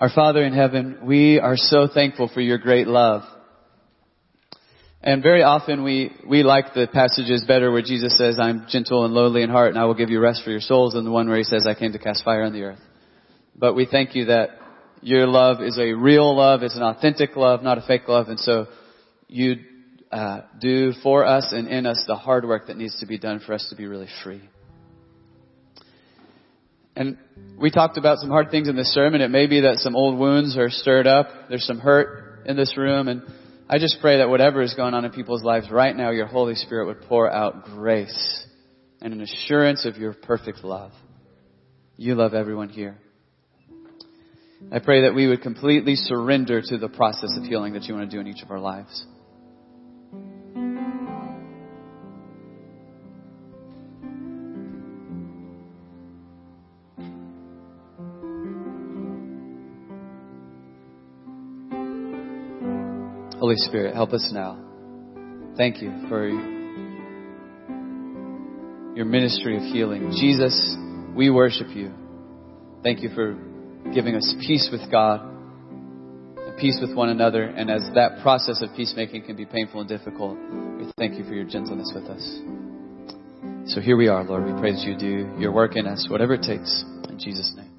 Our 0.00 0.08
Father 0.08 0.42
in 0.42 0.54
heaven, 0.54 1.00
we 1.04 1.38
are 1.38 1.58
so 1.58 1.86
thankful 1.86 2.30
for 2.32 2.40
your 2.40 2.56
great 2.56 2.86
love. 2.86 3.20
And 5.02 5.22
very 5.22 5.42
often 5.42 5.84
we, 5.84 6.10
we 6.26 6.42
like 6.42 6.72
the 6.72 6.88
passages 6.90 7.44
better 7.46 7.70
where 7.70 7.82
Jesus 7.82 8.16
says, 8.16 8.38
I'm 8.40 8.64
gentle 8.70 9.04
and 9.04 9.12
lowly 9.12 9.42
in 9.42 9.50
heart 9.50 9.68
and 9.68 9.78
I 9.78 9.84
will 9.84 9.94
give 9.94 10.08
you 10.08 10.18
rest 10.18 10.42
for 10.42 10.50
your 10.50 10.60
souls 10.60 10.94
than 10.94 11.04
the 11.04 11.10
one 11.10 11.28
where 11.28 11.36
he 11.36 11.44
says, 11.44 11.66
I 11.66 11.74
came 11.74 11.92
to 11.92 11.98
cast 11.98 12.24
fire 12.24 12.44
on 12.44 12.54
the 12.54 12.62
earth. 12.62 12.80
But 13.54 13.74
we 13.74 13.84
thank 13.84 14.14
you 14.14 14.24
that 14.26 14.52
your 15.02 15.26
love 15.26 15.60
is 15.60 15.78
a 15.78 15.92
real 15.92 16.34
love. 16.34 16.62
It's 16.62 16.76
an 16.76 16.82
authentic 16.82 17.36
love, 17.36 17.62
not 17.62 17.76
a 17.76 17.82
fake 17.82 18.08
love. 18.08 18.28
And 18.28 18.40
so 18.40 18.68
you 19.28 19.56
uh, 20.10 20.40
do 20.58 20.92
for 21.02 21.26
us 21.26 21.52
and 21.52 21.68
in 21.68 21.84
us 21.84 22.02
the 22.06 22.16
hard 22.16 22.46
work 22.46 22.68
that 22.68 22.78
needs 22.78 22.98
to 23.00 23.06
be 23.06 23.18
done 23.18 23.40
for 23.46 23.52
us 23.52 23.66
to 23.68 23.76
be 23.76 23.86
really 23.86 24.08
free. 24.24 24.40
And 27.00 27.16
we 27.58 27.70
talked 27.70 27.96
about 27.96 28.18
some 28.18 28.28
hard 28.28 28.50
things 28.50 28.68
in 28.68 28.76
this 28.76 28.92
sermon. 28.92 29.22
It 29.22 29.30
may 29.30 29.46
be 29.46 29.62
that 29.62 29.76
some 29.76 29.96
old 29.96 30.18
wounds 30.18 30.58
are 30.58 30.68
stirred 30.68 31.06
up. 31.06 31.28
There's 31.48 31.64
some 31.64 31.78
hurt 31.78 32.42
in 32.44 32.58
this 32.58 32.76
room 32.76 33.08
and 33.08 33.22
I 33.70 33.78
just 33.78 34.02
pray 34.02 34.18
that 34.18 34.28
whatever 34.28 34.60
is 34.60 34.74
going 34.74 34.92
on 34.92 35.06
in 35.06 35.10
people's 35.10 35.42
lives 35.42 35.70
right 35.70 35.96
now, 35.96 36.10
your 36.10 36.26
Holy 36.26 36.56
Spirit 36.56 36.88
would 36.88 37.00
pour 37.08 37.32
out 37.32 37.64
grace 37.64 38.44
and 39.00 39.14
an 39.14 39.22
assurance 39.22 39.86
of 39.86 39.96
your 39.96 40.12
perfect 40.12 40.62
love. 40.62 40.92
You 41.96 42.16
love 42.16 42.34
everyone 42.34 42.68
here. 42.68 42.98
I 44.70 44.80
pray 44.80 45.02
that 45.02 45.14
we 45.14 45.26
would 45.26 45.40
completely 45.40 45.94
surrender 45.94 46.60
to 46.60 46.76
the 46.76 46.90
process 46.90 47.30
of 47.34 47.44
healing 47.44 47.72
that 47.72 47.84
you 47.84 47.94
want 47.94 48.10
to 48.10 48.14
do 48.14 48.20
in 48.20 48.26
each 48.26 48.42
of 48.42 48.50
our 48.50 48.60
lives. 48.60 49.06
Holy 63.50 63.58
Spirit, 63.66 63.96
help 63.96 64.12
us 64.12 64.30
now. 64.32 64.56
Thank 65.56 65.82
you 65.82 65.90
for 66.08 66.28
your 68.94 69.04
ministry 69.04 69.56
of 69.56 69.62
healing. 69.64 70.12
Jesus, 70.12 70.76
we 71.16 71.30
worship 71.30 71.66
you. 71.74 71.90
Thank 72.84 73.02
you 73.02 73.08
for 73.12 73.36
giving 73.92 74.14
us 74.14 74.36
peace 74.46 74.68
with 74.70 74.88
God 74.88 75.22
and 75.22 76.56
peace 76.60 76.78
with 76.80 76.94
one 76.96 77.08
another. 77.08 77.42
And 77.42 77.72
as 77.72 77.82
that 77.96 78.22
process 78.22 78.62
of 78.62 78.68
peacemaking 78.76 79.24
can 79.24 79.34
be 79.34 79.46
painful 79.46 79.80
and 79.80 79.88
difficult, 79.88 80.38
we 80.78 80.88
thank 80.96 81.18
you 81.18 81.24
for 81.24 81.34
your 81.34 81.42
gentleness 81.42 81.90
with 81.92 82.04
us. 82.04 82.38
So 83.74 83.80
here 83.80 83.96
we 83.96 84.06
are, 84.06 84.22
Lord. 84.22 84.44
We 84.44 84.52
praise 84.60 84.84
you 84.86 84.96
do 84.96 85.28
your 85.40 85.50
work 85.50 85.74
in 85.74 85.88
us, 85.88 86.06
whatever 86.08 86.34
it 86.34 86.42
takes. 86.42 86.84
In 87.08 87.18
Jesus' 87.18 87.52
name. 87.56 87.69